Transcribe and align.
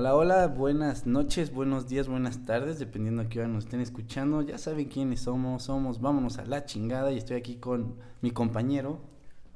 Hola, 0.00 0.16
hola, 0.16 0.46
buenas 0.46 1.04
noches, 1.04 1.52
buenos 1.52 1.86
días, 1.86 2.08
buenas 2.08 2.46
tardes, 2.46 2.78
dependiendo 2.78 3.20
a 3.20 3.28
qué 3.28 3.40
hora 3.40 3.48
nos 3.48 3.64
estén 3.64 3.82
escuchando. 3.82 4.40
Ya 4.40 4.56
saben 4.56 4.88
quiénes 4.88 5.20
somos, 5.20 5.64
somos 5.64 6.00
Vámonos 6.00 6.38
a 6.38 6.46
la 6.46 6.64
chingada 6.64 7.12
y 7.12 7.18
estoy 7.18 7.36
aquí 7.36 7.56
con 7.56 7.96
mi 8.22 8.30
compañero. 8.30 9.02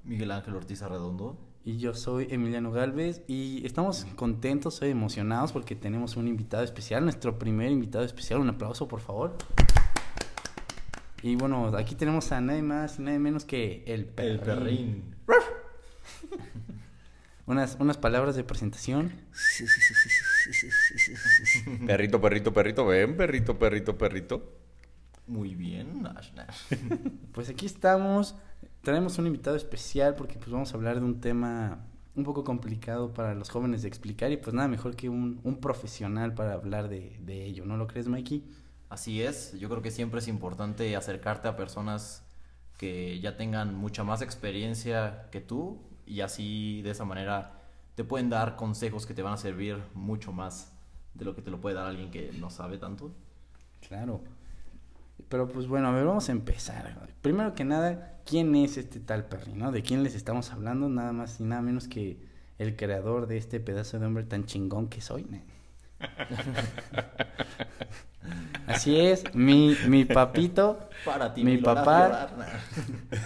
Miguel 0.05 0.31
Ángel 0.31 0.55
Ortiz 0.55 0.83
Arredondo. 0.83 1.39
Y 1.65 1.79
yo 1.79 1.95
soy 1.95 2.27
Emiliano 2.29 2.73
Galvez 2.73 3.23
y 3.27 3.65
estamos 3.65 4.07
contentos, 4.17 4.75
soy 4.75 4.91
emocionados 4.91 5.51
porque 5.51 5.77
tenemos 5.77 6.15
un 6.19 6.29
invitado 6.29 6.63
especial, 6.63 7.05
nuestro 7.05 7.39
primer 7.39 7.73
invitado 7.73 8.05
especial. 8.05 8.41
Un 8.41 8.51
aplauso, 8.51 8.87
por 8.87 9.01
favor. 9.01 9.39
Y 11.23 11.37
bueno, 11.37 11.75
aquí 11.75 11.95
tenemos 11.95 12.33
a 12.33 12.43
nadie 12.43 12.61
más 12.61 12.99
y 12.99 13.03
nadie 13.03 13.19
menos 13.19 13.47
que 13.47 13.83
el 13.87 14.05
perrín. 14.05 14.35
El 14.35 14.41
perrín. 14.41 15.17
unas, 17.47 17.79
unas 17.81 17.97
palabras 17.97 18.37
de 18.37 18.45
presentación. 18.45 19.11
Perrito, 21.87 22.21
perrito, 22.21 22.53
perrito, 22.53 22.87
ven, 22.87 23.17
perrito, 23.17 23.59
perrito, 23.59 23.97
perrito. 23.97 24.53
Muy 25.27 25.55
bien. 25.55 26.03
Pues 27.33 27.49
aquí 27.49 27.67
estamos. 27.67 28.37
Traemos 28.83 29.19
un 29.19 29.27
invitado 29.27 29.57
especial 29.57 30.15
porque 30.15 30.39
pues 30.39 30.51
vamos 30.51 30.73
a 30.73 30.77
hablar 30.77 31.01
de 31.01 31.05
un 31.05 31.21
tema 31.21 31.87
un 32.15 32.23
poco 32.23 32.45
complicado 32.45 33.13
para 33.13 33.35
los 33.35 33.51
jóvenes 33.51 33.83
de 33.83 33.89
explicar 33.89 34.31
y 34.31 34.37
pues 34.37 34.55
nada 34.55 34.69
mejor 34.69 34.95
que 34.95 35.09
un, 35.09 35.41
un 35.43 35.61
profesional 35.61 36.35
para 36.35 36.53
hablar 36.53 36.89
de, 36.89 37.19
de 37.21 37.45
ello, 37.45 37.65
¿no 37.65 37.77
lo 37.77 37.87
crees, 37.87 38.07
Mikey? 38.07 38.45
Así 38.89 39.23
es, 39.23 39.59
yo 39.59 39.69
creo 39.69 39.83
que 39.83 39.91
siempre 39.91 40.21
es 40.21 40.29
importante 40.29 40.95
acercarte 40.95 41.49
a 41.49 41.57
personas 41.57 42.25
que 42.77 43.19
ya 43.21 43.37
tengan 43.37 43.75
mucha 43.75 44.05
más 44.05 44.23
experiencia 44.23 45.29
que 45.33 45.41
tú 45.41 45.83
y 46.07 46.21
así 46.21 46.83
de 46.83 46.91
esa 46.91 47.05
manera 47.05 47.64
te 47.95 48.05
pueden 48.05 48.31
dar 48.31 48.57
consejos 48.57 49.07
que 49.07 49.15
te 49.15 49.23
van 49.23 49.35
a 49.35 49.37
servir 49.37 49.83
mucho 49.95 50.33
más 50.33 50.73
de 51.15 51.25
lo 51.25 51.35
que 51.35 51.43
te 51.43 51.51
lo 51.51 51.61
puede 51.61 51.77
dar 51.77 51.87
alguien 51.87 52.11
que 52.11 52.33
no 52.39 52.51
sabe 52.51 52.79
tanto. 52.79 53.13
Claro. 53.87 54.21
Pero 55.29 55.49
pues 55.49 55.67
bueno, 55.67 55.89
a 55.89 55.93
ver, 55.93 56.05
vamos 56.05 56.29
a 56.29 56.33
empezar. 56.33 57.09
Primero 57.23 57.55
que 57.55 57.65
nada, 57.65 58.21
¿quién 58.25 58.55
es 58.55 58.77
este 58.77 59.01
tal 59.01 59.27
Perry, 59.27 59.55
no? 59.55 59.73
¿De 59.73 59.83
quién 59.83 60.03
les 60.03 60.15
estamos 60.15 60.51
hablando? 60.53 60.89
Nada 60.89 61.13
más 61.13 61.41
y 61.41 61.45
nada 61.45 61.63
menos 61.63 61.89
que 61.89 62.19
el 62.59 62.77
creador 62.77 63.27
de 63.27 63.37
este 63.37 63.61
pedazo 63.61 63.99
de 63.99 64.07
hombre 64.07 64.25
tan 64.25 64.45
chingón 64.45 64.89
que 64.89 65.01
soy. 65.01 65.27
Así 68.67 68.99
es, 68.99 69.35
mi, 69.35 69.77
mi 69.89 70.05
papito, 70.05 70.89
Para 71.05 71.35
ti, 71.35 71.45
mi 71.45 71.59
papá, 71.59 72.09
llorar. 72.09 72.61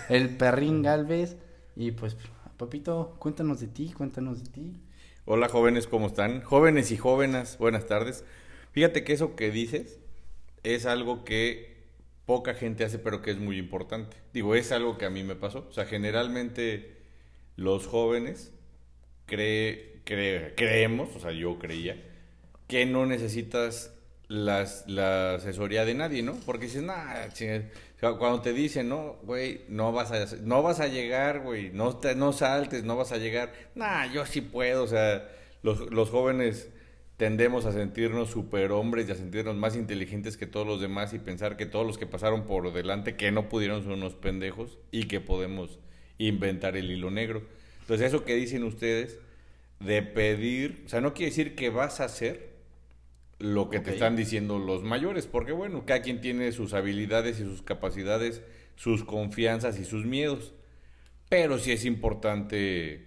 el 0.08 0.36
perrín 0.36 0.82
Galvez. 0.82 1.36
Y 1.76 1.92
pues, 1.92 2.16
papito, 2.58 3.16
cuéntanos 3.18 3.60
de 3.60 3.68
ti, 3.68 3.92
cuéntanos 3.96 4.42
de 4.44 4.50
ti. 4.50 4.80
Hola 5.24 5.48
jóvenes, 5.48 5.86
¿cómo 5.86 6.06
están? 6.06 6.42
Jóvenes 6.42 6.90
y 6.90 6.96
jóvenes, 6.96 7.58
buenas 7.58 7.86
tardes. 7.86 8.24
Fíjate 8.72 9.04
que 9.04 9.12
eso 9.12 9.36
que 9.36 9.50
dices 9.50 9.98
es 10.62 10.86
algo 10.86 11.24
que 11.24 11.76
poca 12.26 12.54
gente 12.54 12.84
hace, 12.84 12.98
pero 12.98 13.22
que 13.22 13.30
es 13.30 13.38
muy 13.38 13.58
importante. 13.58 14.16
Digo, 14.32 14.54
es 14.54 14.72
algo 14.72 14.98
que 14.98 15.06
a 15.06 15.10
mí 15.10 15.22
me 15.24 15.36
pasó. 15.36 15.66
O 15.68 15.72
sea, 15.72 15.86
generalmente 15.86 16.96
los 17.56 17.86
jóvenes 17.86 18.52
cree, 19.26 20.00
cree- 20.04 20.54
creemos, 20.56 21.14
o 21.16 21.20
sea, 21.20 21.32
yo 21.32 21.58
creía, 21.58 22.02
que 22.68 22.86
no 22.86 23.06
necesitas 23.06 23.94
las, 24.28 24.84
la 24.88 25.34
asesoría 25.36 25.84
de 25.84 25.94
nadie, 25.94 26.22
¿no? 26.22 26.34
Porque 26.46 26.66
dices, 26.66 26.84
chinga", 27.32 27.64
cuando 28.00 28.40
te 28.42 28.52
dicen, 28.52 28.88
no, 28.88 29.16
güey, 29.24 29.62
no 29.68 29.92
vas 29.92 30.12
a, 30.12 30.36
no 30.42 30.62
vas 30.62 30.80
a 30.80 30.86
llegar, 30.88 31.40
güey, 31.40 31.70
no, 31.72 31.96
te- 31.96 32.14
no 32.14 32.32
saltes, 32.32 32.84
no 32.84 32.96
vas 32.96 33.12
a 33.12 33.16
llegar, 33.18 33.52
nah, 33.74 34.06
yo 34.12 34.24
sí 34.26 34.40
puedo, 34.40 34.84
o 34.84 34.86
sea, 34.86 35.28
los, 35.62 35.90
los 35.90 36.10
jóvenes 36.10 36.70
tendemos 37.16 37.64
a 37.66 37.72
sentirnos 37.72 38.30
superhombres 38.30 39.08
y 39.08 39.12
a 39.12 39.16
sentirnos 39.16 39.56
más 39.56 39.74
inteligentes 39.74 40.36
que 40.36 40.46
todos 40.46 40.66
los 40.66 40.80
demás 40.80 41.12
y 41.12 41.18
pensar 41.18 41.56
que 41.56 41.66
todos 41.66 41.84
los 41.84 41.98
que 41.98 42.06
pasaron 42.06 42.44
por 42.46 42.72
delante 42.72 43.16
que 43.16 43.32
no 43.32 43.48
pudieron 43.48 43.82
son 43.82 43.94
unos 43.94 44.14
pendejos 44.14 44.78
y 44.92 45.04
que 45.08 45.20
podemos 45.20 45.80
inventar 46.18 46.76
el 46.76 46.90
hilo 46.92 47.10
negro. 47.10 47.42
Entonces, 47.80 48.06
eso 48.08 48.24
que 48.24 48.36
dicen 48.36 48.62
ustedes 48.62 49.18
de 49.80 50.02
pedir, 50.02 50.82
o 50.86 50.88
sea, 50.88 51.00
no 51.00 51.14
quiere 51.14 51.30
decir 51.30 51.54
que 51.56 51.70
vas 51.70 52.00
a 52.00 52.04
hacer 52.04 52.47
lo 53.38 53.70
que 53.70 53.80
te 53.80 53.92
están 53.92 54.16
diciendo 54.16 54.58
los 54.58 54.82
mayores, 54.82 55.26
porque 55.26 55.52
bueno, 55.52 55.84
cada 55.86 56.02
quien 56.02 56.20
tiene 56.20 56.50
sus 56.52 56.74
habilidades 56.74 57.38
y 57.40 57.44
sus 57.44 57.62
capacidades, 57.62 58.42
sus 58.74 59.04
confianzas 59.04 59.78
y 59.78 59.84
sus 59.84 60.04
miedos. 60.04 60.54
Pero 61.28 61.58
sí 61.58 61.72
es 61.72 61.84
importante 61.84 63.06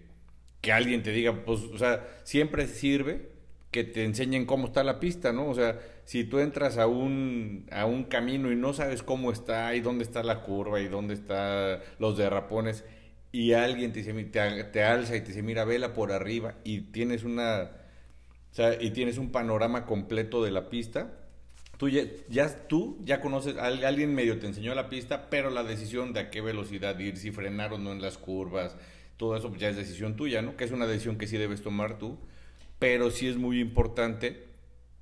que 0.61 0.71
alguien 0.71 1.03
te 1.03 1.11
diga, 1.11 1.43
pues, 1.43 1.61
o 1.61 1.77
sea, 1.77 2.07
siempre 2.23 2.67
sirve 2.67 3.31
que 3.71 3.83
te 3.83 4.03
enseñen 4.03 4.45
cómo 4.45 4.67
está 4.67 4.83
la 4.83 4.99
pista, 4.99 5.31
¿no? 5.31 5.49
O 5.49 5.55
sea, 5.55 5.79
si 6.05 6.23
tú 6.23 6.39
entras 6.39 6.77
a 6.77 6.87
un, 6.87 7.67
a 7.71 7.85
un 7.85 8.03
camino 8.03 8.51
y 8.51 8.55
no 8.55 8.73
sabes 8.73 9.01
cómo 9.01 9.31
está 9.31 9.73
y 9.75 9.81
dónde 9.81 10.03
está 10.03 10.23
la 10.23 10.41
curva 10.41 10.81
y 10.81 10.87
dónde 10.87 11.13
están 11.13 11.79
los 11.99 12.17
derrapones 12.17 12.83
y 13.31 13.53
alguien 13.53 13.93
te, 13.93 13.99
dice, 13.99 14.13
te, 14.25 14.63
te 14.65 14.83
alza 14.83 15.15
y 15.15 15.21
te 15.21 15.27
dice, 15.27 15.41
mira, 15.41 15.63
vela 15.63 15.93
por 15.93 16.11
arriba 16.11 16.55
y 16.63 16.81
tienes 16.81 17.23
una, 17.23 17.71
o 18.51 18.53
sea, 18.55 18.81
y 18.81 18.91
tienes 18.91 19.17
un 19.17 19.31
panorama 19.31 19.85
completo 19.85 20.43
de 20.43 20.51
la 20.51 20.69
pista, 20.69 21.13
tú 21.77 21.89
ya, 21.89 22.03
ya- 22.29 22.67
tú 22.67 22.97
ya 23.03 23.21
conoces, 23.21 23.57
al- 23.57 23.83
alguien 23.85 24.13
medio 24.13 24.39
te 24.39 24.47
enseñó 24.47 24.75
la 24.75 24.89
pista, 24.89 25.29
pero 25.29 25.49
la 25.49 25.63
decisión 25.63 26.13
de 26.13 26.19
a 26.19 26.29
qué 26.29 26.41
velocidad 26.41 26.97
ir, 26.99 27.17
si 27.17 27.31
frenar 27.31 27.73
o 27.73 27.77
no 27.77 27.91
en 27.91 28.01
las 28.01 28.17
curvas, 28.17 28.75
todo 29.17 29.35
eso 29.37 29.55
ya 29.55 29.69
es 29.69 29.75
decisión 29.77 30.15
tuya, 30.15 30.41
¿no? 30.41 30.57
Que 30.57 30.63
es 30.65 30.71
una 30.71 30.85
decisión 30.87 31.17
que 31.17 31.27
sí 31.27 31.37
debes 31.37 31.61
tomar 31.61 31.97
tú, 31.97 32.17
pero 32.79 33.09
sí 33.11 33.27
es 33.27 33.37
muy 33.37 33.59
importante, 33.59 34.47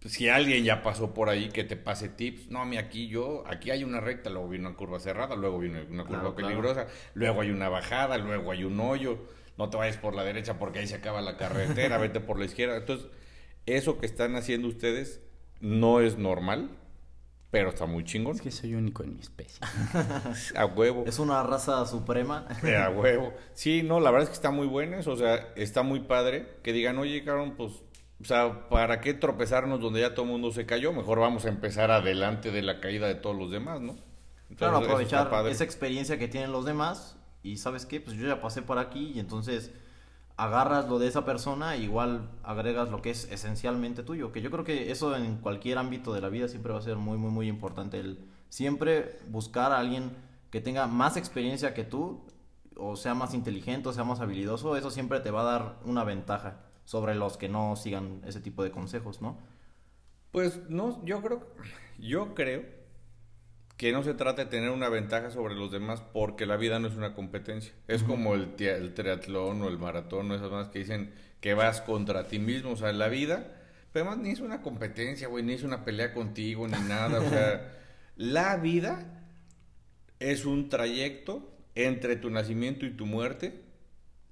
pues, 0.01 0.13
si 0.13 0.29
alguien 0.29 0.63
ya 0.63 0.83
pasó 0.83 1.13
por 1.13 1.29
ahí, 1.29 1.49
que 1.49 1.63
te 1.63 1.75
pase 1.75 2.07
tips, 2.09 2.49
no, 2.49 2.65
mira, 2.65 2.83
aquí 2.83 3.07
yo, 3.07 3.43
aquí 3.47 3.71
hay 3.71 3.83
una 3.83 3.99
recta, 3.99 4.29
luego 4.29 4.47
viene 4.49 4.67
una 4.67 4.75
curva 4.77 4.99
cerrada, 4.99 5.35
luego 5.35 5.59
viene 5.59 5.81
una 5.89 6.03
curva 6.03 6.19
Claro, 6.19 6.35
claro. 6.35 6.47
peligrosa, 6.47 6.88
luego 7.15 7.41
hay 7.41 7.49
una 7.49 7.67
bajada, 7.69 8.17
luego 8.17 8.51
hay 8.51 8.63
un 8.63 8.79
hoyo, 8.79 9.17
no 9.57 9.69
te 9.69 9.75
vayas 9.77 9.97
por 9.97 10.15
la 10.15 10.23
derecha 10.23 10.57
porque 10.59 10.79
ahí 10.79 10.88
se 10.88 10.95
acaba 10.95 11.19
la 11.21 11.35
carretera, 11.35 11.97
vete 12.13 12.19
por 12.21 12.39
la 12.39 12.45
izquierda. 12.45 12.77
Entonces, 12.77 13.07
eso 13.65 13.97
que 13.99 14.05
están 14.05 14.35
haciendo 14.35 14.67
ustedes 14.67 15.21
no 15.61 15.99
es 15.99 16.17
normal, 16.17 16.69
pero 17.51 17.69
está 17.69 17.85
muy 17.85 18.03
chingón. 18.03 18.35
Es 18.35 18.41
que 18.41 18.51
soy 18.51 18.75
único 18.75 19.03
en 19.03 19.15
mi 19.15 19.21
especie. 19.21 19.59
A 20.55 20.65
huevo. 20.65 21.03
Es 21.07 21.19
una 21.19 21.41
raza 21.43 21.85
suprema. 21.85 22.47
Eh, 22.63 22.75
A 22.77 22.89
huevo. 22.91 23.33
Sí, 23.53 23.81
no, 23.83 23.99
la 23.99 24.11
verdad 24.11 24.23
es 24.23 24.29
que 24.29 24.35
está 24.35 24.51
muy 24.51 24.67
buena 24.67 24.99
eso, 24.99 25.11
o 25.11 25.17
sea, 25.17 25.35
está 25.55 25.83
muy 25.83 26.01
padre 26.01 26.57
que 26.63 26.73
digan, 26.73 26.97
oye, 26.97 27.23
cabrón, 27.23 27.55
pues, 27.57 27.73
o 28.21 28.25
sea, 28.25 28.69
¿para 28.69 29.01
qué 29.01 29.13
tropezarnos 29.13 29.79
donde 29.79 30.01
ya 30.01 30.13
todo 30.13 30.25
el 30.25 30.31
mundo 30.31 30.51
se 30.51 30.65
cayó? 30.65 30.93
Mejor 30.93 31.19
vamos 31.19 31.45
a 31.45 31.49
empezar 31.49 31.89
adelante 31.91 32.51
de 32.51 32.61
la 32.61 32.79
caída 32.79 33.07
de 33.07 33.15
todos 33.15 33.35
los 33.35 33.49
demás, 33.51 33.81
¿no? 33.81 33.93
Entonces, 34.49 34.57
Claro, 34.57 34.77
aprovechar 34.77 35.47
esa 35.47 35.63
experiencia 35.63 36.17
que 36.17 36.27
tienen 36.27 36.51
los 36.51 36.65
demás 36.65 37.17
y 37.43 37.57
sabes 37.57 37.85
qué, 37.85 38.01
pues 38.01 38.17
yo 38.17 38.27
ya 38.27 38.41
pasé 38.41 38.61
por 38.61 38.79
aquí 38.79 39.11
y 39.15 39.19
entonces 39.19 39.71
agarras 40.39 40.88
lo 40.88 41.00
de 41.00 41.07
esa 41.07 41.25
persona 41.25 41.75
igual 41.75 42.29
agregas 42.44 42.89
lo 42.89 43.01
que 43.01 43.09
es 43.09 43.29
esencialmente 43.29 44.03
tuyo, 44.03 44.31
que 44.31 44.41
yo 44.41 44.50
creo 44.50 44.63
que 44.63 44.89
eso 44.89 45.13
en 45.13 45.35
cualquier 45.38 45.77
ámbito 45.77 46.13
de 46.13 46.22
la 46.22 46.29
vida 46.29 46.47
siempre 46.47 46.72
va 46.72 46.79
a 46.79 46.81
ser 46.81 46.95
muy, 46.95 47.17
muy, 47.17 47.29
muy 47.29 47.50
importante, 47.50 48.00
el 48.00 48.19
siempre 48.47 49.19
buscar 49.27 49.73
a 49.73 49.79
alguien 49.79 50.16
que 50.50 50.61
tenga 50.61 50.88
más 50.88 51.17
experiencia 51.17 51.73
que 51.73 51.83
tú, 51.83 52.25
o 52.77 52.95
sea 52.95 53.13
más 53.13 53.33
inteligente, 53.33 53.89
o 53.89 53.94
sea 53.94 54.05
más 54.05 54.22
habilidoso, 54.22 54.77
eso 54.77 54.89
siempre 54.91 55.19
te 55.19 55.29
va 55.29 55.41
a 55.41 55.51
dar 55.51 55.79
una 55.83 56.05
ventaja 56.05 56.61
sobre 56.85 57.16
los 57.16 57.35
que 57.35 57.50
no 57.50 57.75
sigan 57.75 58.21
ese 58.25 58.39
tipo 58.39 58.63
de 58.63 58.71
consejos, 58.71 59.21
¿no? 59.21 59.38
Pues 60.31 60.69
no, 60.69 61.03
yo 61.03 61.21
creo, 61.21 61.47
yo 62.00 62.33
creo 62.33 62.78
que 63.79 63.93
no 63.93 64.03
se 64.03 64.13
trata 64.13 64.43
de 64.43 64.51
tener 64.51 64.71
una 64.71 64.89
ventaja 64.89 65.31
sobre 65.31 65.55
los 65.55 65.71
demás 65.71 66.03
porque 66.11 66.45
la 66.45 66.57
vida 66.57 66.79
no 66.79 66.89
es 66.89 66.95
una 66.95 67.13
competencia. 67.13 67.71
Es 67.87 68.03
como 68.03 68.35
el, 68.35 68.53
el 68.59 68.93
triatlón 68.93 69.61
o 69.61 69.69
el 69.69 69.77
maratón 69.77 70.29
o 70.29 70.35
esas 70.35 70.51
más 70.51 70.67
que 70.67 70.79
dicen 70.79 71.13
que 71.39 71.53
vas 71.53 71.79
contra 71.79 72.27
ti 72.27 72.39
mismo. 72.39 72.71
O 72.71 72.75
sea, 72.75 72.91
la 72.91 73.07
vida, 73.07 73.55
pero 73.93 74.05
además 74.05 74.21
ni 74.21 74.31
es 74.31 74.41
una 74.41 74.61
competencia, 74.61 75.29
güey, 75.29 75.45
ni 75.45 75.53
es 75.53 75.63
una 75.63 75.85
pelea 75.85 76.13
contigo, 76.13 76.67
ni 76.67 76.77
nada. 76.89 77.21
O 77.21 77.29
sea, 77.29 77.71
la 78.17 78.57
vida 78.57 79.23
es 80.19 80.43
un 80.43 80.67
trayecto 80.67 81.49
entre 81.73 82.17
tu 82.17 82.29
nacimiento 82.29 82.85
y 82.85 82.91
tu 82.91 83.05
muerte 83.05 83.61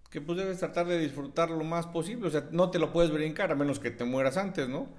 que 0.09 0.19
pues 0.19 0.37
debes 0.37 0.57
tratar 0.57 0.87
de 0.87 0.99
disfrutar 0.99 1.51
lo 1.51 1.63
más 1.63 1.87
posible. 1.87 2.27
O 2.27 2.31
sea, 2.31 2.49
no 2.51 2.69
te 2.69 2.79
lo 2.79 2.91
puedes 2.91 3.11
brincar 3.11 3.49
a 3.53 3.55
menos 3.55 3.79
que 3.79 3.91
te 3.91 4.03
mueras 4.03 4.35
antes, 4.35 4.67
¿no? 4.67 4.89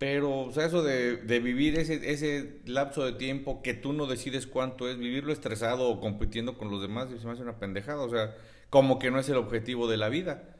Pero, 0.00 0.46
o 0.46 0.50
sea, 0.50 0.64
eso 0.64 0.82
de, 0.82 1.18
de 1.18 1.40
vivir 1.40 1.78
ese, 1.78 2.10
ese 2.10 2.62
lapso 2.64 3.04
de 3.04 3.12
tiempo 3.12 3.60
que 3.60 3.74
tú 3.74 3.92
no 3.92 4.06
decides 4.06 4.46
cuánto 4.46 4.88
es, 4.88 4.96
vivirlo 4.96 5.30
estresado 5.30 5.90
o 5.90 6.00
compitiendo 6.00 6.56
con 6.56 6.70
los 6.70 6.80
demás, 6.80 7.10
se 7.10 7.26
me 7.26 7.32
hace 7.32 7.42
una 7.42 7.58
pendejada. 7.58 8.02
O 8.02 8.08
sea, 8.08 8.34
como 8.70 8.98
que 8.98 9.10
no 9.10 9.18
es 9.18 9.28
el 9.28 9.36
objetivo 9.36 9.88
de 9.88 9.98
la 9.98 10.08
vida, 10.08 10.56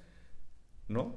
¿no? 0.88 1.16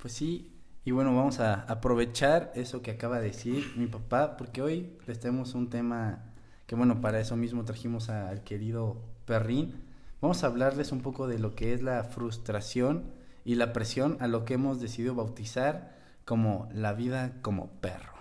Pues 0.00 0.12
sí, 0.12 0.52
y 0.84 0.92
bueno, 0.92 1.16
vamos 1.16 1.40
a 1.40 1.62
aprovechar 1.62 2.52
eso 2.54 2.80
que 2.80 2.92
acaba 2.92 3.18
de 3.18 3.26
decir 3.26 3.72
mi 3.74 3.88
papá, 3.88 4.36
porque 4.36 4.62
hoy 4.62 4.92
les 5.08 5.18
tenemos 5.18 5.54
un 5.54 5.68
tema 5.68 6.32
que 6.68 6.76
bueno, 6.76 7.00
para 7.00 7.18
eso 7.18 7.34
mismo 7.34 7.64
trajimos 7.64 8.08
al 8.08 8.44
querido 8.44 9.02
Perrín. 9.24 9.82
Vamos 10.20 10.44
a 10.44 10.46
hablarles 10.46 10.92
un 10.92 11.00
poco 11.00 11.26
de 11.26 11.40
lo 11.40 11.56
que 11.56 11.72
es 11.72 11.82
la 11.82 12.04
frustración 12.04 13.10
y 13.44 13.56
la 13.56 13.72
presión 13.72 14.16
a 14.20 14.28
lo 14.28 14.44
que 14.44 14.54
hemos 14.54 14.80
decidido 14.80 15.16
bautizar 15.16 16.03
como 16.24 16.68
la 16.72 16.92
vida 16.92 17.34
como 17.42 17.68
perro. 17.80 18.12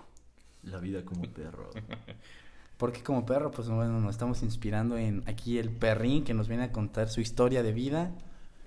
La 0.64 0.78
vida 0.80 1.04
como 1.04 1.24
perro. 1.24 1.70
¿Por 2.78 2.92
qué 2.92 3.02
como 3.04 3.26
perro? 3.26 3.52
Pues 3.52 3.70
bueno, 3.70 4.00
nos 4.00 4.12
estamos 4.12 4.44
inspirando 4.44 4.98
en 4.98 5.24
aquí 5.28 5.58
el 5.58 5.70
perrín 5.72 6.24
que 6.24 6.34
nos 6.34 6.48
viene 6.48 6.64
a 6.66 6.72
contar 6.72 7.10
su 7.10 7.22
historia 7.22 7.64
de 7.64 7.72
vida 7.72 8.12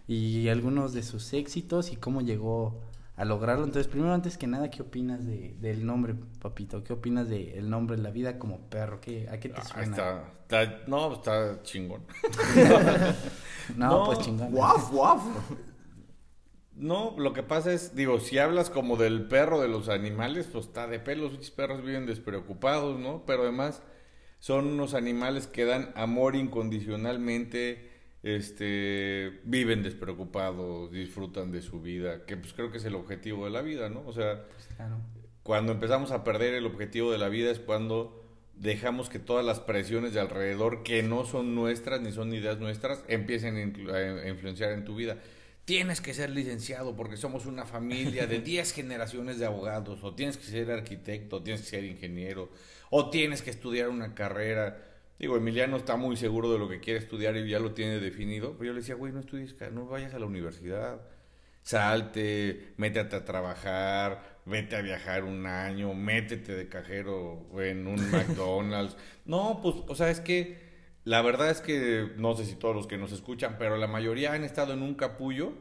y 0.08 0.48
algunos 0.48 0.92
de 0.92 1.02
sus 1.02 1.32
éxitos 1.32 1.92
y 1.92 1.96
cómo 1.96 2.20
llegó 2.22 2.80
a 3.16 3.24
lograrlo. 3.24 3.64
Entonces, 3.64 3.88
primero, 3.90 4.14
antes 4.14 4.38
que 4.38 4.46
nada, 4.46 4.70
¿qué 4.70 4.82
opinas 4.82 5.26
de, 5.26 5.56
del 5.60 5.84
nombre, 5.84 6.14
papito? 6.40 6.84
¿Qué 6.84 6.92
opinas 6.92 7.28
del 7.28 7.68
nombre 7.68 7.98
La 7.98 8.10
vida 8.10 8.38
como 8.38 8.58
perro? 8.60 9.00
¿Qué, 9.00 9.28
¿A 9.30 9.38
qué 9.40 9.48
te 9.48 9.60
Ah, 9.60 9.64
suena? 9.64 9.82
está, 9.96 10.32
está- 10.64 10.78
no, 10.86 11.12
está 11.14 11.62
chingón. 11.62 12.02
No, 13.76 13.76
No, 13.76 14.04
pues 14.04 14.18
chingón. 14.20 14.50
¡Guaf, 14.52 14.90
guaf! 14.92 15.22
No, 16.76 17.14
lo 17.18 17.32
que 17.32 17.42
pasa 17.42 17.72
es, 17.72 17.94
digo, 17.96 18.20
si 18.20 18.38
hablas 18.38 18.68
como 18.68 18.96
del 18.96 19.26
perro 19.28 19.60
de 19.60 19.68
los 19.68 19.88
animales, 19.88 20.46
pues 20.52 20.66
está 20.66 20.86
de 20.86 21.00
pelos, 21.00 21.32
muchos 21.32 21.50
perros 21.50 21.82
viven 21.82 22.04
despreocupados, 22.06 22.98
¿no? 22.98 23.24
Pero 23.26 23.42
además 23.44 23.82
son 24.40 24.66
unos 24.66 24.92
animales 24.92 25.46
que 25.46 25.64
dan 25.64 25.90
amor 25.96 26.36
incondicionalmente, 26.36 27.90
este, 28.22 29.40
viven 29.44 29.82
despreocupados, 29.82 30.90
disfrutan 30.90 31.50
de 31.50 31.62
su 31.62 31.80
vida, 31.80 32.26
que 32.26 32.36
pues 32.36 32.52
creo 32.52 32.70
que 32.70 32.78
es 32.78 32.84
el 32.84 32.94
objetivo 32.94 33.44
de 33.46 33.50
la 33.52 33.62
vida, 33.62 33.88
¿no? 33.88 34.02
O 34.06 34.12
sea, 34.12 34.44
Claro. 34.76 34.96
cuando 35.42 35.72
empezamos 35.72 36.10
a 36.10 36.24
perder 36.24 36.54
el 36.54 36.66
objetivo 36.66 37.10
de 37.10 37.18
la 37.18 37.28
vida 37.28 37.50
es 37.50 37.58
cuando 37.60 38.22
dejamos 38.54 39.08
que 39.08 39.18
todas 39.18 39.44
las 39.44 39.60
presiones 39.60 40.12
de 40.12 40.20
alrededor 40.20 40.82
que 40.82 41.02
no 41.02 41.24
son 41.24 41.54
nuestras 41.54 42.00
ni 42.00 42.12
son 42.12 42.32
ideas 42.34 42.58
nuestras 42.58 43.04
empiecen 43.08 43.56
a 43.56 44.28
influenciar 44.28 44.72
en 44.72 44.84
tu 44.84 44.94
vida. 44.94 45.16
Tienes 45.66 46.00
que 46.00 46.14
ser 46.14 46.30
licenciado 46.30 46.96
porque 46.96 47.18
somos 47.18 47.44
una 47.44 47.66
familia 47.66 48.26
de 48.26 48.40
10 48.40 48.72
generaciones 48.72 49.38
de 49.38 49.44
abogados, 49.44 50.02
o 50.02 50.14
tienes 50.14 50.38
que 50.38 50.44
ser 50.44 50.70
arquitecto, 50.70 51.36
o 51.36 51.42
tienes 51.42 51.60
que 51.60 51.68
ser 51.68 51.84
ingeniero, 51.84 52.48
o 52.88 53.10
tienes 53.10 53.42
que 53.42 53.50
estudiar 53.50 53.90
una 53.90 54.14
carrera. 54.14 54.82
Digo, 55.18 55.36
Emiliano 55.36 55.76
está 55.76 55.96
muy 55.96 56.16
seguro 56.16 56.50
de 56.50 56.58
lo 56.58 56.68
que 56.70 56.80
quiere 56.80 57.00
estudiar 57.00 57.36
y 57.36 57.46
ya 57.46 57.58
lo 57.58 57.74
tiene 57.74 58.00
definido, 58.00 58.52
pero 58.52 58.68
yo 58.68 58.72
le 58.72 58.80
decía, 58.80 58.94
güey, 58.94 59.12
no 59.12 59.20
estudies, 59.20 59.54
no 59.72 59.86
vayas 59.86 60.14
a 60.14 60.18
la 60.18 60.24
universidad 60.24 61.02
salte, 61.66 62.74
métete 62.76 63.16
a 63.16 63.24
trabajar, 63.24 64.38
vete 64.44 64.76
a 64.76 64.82
viajar 64.82 65.24
un 65.24 65.46
año, 65.46 65.94
métete 65.94 66.54
de 66.54 66.68
cajero 66.68 67.44
en 67.60 67.88
un 67.88 67.96
McDonald's. 68.12 68.96
No, 69.24 69.58
pues, 69.60 69.74
o 69.88 69.94
sea, 69.96 70.10
es 70.10 70.20
que 70.20 70.65
la 71.06 71.22
verdad 71.22 71.50
es 71.50 71.60
que 71.60 72.10
no 72.16 72.34
sé 72.34 72.44
si 72.44 72.56
todos 72.56 72.74
los 72.74 72.88
que 72.88 72.98
nos 72.98 73.12
escuchan, 73.12 73.54
pero 73.60 73.76
la 73.76 73.86
mayoría 73.86 74.32
han 74.32 74.42
estado 74.42 74.72
en 74.72 74.82
un 74.82 74.96
capullo 74.96 75.52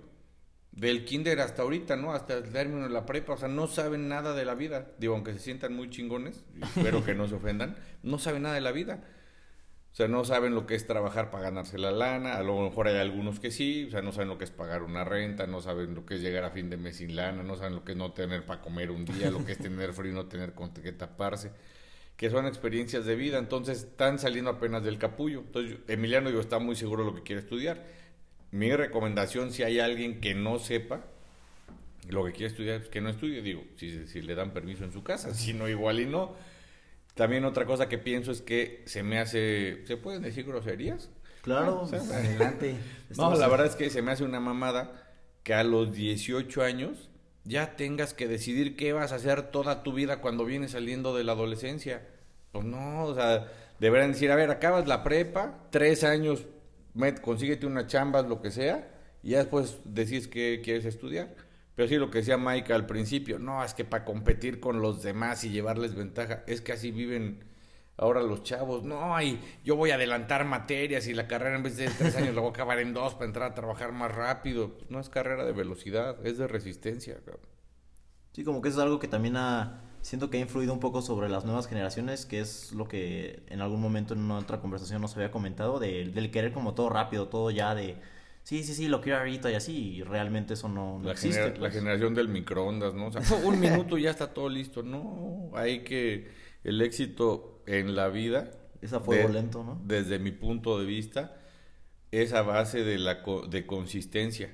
del 0.71 1.05
kinder 1.05 1.39
hasta 1.39 1.61
ahorita, 1.61 1.95
¿no? 1.95 2.13
Hasta 2.13 2.33
el 2.33 2.51
término 2.51 2.87
de 2.87 2.89
la 2.89 3.05
prepa, 3.05 3.33
o 3.33 3.37
sea, 3.37 3.47
no 3.47 3.67
saben 3.67 4.07
nada 4.07 4.33
de 4.33 4.43
la 4.43 4.55
vida. 4.55 4.87
Digo, 4.97 5.13
aunque 5.13 5.33
se 5.33 5.39
sientan 5.39 5.75
muy 5.75 5.91
chingones, 5.91 6.43
espero 6.75 7.05
que 7.05 7.13
no 7.13 7.27
se 7.27 7.35
ofendan, 7.35 7.75
no 8.01 8.17
saben 8.17 8.41
nada 8.41 8.55
de 8.55 8.61
la 8.61 8.71
vida. 8.71 9.03
O 9.91 9.95
sea, 9.95 10.07
no 10.07 10.25
saben 10.25 10.55
lo 10.55 10.65
que 10.65 10.73
es 10.73 10.87
trabajar 10.87 11.29
para 11.29 11.43
ganarse 11.43 11.77
la 11.77 11.91
lana. 11.91 12.37
A 12.37 12.41
lo 12.41 12.59
mejor 12.61 12.87
hay 12.87 12.97
algunos 12.97 13.39
que 13.39 13.51
sí. 13.51 13.85
O 13.87 13.91
sea, 13.91 14.01
no 14.01 14.13
saben 14.13 14.29
lo 14.29 14.39
que 14.39 14.45
es 14.45 14.51
pagar 14.51 14.81
una 14.81 15.03
renta, 15.03 15.45
no 15.45 15.61
saben 15.61 15.93
lo 15.93 16.07
que 16.07 16.15
es 16.15 16.21
llegar 16.21 16.43
a 16.43 16.49
fin 16.49 16.71
de 16.71 16.77
mes 16.77 16.97
sin 16.97 17.15
lana, 17.15 17.43
no 17.43 17.55
saben 17.55 17.75
lo 17.75 17.83
que 17.85 17.91
es 17.91 17.97
no 17.97 18.13
tener 18.13 18.47
para 18.47 18.61
comer 18.61 18.89
un 18.89 19.05
día, 19.05 19.29
lo 19.29 19.45
que 19.45 19.51
es 19.51 19.59
tener 19.59 19.93
frío 19.93 20.11
y 20.11 20.15
no 20.15 20.25
tener 20.25 20.53
con 20.53 20.73
qué 20.73 20.91
taparse. 20.91 21.51
Que 22.17 22.29
son 22.29 22.45
experiencias 22.45 23.05
de 23.05 23.15
vida. 23.15 23.37
Entonces, 23.37 23.79
están 23.79 24.19
saliendo 24.19 24.51
apenas 24.51 24.83
del 24.83 24.97
capullo. 24.97 25.39
Entonces, 25.39 25.77
Emiliano, 25.87 26.29
yo 26.29 26.39
está 26.39 26.59
muy 26.59 26.75
seguro 26.75 27.03
de 27.03 27.11
lo 27.11 27.15
que 27.15 27.23
quiere 27.23 27.41
estudiar. 27.41 27.83
Mi 28.51 28.73
recomendación, 28.73 29.51
si 29.51 29.63
hay 29.63 29.79
alguien 29.79 30.21
que 30.21 30.33
no 30.33 30.59
sepa 30.59 31.01
lo 32.07 32.23
que 32.25 32.31
quiere 32.31 32.47
estudiar, 32.47 32.79
pues 32.79 32.89
que 32.89 33.01
no 33.01 33.09
estudie. 33.09 33.41
Digo, 33.41 33.63
si, 33.75 34.07
si 34.07 34.21
le 34.21 34.35
dan 34.35 34.51
permiso 34.51 34.83
en 34.83 34.91
su 34.91 35.03
casa, 35.03 35.33
si 35.33 35.53
no, 35.53 35.67
igual 35.67 35.99
y 35.99 36.05
no. 36.05 36.35
También 37.15 37.45
otra 37.45 37.65
cosa 37.65 37.89
que 37.89 37.97
pienso 37.97 38.31
es 38.31 38.41
que 38.41 38.83
se 38.85 39.01
me 39.01 39.19
hace... 39.19 39.83
¿Se 39.85 39.97
pueden 39.97 40.21
decir 40.21 40.45
groserías? 40.45 41.09
Claro. 41.41 41.81
O 41.81 41.87
sea, 41.87 41.99
Adelante. 41.99 42.75
No, 43.17 43.35
la 43.35 43.47
verdad 43.47 43.67
es 43.67 43.75
que 43.75 43.89
se 43.89 44.01
me 44.01 44.11
hace 44.11 44.23
una 44.23 44.39
mamada 44.39 45.05
que 45.43 45.53
a 45.53 45.63
los 45.63 45.93
18 45.93 46.63
años 46.63 47.09
ya 47.45 47.75
tengas 47.75 48.13
que 48.13 48.27
decidir 48.27 48.75
qué 48.75 48.91
vas 48.91 49.11
a 49.11 49.15
hacer 49.15 49.43
toda 49.43 49.83
tu 49.83 49.93
vida 49.93 50.19
cuando 50.19 50.45
vienes 50.45 50.71
saliendo 50.71 51.15
de 51.15 51.23
la 51.23 51.33
adolescencia. 51.33 52.01
Pues 52.51 52.65
no, 52.65 53.05
o 53.05 53.15
sea, 53.15 53.51
deberían 53.79 54.11
decir, 54.11 54.31
a 54.31 54.35
ver, 54.35 54.49
acabas 54.49 54.87
la 54.87 55.03
prepa, 55.03 55.67
tres 55.69 56.03
años, 56.03 56.45
met, 56.93 57.21
consíguete 57.21 57.65
una 57.65 57.87
chamba, 57.87 58.23
lo 58.23 58.41
que 58.41 58.51
sea, 58.51 58.91
y 59.21 59.31
ya 59.31 59.39
después 59.39 59.79
decís 59.85 60.27
qué 60.27 60.61
quieres 60.63 60.85
estudiar. 60.85 61.35
Pero 61.75 61.89
sí, 61.89 61.95
lo 61.97 62.09
que 62.09 62.19
decía 62.19 62.37
Mike 62.37 62.73
al 62.73 62.85
principio, 62.85 63.37
no, 63.37 63.63
es 63.63 63.73
que 63.73 63.85
para 63.85 64.05
competir 64.05 64.59
con 64.59 64.81
los 64.81 65.03
demás 65.03 65.43
y 65.43 65.49
llevarles 65.49 65.93
ventaja, 65.93 66.43
es 66.47 66.61
que 66.61 66.71
así 66.71 66.91
viven 66.91 67.43
ahora 67.97 68.21
los 68.21 68.43
chavos. 68.43 68.83
No, 68.83 69.21
y 69.21 69.39
yo 69.63 69.75
voy 69.75 69.91
a 69.91 69.95
adelantar 69.95 70.45
materias 70.45 71.07
y 71.07 71.13
la 71.13 71.27
carrera 71.27 71.55
en 71.55 71.63
vez 71.63 71.77
de 71.77 71.87
tres 71.89 72.15
años 72.15 72.35
la 72.35 72.41
voy 72.41 72.49
a 72.49 72.51
acabar 72.51 72.79
en 72.79 72.93
dos 72.93 73.13
para 73.13 73.25
entrar 73.25 73.51
a 73.51 73.55
trabajar 73.55 73.91
más 73.91 74.13
rápido. 74.13 74.71
No 74.89 74.99
es 74.99 75.09
carrera 75.09 75.45
de 75.45 75.51
velocidad, 75.53 76.17
es 76.25 76.37
de 76.37 76.47
resistencia. 76.47 77.17
Sí, 78.33 78.43
como 78.43 78.61
que 78.61 78.69
eso 78.69 78.79
es 78.79 78.83
algo 78.83 78.99
que 78.99 79.07
también 79.07 79.37
ha, 79.37 79.81
siento 80.01 80.29
que 80.29 80.37
ha 80.37 80.41
influido 80.41 80.73
un 80.73 80.79
poco 80.81 81.01
sobre 81.01 81.29
las 81.29 81.45
nuevas 81.45 81.67
generaciones, 81.67 82.25
que 82.25 82.41
es 82.41 82.73
lo 82.73 82.87
que 82.87 83.43
en 83.47 83.61
algún 83.61 83.79
momento 83.81 84.13
en 84.13 84.19
una 84.19 84.37
otra 84.39 84.59
conversación 84.59 85.01
nos 85.01 85.15
había 85.15 85.31
comentado, 85.31 85.79
de- 85.79 86.09
del 86.09 86.31
querer 86.31 86.51
como 86.51 86.73
todo 86.73 86.89
rápido, 86.89 87.29
todo 87.29 87.49
ya 87.49 87.73
de, 87.75 87.95
sí, 88.43 88.65
sí, 88.65 88.73
sí, 88.73 88.89
lo 88.89 88.99
quiero 88.99 89.19
ahorita 89.19 89.49
y 89.51 89.55
así, 89.55 89.77
y 89.95 90.03
realmente 90.03 90.55
eso 90.55 90.67
no, 90.67 90.99
no 90.99 91.05
La, 91.05 91.11
existe. 91.13 91.37
genera- 91.39 91.53
la 91.55 91.59
pues. 91.59 91.73
generación 91.75 92.13
del 92.13 92.27
microondas, 92.27 92.93
¿no? 92.93 93.07
O 93.07 93.11
sea, 93.13 93.21
un 93.45 93.57
minuto 93.57 93.97
y 93.97 94.01
ya 94.03 94.11
está 94.11 94.33
todo 94.33 94.49
listo. 94.49 94.83
No, 94.83 95.51
hay 95.53 95.85
que 95.85 96.27
el 96.65 96.81
éxito 96.81 97.54
en 97.65 97.95
la 97.95 98.07
vida. 98.09 98.51
De- 99.27 99.33
lento, 99.33 99.63
¿no? 99.63 99.81
Desde 99.83 100.19
mi 100.19 100.31
punto 100.31 100.79
de 100.79 100.85
vista, 100.85 101.37
es 102.11 102.33
a 102.33 102.41
base 102.43 102.83
de 102.83 102.97
la 102.99 103.23
co- 103.23 103.47
de 103.47 103.65
consistencia. 103.65 104.53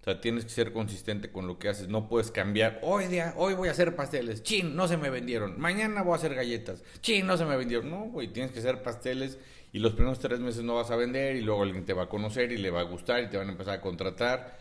O 0.00 0.04
sea, 0.04 0.20
tienes 0.20 0.44
que 0.44 0.50
ser 0.50 0.72
consistente 0.74 1.32
con 1.32 1.46
lo 1.46 1.58
que 1.58 1.68
haces. 1.70 1.88
No 1.88 2.08
puedes 2.08 2.30
cambiar. 2.30 2.78
Hoy 2.82 3.06
día, 3.06 3.32
hoy 3.38 3.54
voy 3.54 3.68
a 3.68 3.70
hacer 3.70 3.96
pasteles. 3.96 4.42
Chin, 4.42 4.76
no 4.76 4.86
se 4.86 4.98
me 4.98 5.08
vendieron. 5.08 5.58
Mañana 5.58 6.02
voy 6.02 6.12
a 6.12 6.16
hacer 6.16 6.34
galletas. 6.34 6.84
Chin, 7.00 7.26
no 7.26 7.38
se 7.38 7.46
me 7.46 7.56
vendieron. 7.56 7.88
No, 7.90 8.04
güey, 8.10 8.28
tienes 8.28 8.52
que 8.52 8.58
hacer 8.58 8.82
pasteles 8.82 9.38
y 9.72 9.78
los 9.78 9.94
primeros 9.94 10.18
tres 10.18 10.40
meses 10.40 10.62
no 10.62 10.74
vas 10.74 10.90
a 10.90 10.96
vender 10.96 11.36
y 11.36 11.40
luego 11.40 11.62
alguien 11.62 11.86
te 11.86 11.94
va 11.94 12.02
a 12.02 12.08
conocer 12.10 12.52
y 12.52 12.58
le 12.58 12.70
va 12.70 12.80
a 12.80 12.84
gustar 12.84 13.22
y 13.22 13.30
te 13.30 13.38
van 13.38 13.48
a 13.48 13.52
empezar 13.52 13.78
a 13.78 13.80
contratar. 13.80 14.58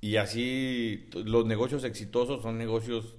Y 0.00 0.16
así 0.16 1.10
los 1.12 1.44
negocios 1.44 1.84
exitosos 1.84 2.40
son 2.40 2.56
negocios 2.56 3.16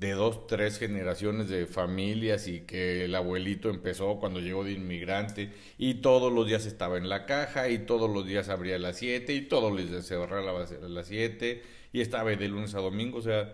de 0.00 0.12
dos, 0.12 0.46
tres 0.46 0.78
generaciones 0.78 1.50
de 1.50 1.66
familias 1.66 2.48
y 2.48 2.60
que 2.60 3.04
el 3.04 3.14
abuelito 3.14 3.68
empezó 3.68 4.18
cuando 4.18 4.40
llegó 4.40 4.64
de 4.64 4.72
inmigrante 4.72 5.52
y 5.76 5.96
todos 5.96 6.32
los 6.32 6.46
días 6.46 6.64
estaba 6.64 6.96
en 6.96 7.10
la 7.10 7.26
caja 7.26 7.68
y 7.68 7.80
todos 7.80 8.08
los 8.08 8.26
días 8.26 8.48
abría 8.48 8.76
a 8.76 8.78
las 8.78 8.96
7 8.96 9.34
y 9.34 9.42
todos 9.42 9.70
los 9.70 9.90
días 9.90 10.06
cerraba 10.06 10.64
a 10.64 10.88
las 10.88 11.06
7 11.06 11.62
y 11.92 12.00
estaba 12.00 12.30
de 12.30 12.48
lunes 12.48 12.74
a 12.74 12.78
domingo, 12.78 13.18
o 13.18 13.22
sea, 13.22 13.52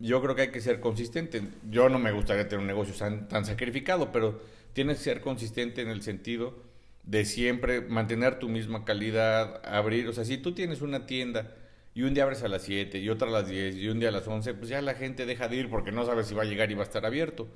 yo 0.00 0.20
creo 0.20 0.34
que 0.34 0.42
hay 0.42 0.50
que 0.50 0.60
ser 0.60 0.80
consistente. 0.80 1.42
Yo 1.70 1.88
no 1.88 2.00
me 2.00 2.10
gustaría 2.10 2.48
tener 2.48 2.58
un 2.58 2.66
negocio 2.66 2.92
tan, 2.94 3.28
tan 3.28 3.44
sacrificado, 3.44 4.10
pero 4.10 4.42
tienes 4.72 4.98
que 4.98 5.04
ser 5.04 5.20
consistente 5.20 5.80
en 5.80 5.90
el 5.90 6.02
sentido 6.02 6.56
de 7.04 7.24
siempre 7.24 7.82
mantener 7.82 8.40
tu 8.40 8.48
misma 8.48 8.84
calidad, 8.84 9.62
abrir, 9.64 10.08
o 10.08 10.12
sea, 10.12 10.24
si 10.24 10.38
tú 10.38 10.54
tienes 10.54 10.82
una 10.82 11.06
tienda 11.06 11.54
y 11.94 12.02
un 12.02 12.14
día 12.14 12.24
abres 12.24 12.42
a 12.42 12.48
las 12.48 12.62
7 12.62 12.98
y 12.98 13.08
otra 13.10 13.28
a 13.28 13.30
las 13.30 13.48
10 13.48 13.76
y 13.76 13.88
un 13.88 14.00
día 14.00 14.08
a 14.08 14.12
las 14.12 14.26
11, 14.26 14.54
pues 14.54 14.70
ya 14.70 14.80
la 14.80 14.94
gente 14.94 15.26
deja 15.26 15.48
de 15.48 15.56
ir 15.56 15.70
porque 15.70 15.92
no 15.92 16.06
sabe 16.06 16.24
si 16.24 16.34
va 16.34 16.42
a 16.42 16.46
llegar 16.46 16.70
y 16.70 16.74
va 16.74 16.82
a 16.82 16.84
estar 16.84 17.04
abierto. 17.04 17.48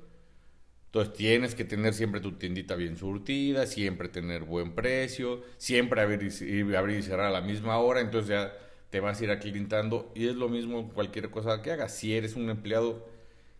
Entonces 0.87 1.13
tienes 1.13 1.55
que 1.55 1.65
tener 1.65 1.93
siempre 1.93 2.21
tu 2.21 2.33
tiendita 2.33 2.75
bien 2.75 2.97
surtida, 2.97 3.65
siempre 3.65 4.09
tener 4.09 4.43
buen 4.43 4.73
precio, 4.73 5.43
siempre 5.57 6.01
abrir 6.01 6.23
y, 6.23 6.75
abrir 6.75 6.99
y 6.99 7.03
cerrar 7.03 7.27
a 7.27 7.31
la 7.31 7.41
misma 7.41 7.77
hora, 7.79 7.99
entonces 7.99 8.29
ya 8.29 8.53
te 8.89 8.99
vas 8.99 9.19
a 9.19 9.23
ir 9.23 9.31
aclientando 9.31 10.11
y 10.15 10.27
es 10.27 10.35
lo 10.35 10.49
mismo 10.49 10.89
cualquier 10.93 11.29
cosa 11.29 11.61
que 11.61 11.71
hagas. 11.71 11.95
Si 11.95 12.15
eres 12.15 12.35
un 12.35 12.49
empleado, 12.49 13.05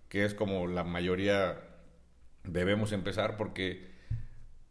que 0.09 0.25
es 0.25 0.33
como 0.33 0.67
la 0.67 0.83
mayoría 0.83 1.59
debemos 2.43 2.93
empezar 2.93 3.35
porque 3.35 3.87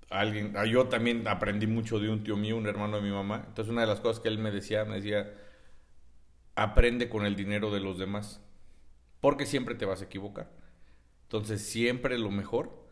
alguien, 0.09 0.55
ah, 0.57 0.65
yo 0.65 0.87
también 0.87 1.29
aprendí 1.29 1.67
mucho 1.67 1.99
de 1.99 2.09
un 2.09 2.25
tío 2.25 2.37
mío, 2.37 2.57
un 2.57 2.67
hermano 2.67 2.97
de 2.97 3.03
mi 3.03 3.11
mamá. 3.11 3.45
Entonces 3.49 3.71
una 3.71 3.83
de 3.83 3.89
las 3.89 4.01
cosas 4.01 4.21
que 4.21 4.29
él 4.29 4.39
me 4.39 4.51
decía, 4.51 4.85
me 4.85 4.97
decía, 4.97 5.31
aprende 6.57 7.09
con 7.09 7.27
el 7.27 7.37
dinero 7.37 7.73
de 7.73 7.81
los 7.81 7.99
demás, 7.99 8.43
porque 9.21 9.47
siempre 9.47 9.75
te 9.75 9.87
vas 9.87 10.03
a 10.03 10.07
equivocar. 10.07 10.51
Entonces 11.25 11.63
siempre 11.63 12.19
lo 12.19 12.31
mejor 12.31 12.87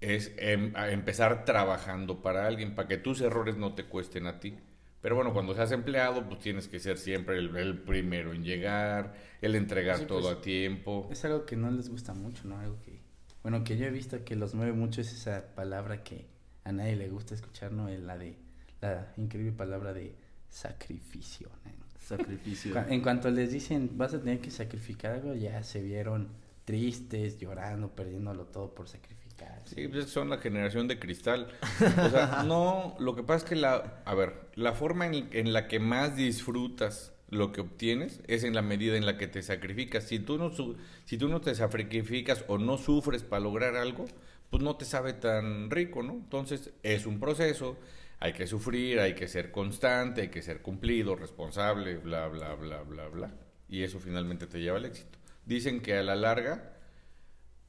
es 0.00 0.32
em- 0.38 0.74
empezar 0.76 1.44
trabajando 1.44 2.22
para 2.22 2.46
alguien, 2.46 2.74
para 2.74 2.88
que 2.88 2.98
tus 2.98 3.20
errores 3.20 3.56
no 3.56 3.74
te 3.74 3.84
cuesten 3.86 4.26
a 4.26 4.40
ti. 4.40 4.56
Pero 5.02 5.16
bueno, 5.16 5.32
cuando 5.32 5.54
seas 5.54 5.72
empleado, 5.72 6.28
pues 6.28 6.40
tienes 6.40 6.68
que 6.68 6.80
ser 6.80 6.98
siempre 6.98 7.38
el, 7.38 7.56
el 7.56 7.78
primero 7.82 8.32
en 8.34 8.44
llegar, 8.44 9.14
el 9.42 9.54
entregar 9.54 10.00
Sí, 10.00 10.06
todo 10.06 10.28
pues, 10.28 10.30
a 10.30 10.40
tiempo. 10.40 11.10
Es 11.10 11.24
algo 11.24 11.46
que 11.46 11.56
no 11.56 11.70
les 11.70 11.88
gusta 11.90 12.14
mucho, 12.14 12.46
¿no? 12.48 12.58
Algo 12.60 12.80
que, 12.82 13.00
bueno, 13.42 13.64
que 13.64 13.76
yo 13.78 13.86
he 13.86 13.90
visto 13.90 14.24
que 14.24 14.36
los 14.36 14.54
mueve 14.54 14.72
mucho 14.72 15.00
es 15.00 15.12
esa 15.12 15.54
palabra 15.54 16.02
que 16.04 16.26
a 16.64 16.72
nadie 16.72 16.96
le 16.96 17.08
gusta 17.10 17.34
escuchar, 17.34 17.72
¿no? 17.72 17.88
La 17.88 18.18
de, 18.18 18.38
la 18.80 19.12
increíble 19.16 19.52
palabra 19.52 19.92
de 19.92 20.16
sacrificio, 20.48 21.50
¿no? 21.64 21.85
Sacrificio. 22.00 22.74
En 22.88 23.00
cuanto 23.00 23.30
les 23.30 23.50
dicen, 23.52 23.90
vas 23.94 24.14
a 24.14 24.20
tener 24.20 24.40
que 24.40 24.50
sacrificar 24.50 25.12
algo, 25.12 25.34
ya 25.34 25.62
se 25.62 25.82
vieron 25.82 26.28
tristes, 26.64 27.38
llorando, 27.38 27.90
perdiéndolo 27.94 28.44
todo 28.46 28.74
por 28.74 28.88
sacrificar. 28.88 29.62
Sí, 29.64 29.86
pues 29.88 30.06
son 30.06 30.30
la 30.30 30.38
generación 30.38 30.88
de 30.88 30.98
cristal. 30.98 31.48
O 31.80 32.10
sea, 32.10 32.42
no, 32.46 32.96
lo 32.98 33.14
que 33.14 33.22
pasa 33.22 33.44
es 33.44 33.48
que 33.50 33.56
la, 33.56 34.02
a 34.04 34.14
ver, 34.14 34.34
la 34.54 34.72
forma 34.72 35.06
en, 35.06 35.28
en 35.32 35.52
la 35.52 35.68
que 35.68 35.78
más 35.78 36.16
disfrutas 36.16 37.12
lo 37.28 37.50
que 37.52 37.60
obtienes 37.60 38.20
es 38.28 38.44
en 38.44 38.54
la 38.54 38.62
medida 38.62 38.96
en 38.96 39.04
la 39.06 39.18
que 39.18 39.26
te 39.26 39.42
sacrificas. 39.42 40.04
Si 40.04 40.18
tú 40.20 40.38
no, 40.38 40.50
su- 40.52 40.76
si 41.04 41.18
tú 41.18 41.28
no 41.28 41.40
te 41.40 41.54
sacrificas 41.54 42.44
o 42.48 42.58
no 42.58 42.78
sufres 42.78 43.22
para 43.24 43.40
lograr 43.42 43.76
algo, 43.76 44.04
pues 44.50 44.62
no 44.62 44.76
te 44.76 44.84
sabe 44.84 45.12
tan 45.12 45.70
rico, 45.70 46.02
¿no? 46.02 46.12
Entonces 46.14 46.70
es 46.84 47.04
un 47.06 47.18
proceso, 47.18 47.76
hay 48.18 48.32
que 48.32 48.46
sufrir, 48.46 49.00
hay 49.00 49.14
que 49.14 49.28
ser 49.28 49.50
constante, 49.50 50.22
hay 50.22 50.28
que 50.28 50.42
ser 50.42 50.62
cumplido, 50.62 51.16
responsable, 51.16 51.98
bla, 51.98 52.28
bla, 52.28 52.54
bla, 52.54 52.82
bla, 52.82 53.08
bla. 53.08 53.34
Y 53.68 53.82
eso 53.82 54.00
finalmente 54.00 54.46
te 54.46 54.60
lleva 54.60 54.78
al 54.78 54.86
éxito. 54.86 55.18
Dicen 55.44 55.80
que 55.80 55.96
a 55.96 56.02
la 56.02 56.16
larga 56.16 56.72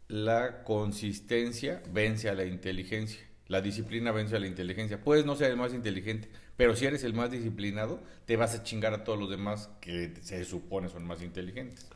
la 0.07 0.63
consistencia 0.63 1.83
vence 1.91 2.29
a 2.29 2.33
la 2.33 2.45
inteligencia. 2.45 3.21
La 3.47 3.61
disciplina 3.61 4.11
vence 4.11 4.35
a 4.35 4.39
la 4.39 4.47
inteligencia. 4.47 5.01
Puedes 5.01 5.25
no 5.25 5.35
ser 5.35 5.51
el 5.51 5.57
más 5.57 5.73
inteligente, 5.73 6.29
pero 6.55 6.75
si 6.75 6.85
eres 6.85 7.03
el 7.03 7.13
más 7.13 7.31
disciplinado, 7.31 8.01
te 8.25 8.35
vas 8.35 8.55
a 8.55 8.63
chingar 8.63 8.93
a 8.93 9.03
todos 9.03 9.19
los 9.19 9.29
demás 9.29 9.69
que 9.81 10.13
se 10.21 10.43
supone 10.45 10.89
son 10.89 11.05
más 11.05 11.21
inteligentes. 11.21 11.87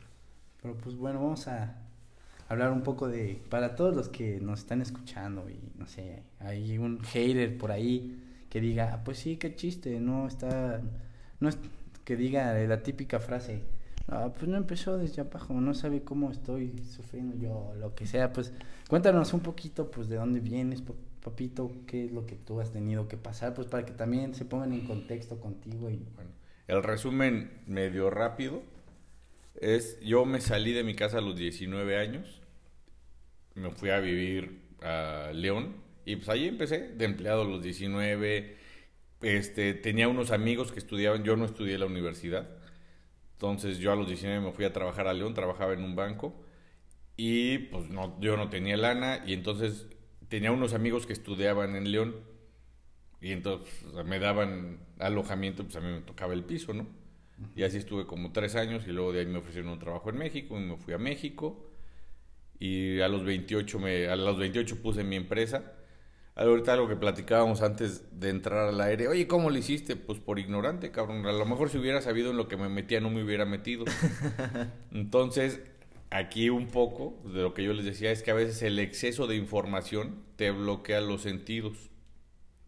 Pero 0.60 0.76
pues 0.76 0.96
bueno, 0.96 1.20
vamos 1.20 1.48
a 1.48 1.76
hablar 2.48 2.70
un 2.70 2.82
poco 2.82 3.08
de, 3.08 3.42
para 3.48 3.76
todos 3.76 3.94
los 3.94 4.08
que 4.08 4.40
nos 4.40 4.60
están 4.60 4.80
escuchando 4.82 5.48
y 5.48 5.58
no 5.76 5.86
sé, 5.86 6.22
hay 6.38 6.78
un 6.78 7.02
hater 7.02 7.58
por 7.58 7.72
ahí 7.72 8.21
que 8.52 8.60
diga, 8.60 8.84
"Ah, 8.94 9.00
pues 9.04 9.18
sí, 9.18 9.38
qué 9.38 9.54
chiste, 9.56 9.98
no 10.00 10.26
está, 10.28 10.80
no 11.40 11.48
es, 11.48 11.58
que 12.04 12.16
diga 12.16 12.54
la 12.72 12.82
típica 12.82 13.18
frase, 13.20 13.62
"Ah, 14.08 14.30
pues 14.36 14.48
no 14.48 14.56
empezó 14.58 14.98
desde 14.98 15.22
abajo, 15.22 15.54
no 15.54 15.74
sabe 15.74 16.02
cómo 16.02 16.30
estoy 16.30 16.72
sufriendo 16.96 17.36
yo, 17.36 17.74
lo 17.80 17.94
que 17.94 18.06
sea, 18.06 18.32
pues 18.32 18.52
cuéntanos 18.88 19.32
un 19.32 19.40
poquito, 19.40 19.90
pues 19.90 20.08
de 20.08 20.16
dónde 20.16 20.40
vienes, 20.40 20.82
pa- 20.82 20.94
papito, 21.24 21.72
qué 21.86 22.04
es 22.06 22.12
lo 22.12 22.26
que 22.26 22.36
tú 22.36 22.60
has 22.60 22.72
tenido 22.72 23.08
que 23.08 23.16
pasar, 23.16 23.54
pues 23.54 23.68
para 23.68 23.86
que 23.86 23.92
también 23.92 24.34
se 24.34 24.44
pongan 24.44 24.72
en 24.74 24.82
contexto 24.86 25.40
contigo 25.40 25.88
y 25.90 26.00
Bueno, 26.16 26.30
el 26.68 26.82
resumen 26.82 27.50
medio 27.66 28.10
rápido 28.10 28.62
es, 29.60 30.00
yo 30.00 30.24
me 30.26 30.40
salí 30.40 30.72
de 30.72 30.84
mi 30.84 30.94
casa 30.94 31.18
a 31.18 31.20
los 31.20 31.36
19 31.36 31.96
años, 31.96 32.40
me 33.54 33.70
fui 33.70 33.90
a 33.90 34.00
vivir 34.00 34.60
a 34.82 35.30
León 35.32 35.74
y 36.04 36.16
pues 36.16 36.28
ahí 36.28 36.48
empecé 36.48 36.88
de 36.88 37.04
empleado 37.04 37.42
a 37.42 37.44
los 37.44 37.62
19, 37.62 38.56
este, 39.22 39.74
tenía 39.74 40.08
unos 40.08 40.30
amigos 40.30 40.72
que 40.72 40.78
estudiaban, 40.78 41.24
yo 41.24 41.36
no 41.36 41.44
estudié 41.44 41.74
en 41.74 41.80
la 41.80 41.86
universidad, 41.86 42.48
entonces 43.42 43.78
yo 43.78 43.90
a 43.90 43.96
los 43.96 44.06
19 44.06 44.40
me 44.40 44.52
fui 44.52 44.64
a 44.64 44.72
trabajar 44.72 45.08
a 45.08 45.12
León, 45.12 45.34
trabajaba 45.34 45.72
en 45.72 45.82
un 45.82 45.96
banco. 45.96 46.32
Y 47.16 47.58
pues 47.58 47.88
no, 47.90 48.16
yo 48.20 48.36
no 48.36 48.48
tenía 48.50 48.76
lana. 48.76 49.24
Y 49.26 49.32
entonces 49.32 49.88
tenía 50.28 50.52
unos 50.52 50.74
amigos 50.74 51.06
que 51.06 51.12
estudiaban 51.12 51.74
en 51.74 51.90
León. 51.90 52.14
Y 53.20 53.32
entonces 53.32 53.72
me 54.04 54.20
daban 54.20 54.78
alojamiento, 55.00 55.64
pues 55.64 55.74
a 55.74 55.80
mí 55.80 55.88
me 55.88 56.02
tocaba 56.02 56.34
el 56.34 56.44
piso, 56.44 56.72
¿no? 56.72 56.86
Y 57.56 57.64
así 57.64 57.78
estuve 57.78 58.06
como 58.06 58.30
tres 58.30 58.54
años. 58.54 58.84
Y 58.86 58.92
luego 58.92 59.12
de 59.12 59.18
ahí 59.18 59.26
me 59.26 59.38
ofrecieron 59.38 59.72
un 59.72 59.80
trabajo 59.80 60.10
en 60.10 60.18
México 60.18 60.56
y 60.56 60.62
me 60.62 60.76
fui 60.76 60.94
a 60.94 60.98
México. 60.98 61.68
Y 62.60 63.00
a 63.00 63.08
los 63.08 63.24
28 63.24 63.80
me 63.80 64.06
a 64.06 64.14
los 64.14 64.38
28 64.38 64.80
puse 64.80 65.02
mi 65.02 65.16
empresa. 65.16 65.72
Ahorita 66.34 66.72
algo 66.72 66.88
que 66.88 66.96
platicábamos 66.96 67.60
antes 67.60 68.04
de 68.18 68.30
entrar 68.30 68.68
al 68.68 68.80
aire, 68.80 69.06
oye, 69.06 69.26
¿cómo 69.26 69.50
lo 69.50 69.58
hiciste? 69.58 69.96
Pues 69.96 70.18
por 70.18 70.38
ignorante, 70.38 70.90
cabrón. 70.90 71.26
A 71.26 71.32
lo 71.32 71.44
mejor 71.44 71.68
si 71.68 71.76
hubiera 71.76 72.00
sabido 72.00 72.30
en 72.30 72.38
lo 72.38 72.48
que 72.48 72.56
me 72.56 72.70
metía 72.70 73.00
no 73.00 73.10
me 73.10 73.22
hubiera 73.22 73.44
metido. 73.44 73.84
Entonces, 74.92 75.60
aquí 76.10 76.48
un 76.48 76.68
poco 76.68 77.20
de 77.24 77.42
lo 77.42 77.52
que 77.52 77.64
yo 77.64 77.74
les 77.74 77.84
decía 77.84 78.10
es 78.12 78.22
que 78.22 78.30
a 78.30 78.34
veces 78.34 78.62
el 78.62 78.78
exceso 78.78 79.26
de 79.26 79.36
información 79.36 80.22
te 80.36 80.50
bloquea 80.50 81.02
los 81.02 81.20
sentidos. 81.20 81.90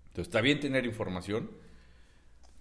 Entonces, 0.09 0.28
está 0.28 0.42
bien 0.42 0.61
tener 0.61 0.85
información, 0.85 1.50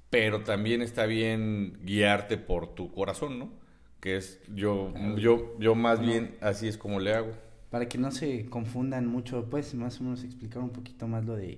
pero 0.10 0.44
también 0.44 0.82
está 0.82 1.06
bien 1.06 1.80
guiarte 1.84 2.38
por 2.38 2.76
tu 2.76 2.94
corazón, 2.94 3.40
¿no? 3.40 3.52
Que 4.00 4.16
es 4.18 4.40
yo 4.54 4.94
yo 5.18 5.58
yo 5.60 5.76
más 5.76 6.00
bien 6.00 6.38
así 6.40 6.68
es 6.70 6.78
como 6.78 7.02
le 7.02 7.14
hago. 7.14 7.34
Para 7.74 7.90
que 7.90 7.98
no 7.98 8.12
se 8.12 8.46
confundan 8.52 9.08
mucho, 9.08 9.50
puedes 9.50 9.74
más 9.74 10.00
o 10.00 10.04
menos 10.04 10.24
explicar 10.24 10.62
un 10.62 10.70
poquito 10.70 11.08
más 11.08 11.26
lo 11.26 11.36
de 11.36 11.58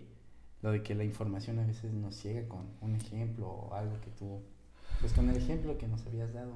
lo 0.61 0.71
de 0.71 0.81
que 0.81 0.95
la 0.95 1.03
información 1.03 1.59
a 1.59 1.67
veces 1.67 1.91
nos 1.91 2.15
ciega 2.15 2.47
con 2.47 2.69
un 2.79 2.95
ejemplo 2.95 3.49
o 3.49 3.73
algo 3.73 3.99
que 3.99 4.11
tú 4.11 4.41
pues 5.01 5.11
con 5.11 5.29
el 5.29 5.35
ejemplo 5.35 5.77
que 5.77 5.89
nos 5.89 6.07
habías 6.07 6.33
dado. 6.33 6.53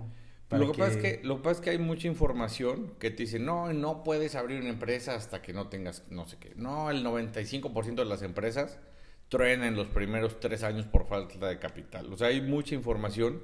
para 0.48 0.64
Lo 0.64 0.72
que, 0.72 0.78
pasa 0.78 0.92
es 0.94 0.98
que 0.98 1.28
lo 1.28 1.36
que 1.36 1.44
pasa 1.44 1.56
es 1.56 1.62
que 1.62 1.70
hay 1.72 1.78
mucha 1.78 2.08
información 2.08 2.94
que 3.00 3.12
te 3.12 3.24
dice, 3.24 3.38
"No, 3.38 3.74
no 3.74 4.02
puedes 4.06 4.36
abrir 4.36 4.62
una 4.62 4.70
empresa 4.70 5.14
hasta 5.14 5.42
que 5.42 5.52
no 5.52 5.68
tengas 5.68 6.06
no 6.10 6.26
sé 6.26 6.38
qué." 6.40 6.54
No, 6.56 6.90
el 6.90 7.04
95% 7.04 8.02
de 8.02 8.10
las 8.10 8.22
empresas 8.22 8.80
truenan 9.28 9.76
los 9.76 9.90
primeros 9.90 10.40
tres 10.40 10.64
años 10.64 10.86
por 10.86 11.06
falta 11.06 11.50
de 11.50 11.60
capital. 11.60 12.14
O 12.14 12.16
sea, 12.16 12.30
hay 12.30 12.40
mucha 12.40 12.76
información 12.76 13.42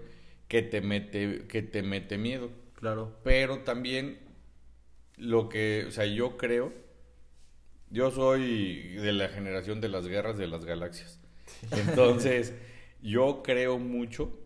que 0.47 0.61
te 0.61 0.79
mete 0.79 1.45
que 1.49 1.61
te 1.61 1.83
mete 1.83 2.17
miedo. 2.17 2.51
Claro. 2.75 3.17
pero 3.23 3.59
también 3.59 4.19
lo 5.17 5.49
que, 5.49 5.85
o 5.87 5.91
sea, 5.91 6.05
yo 6.05 6.37
creo, 6.37 6.73
yo 7.89 8.11
soy 8.11 8.95
de 8.95 9.13
la 9.13 9.29
generación 9.29 9.81
de 9.81 9.89
las 9.89 10.07
guerras 10.07 10.37
de 10.37 10.47
las 10.47 10.65
galaxias. 10.65 11.19
Entonces, 11.71 12.53
yo 13.01 13.41
creo 13.43 13.79
mucho 13.79 14.37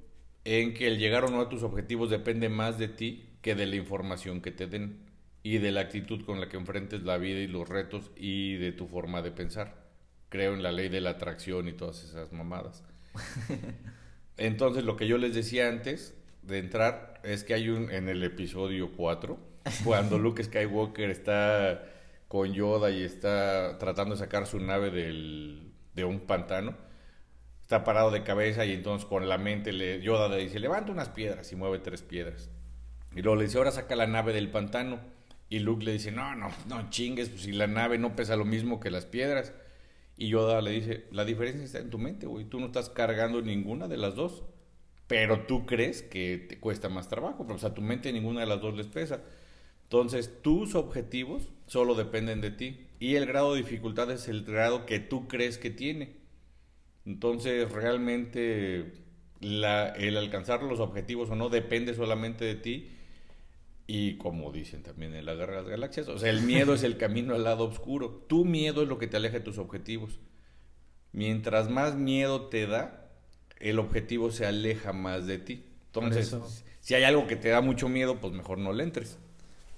en 0.45 0.73
que 0.73 0.88
el 0.88 0.97
llegar 0.97 1.25
o 1.25 1.29
no 1.29 1.41
a 1.41 1.49
tus 1.49 1.63
objetivos 1.63 2.09
depende 2.09 2.49
más 2.49 2.77
de 2.77 2.88
ti 2.88 3.29
que 3.41 3.55
de 3.55 3.65
la 3.65 3.75
información 3.75 4.41
que 4.41 4.51
te 4.51 4.67
den 4.67 5.09
y 5.43 5.57
de 5.57 5.71
la 5.71 5.81
actitud 5.81 6.25
con 6.25 6.39
la 6.39 6.49
que 6.49 6.57
enfrentes 6.57 7.03
la 7.03 7.17
vida 7.17 7.39
y 7.39 7.47
los 7.47 7.67
retos 7.67 8.11
y 8.15 8.55
de 8.55 8.71
tu 8.71 8.88
forma 8.88 9.21
de 9.21 9.31
pensar. 9.31 9.88
Creo 10.29 10.53
en 10.53 10.61
la 10.61 10.71
ley 10.71 10.89
de 10.89 11.01
la 11.01 11.11
atracción 11.11 11.67
y 11.67 11.73
todas 11.73 12.03
esas 12.03 12.31
mamadas. 12.33 12.83
Entonces, 14.38 14.83
lo 14.83 14.95
que 14.95 15.07
yo 15.07 15.17
les 15.17 15.33
decía 15.33 15.67
antes 15.67 16.15
de 16.43 16.59
entrar 16.59 17.19
es 17.23 17.43
que 17.43 17.53
hay 17.53 17.69
un 17.69 17.91
en 17.91 18.09
el 18.09 18.23
episodio 18.23 18.91
4, 18.95 19.39
cuando 19.83 20.17
Luke 20.17 20.43
Skywalker 20.43 21.09
está 21.09 21.83
con 22.27 22.53
Yoda 22.53 22.91
y 22.91 23.03
está 23.03 23.77
tratando 23.79 24.15
de 24.15 24.19
sacar 24.19 24.45
su 24.45 24.59
nave 24.59 24.91
del, 24.91 25.73
de 25.95 26.03
un 26.03 26.21
pantano, 26.21 26.75
está 27.61 27.83
parado 27.83 28.11
de 28.11 28.23
cabeza 28.23 28.65
y 28.65 28.73
entonces 28.73 29.07
con 29.07 29.27
la 29.27 29.37
mente 29.37 29.73
le, 29.73 30.01
Yoda 30.01 30.29
le 30.29 30.37
dice, 30.37 30.59
levanta 30.59 30.91
unas 30.91 31.09
piedras 31.09 31.51
y 31.51 31.55
mueve 31.55 31.79
tres 31.79 32.01
piedras. 32.01 32.49
Y 33.15 33.21
luego 33.21 33.35
le 33.37 33.45
dice, 33.45 33.57
ahora 33.57 33.71
saca 33.71 33.95
la 33.95 34.07
nave 34.07 34.33
del 34.33 34.49
pantano. 34.49 34.99
Y 35.49 35.59
Luke 35.59 35.83
le 35.83 35.93
dice, 35.93 36.11
no, 36.11 36.35
no, 36.35 36.49
no 36.67 36.89
chingues, 36.91 37.29
pues 37.29 37.41
si 37.41 37.51
la 37.51 37.65
nave 37.65 37.97
no 37.97 38.15
pesa 38.15 38.35
lo 38.35 38.45
mismo 38.45 38.79
que 38.79 38.91
las 38.91 39.05
piedras. 39.05 39.53
Y 40.15 40.27
Yoda 40.29 40.61
le 40.61 40.71
dice, 40.71 41.05
la 41.11 41.25
diferencia 41.25 41.63
está 41.63 41.79
en 41.79 41.89
tu 41.89 41.97
mente, 41.97 42.27
güey. 42.27 42.45
Tú 42.45 42.59
no 42.59 42.67
estás 42.67 42.89
cargando 42.89 43.41
ninguna 43.41 43.87
de 43.87 43.97
las 43.97 44.15
dos. 44.15 44.43
Pero 45.07 45.47
tú 45.47 45.65
crees 45.65 46.03
que 46.03 46.37
te 46.37 46.59
cuesta 46.59 46.87
más 46.89 47.07
trabajo. 47.07 47.45
Pero, 47.45 47.55
o 47.55 47.59
sea, 47.59 47.73
tu 47.73 47.81
mente 47.81 48.13
ninguna 48.13 48.41
de 48.41 48.45
las 48.45 48.61
dos 48.61 48.75
les 48.77 48.85
pesa. 48.87 49.21
Entonces, 49.89 50.41
tus 50.43 50.75
objetivos 50.75 51.50
solo 51.65 51.96
dependen 51.96 52.41
de 52.41 52.51
ti. 52.51 52.86
Y 53.00 53.15
el 53.15 53.25
grado 53.25 53.53
de 53.55 53.62
dificultad 53.62 54.12
es 54.12 54.27
el 54.27 54.43
grado 54.43 54.86
que 54.86 55.00
tú 55.00 55.27
crees 55.27 55.58
que 55.58 55.72
tiene. 55.72 56.17
Entonces, 57.05 57.72
realmente, 57.72 58.93
la- 59.41 59.89
el 59.89 60.17
alcanzar 60.17 60.62
los 60.62 60.79
objetivos 60.79 61.29
o 61.31 61.36
no 61.36 61.50
depende 61.50 61.96
solamente 61.96 62.46
de 62.46 62.55
ti. 62.55 62.89
Y 63.88 64.17
como 64.17 64.51
dicen 64.51 64.84
también 64.84 65.15
en 65.15 65.25
la 65.25 65.34
Guerra 65.34 65.55
de 65.55 65.62
las 65.63 65.69
Galaxias, 65.72 66.08
o 66.08 66.19
sea, 66.19 66.29
el 66.29 66.41
miedo 66.41 66.75
es 66.75 66.84
el 66.84 66.98
camino 66.98 67.34
al 67.34 67.43
lado 67.43 67.63
oscuro. 67.65 68.25
Tu 68.27 68.46
miedo 68.46 68.84
es 68.84 68.88
lo 68.89 69.00
que 69.00 69.08
te 69.08 69.17
aleja 69.17 69.39
de 69.39 69.43
tus 69.43 69.58
objetivos. 69.58 70.19
Mientras 71.12 71.69
más 71.69 71.96
miedo 71.96 72.48
te 72.50 72.67
da, 72.67 73.10
el 73.60 73.79
objetivo 73.79 74.31
se 74.31 74.46
aleja 74.46 74.93
más 74.93 75.25
de 75.25 75.39
ti. 75.39 75.65
Entonces, 75.88 76.29
si 76.81 76.93
hay 76.93 77.03
algo 77.03 77.25
que 77.25 77.36
te 77.36 77.50
da 77.50 77.62
mucho 77.62 77.89
miedo, 77.89 78.19
pues 78.19 78.34
mejor 78.34 78.60
no 78.60 78.72
le 78.74 78.84
entres. 78.84 79.17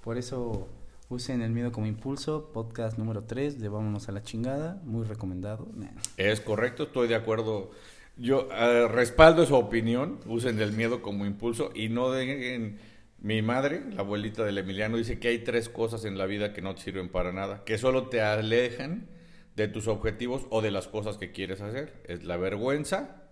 Por 0.02 0.18
eso 0.18 0.68
usen 1.10 1.42
el 1.42 1.52
miedo 1.52 1.70
como 1.70 1.86
impulso, 1.86 2.50
podcast 2.52 2.98
número 2.98 3.22
3 3.22 3.60
de 3.60 3.68
Vámonos 3.68 4.08
a 4.08 4.12
la 4.12 4.22
chingada, 4.22 4.82
muy 4.84 5.04
recomendado. 5.06 5.68
Es 6.16 6.40
correcto, 6.40 6.84
estoy 6.84 7.06
de 7.06 7.14
acuerdo. 7.14 7.70
Yo 8.16 8.48
eh, 8.50 8.88
respaldo 8.88 9.44
esa 9.44 9.54
opinión, 9.54 10.18
usen 10.26 10.60
el 10.60 10.72
miedo 10.72 11.02
como 11.02 11.24
impulso 11.24 11.70
y 11.74 11.88
no 11.88 12.10
dejen... 12.10 12.78
Mi 13.20 13.40
madre, 13.40 13.84
la 13.92 14.00
abuelita 14.00 14.42
del 14.42 14.58
Emiliano, 14.58 14.96
dice 14.96 15.20
que 15.20 15.28
hay 15.28 15.38
tres 15.38 15.68
cosas 15.68 16.04
en 16.04 16.18
la 16.18 16.26
vida 16.26 16.52
que 16.52 16.60
no 16.60 16.74
te 16.74 16.82
sirven 16.82 17.08
para 17.08 17.32
nada, 17.32 17.62
que 17.64 17.78
solo 17.78 18.08
te 18.08 18.20
alejan 18.20 19.06
de 19.54 19.68
tus 19.68 19.86
objetivos 19.86 20.46
o 20.50 20.60
de 20.60 20.72
las 20.72 20.88
cosas 20.88 21.18
que 21.18 21.30
quieres 21.30 21.60
hacer. 21.60 22.02
Es 22.08 22.24
la 22.24 22.36
vergüenza, 22.36 23.22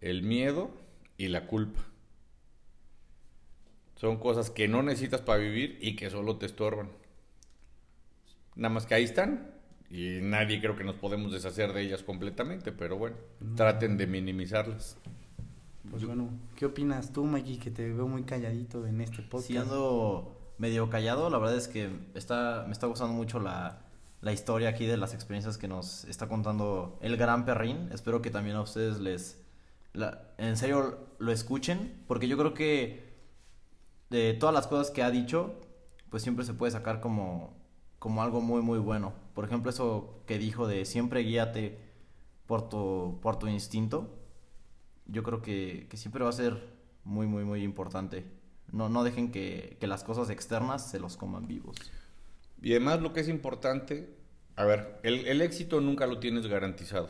el 0.00 0.22
miedo 0.22 0.70
y 1.18 1.28
la 1.28 1.46
culpa. 1.46 1.91
Son 4.02 4.16
cosas 4.16 4.50
que 4.50 4.66
no 4.66 4.82
necesitas 4.82 5.20
para 5.20 5.38
vivir 5.38 5.78
y 5.80 5.94
que 5.94 6.10
solo 6.10 6.36
te 6.36 6.46
estorban. 6.46 6.88
Nada 8.56 8.74
más 8.74 8.84
que 8.84 8.96
ahí 8.96 9.04
están 9.04 9.52
y 9.90 10.18
nadie 10.20 10.60
creo 10.60 10.74
que 10.74 10.82
nos 10.82 10.96
podemos 10.96 11.30
deshacer 11.30 11.72
de 11.72 11.82
ellas 11.82 12.02
completamente, 12.02 12.72
pero 12.72 12.98
bueno, 12.98 13.14
traten 13.54 13.96
de 13.96 14.08
minimizarlas. 14.08 14.96
Pues 15.88 16.04
bueno, 16.04 16.30
¿qué 16.56 16.66
opinas 16.66 17.12
tú, 17.12 17.26
Mikey, 17.26 17.58
que 17.58 17.70
te 17.70 17.92
veo 17.92 18.08
muy 18.08 18.24
calladito 18.24 18.84
en 18.88 19.02
este 19.02 19.22
podcast? 19.22 19.46
Sí, 19.46 19.56
ando 19.56 20.36
medio 20.58 20.90
callado. 20.90 21.30
La 21.30 21.38
verdad 21.38 21.56
es 21.56 21.68
que 21.68 21.88
está, 22.16 22.64
me 22.66 22.72
está 22.72 22.88
gustando 22.88 23.14
mucho 23.14 23.38
la, 23.38 23.82
la 24.20 24.32
historia 24.32 24.70
aquí 24.70 24.84
de 24.84 24.96
las 24.96 25.14
experiencias 25.14 25.58
que 25.58 25.68
nos 25.68 26.06
está 26.06 26.26
contando 26.26 26.98
el 27.02 27.16
gran 27.16 27.44
perrín. 27.44 27.88
Espero 27.92 28.20
que 28.20 28.30
también 28.30 28.56
a 28.56 28.62
ustedes 28.62 28.98
les... 28.98 29.40
la- 29.92 30.22
en 30.38 30.56
serio 30.56 31.06
lo 31.20 31.30
escuchen, 31.30 32.02
porque 32.08 32.26
yo 32.26 32.36
creo 32.36 32.52
que 32.52 33.11
de 34.12 34.34
todas 34.34 34.54
las 34.54 34.66
cosas 34.66 34.90
que 34.90 35.02
ha 35.02 35.10
dicho, 35.10 35.54
pues 36.10 36.22
siempre 36.22 36.44
se 36.44 36.54
puede 36.54 36.70
sacar 36.70 37.00
como, 37.00 37.56
como 37.98 38.22
algo 38.22 38.40
muy, 38.40 38.60
muy 38.60 38.78
bueno. 38.78 39.14
Por 39.34 39.44
ejemplo, 39.44 39.70
eso 39.70 40.22
que 40.26 40.38
dijo 40.38 40.68
de 40.68 40.84
siempre 40.84 41.22
guíate 41.22 41.78
por 42.46 42.68
tu, 42.68 43.18
por 43.22 43.38
tu 43.38 43.48
instinto. 43.48 44.14
Yo 45.06 45.22
creo 45.22 45.40
que, 45.40 45.86
que 45.88 45.96
siempre 45.96 46.22
va 46.22 46.30
a 46.30 46.34
ser 46.34 46.68
muy, 47.04 47.26
muy, 47.26 47.44
muy 47.44 47.64
importante. 47.64 48.26
No, 48.70 48.88
no 48.88 49.02
dejen 49.02 49.32
que, 49.32 49.76
que 49.80 49.86
las 49.86 50.04
cosas 50.04 50.30
externas 50.30 50.88
se 50.90 51.00
los 51.00 51.16
coman 51.16 51.48
vivos. 51.48 51.76
Y 52.60 52.72
además 52.72 53.00
lo 53.00 53.12
que 53.12 53.20
es 53.20 53.28
importante, 53.28 54.14
a 54.54 54.64
ver, 54.64 55.00
el, 55.02 55.26
el 55.26 55.40
éxito 55.40 55.80
nunca 55.80 56.06
lo 56.06 56.20
tienes 56.20 56.46
garantizado. 56.46 57.08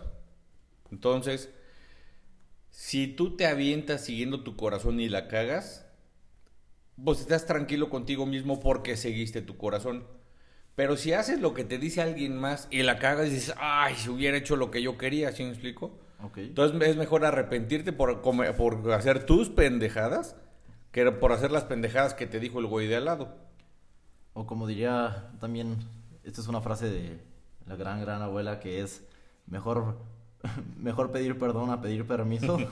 Entonces, 0.93 1.53
si 2.71 3.09
tú 3.09 3.37
te 3.37 3.47
avientas 3.47 4.05
siguiendo 4.05 4.45
tu 4.45 4.57
corazón 4.57 5.01
y 5.01 5.09
la 5.09 5.27
cagas, 5.27 5.87
pues 7.05 7.21
estás 7.21 7.47
tranquilo 7.47 7.91
contigo 7.91 8.27
mismo 8.27 8.61
porque 8.61 8.97
seguiste 8.97 9.43
tu 9.43 9.57
corazón. 9.57 10.05
Pero 10.75 10.97
si 10.97 11.13
haces 11.13 11.41
lo 11.41 11.53
que 11.53 11.65
te 11.65 11.79
dice 11.79 12.01
alguien 12.01 12.39
más 12.39 12.67
y 12.71 12.83
la 12.83 12.99
cagas 12.99 13.29
y 13.29 13.31
dices, 13.31 13.55
ay, 13.59 13.95
si 13.97 14.09
hubiera 14.09 14.37
hecho 14.37 14.57
lo 14.57 14.71
que 14.71 14.83
yo 14.83 14.97
quería, 14.97 15.33
¿sí 15.33 15.43
me 15.45 15.51
explico? 15.51 15.99
Ok. 16.23 16.39
Entonces 16.39 16.89
es 16.89 16.97
mejor 16.97 17.25
arrepentirte 17.25 17.93
por, 17.93 18.23
por 18.23 18.93
hacer 18.93 19.27
tus 19.27 19.51
pendejadas 19.51 20.37
que 20.93 21.11
por 21.11 21.33
hacer 21.33 21.51
las 21.51 21.65
pendejadas 21.65 22.15
que 22.15 22.27
te 22.27 22.39
dijo 22.39 22.59
el 22.59 22.67
güey 22.67 22.87
de 22.87 22.97
al 22.97 23.07
lado. 23.07 23.35
O 24.35 24.47
como 24.47 24.67
diría 24.67 25.31
también, 25.41 25.77
esta 26.23 26.41
es 26.41 26.49
una 26.49 26.61
frase 26.61 26.89
de 26.89 27.19
la 27.67 27.77
gran, 27.77 28.01
gran 28.01 28.23
abuela 28.23 28.61
que 28.61 28.81
es 28.81 29.03
mejor, 29.47 29.99
mejor 30.79 31.11
pedir 31.11 31.39
perdón 31.39 31.71
a 31.71 31.81
pedir 31.81 32.07
permiso. 32.07 32.59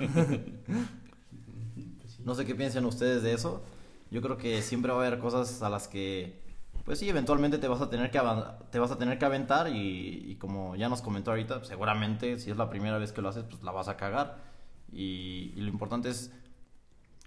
no 2.24 2.34
sé 2.34 2.46
qué 2.46 2.54
piensan 2.54 2.84
ustedes 2.84 3.22
de 3.22 3.34
eso. 3.34 3.62
Yo 4.10 4.20
creo 4.22 4.36
que 4.36 4.62
siempre 4.62 4.92
va 4.92 5.02
a 5.02 5.06
haber 5.06 5.18
cosas 5.20 5.62
a 5.62 5.70
las 5.70 5.86
que, 5.88 6.40
pues 6.84 6.98
sí, 6.98 7.08
eventualmente 7.08 7.58
te 7.58 7.68
vas 7.68 7.80
a 7.80 7.88
tener 7.90 8.10
que, 8.10 8.20
te 8.70 8.78
vas 8.78 8.90
a 8.90 8.98
tener 8.98 9.18
que 9.18 9.24
aventar 9.24 9.68
y, 9.68 10.30
y 10.30 10.36
como 10.36 10.74
ya 10.76 10.88
nos 10.88 11.00
comentó 11.02 11.30
ahorita, 11.30 11.64
seguramente 11.64 12.38
si 12.38 12.50
es 12.50 12.56
la 12.56 12.68
primera 12.70 12.98
vez 12.98 13.12
que 13.12 13.22
lo 13.22 13.28
haces, 13.28 13.44
pues 13.48 13.62
la 13.62 13.70
vas 13.72 13.88
a 13.88 13.96
cagar. 13.96 14.38
Y, 14.92 15.52
y 15.54 15.60
lo 15.60 15.68
importante 15.68 16.08
es 16.08 16.32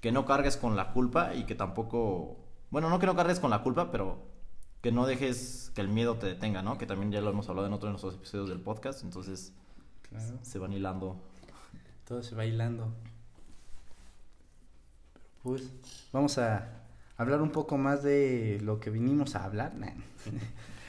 que 0.02 0.12
no 0.12 0.26
cargues 0.26 0.58
con 0.58 0.76
la 0.76 0.92
culpa 0.92 1.34
y 1.34 1.46
que 1.46 1.56
tampoco, 1.56 2.38
bueno, 2.72 2.90
no 2.90 3.00
que 3.00 3.06
no 3.06 3.16
cargues 3.16 3.40
con 3.40 3.50
la 3.52 3.62
culpa, 3.64 3.90
pero 3.90 4.18
que 4.82 4.92
no 4.92 5.06
dejes 5.06 5.72
que 5.74 5.80
el 5.80 5.88
miedo 5.88 6.16
te 6.16 6.26
detenga, 6.26 6.62
¿no? 6.62 6.78
Que 6.78 6.86
también 6.86 7.10
ya 7.14 7.22
lo 7.22 7.30
hemos 7.30 7.48
hablado 7.48 7.68
en 7.68 7.74
otro 7.74 7.88
de 7.88 7.92
nuestros 7.92 8.16
episodios 8.16 8.50
del 8.50 8.60
podcast, 8.60 9.02
entonces 9.04 9.54
Claro, 10.10 10.40
se 10.42 10.60
van 10.60 10.74
hilando. 10.74 11.16
todo 12.06 12.22
se 12.22 12.36
va 12.36 12.46
hilando. 12.46 12.94
Pues 15.44 15.72
vamos 16.12 16.38
a 16.38 16.70
hablar 17.18 17.42
un 17.42 17.52
poco 17.52 17.78
más 17.78 18.02
de 18.04 18.60
lo 18.64 18.80
que 18.80 18.90
vinimos 18.90 19.36
a 19.36 19.46
hablar. 19.46 19.76
Nah. 19.76 19.88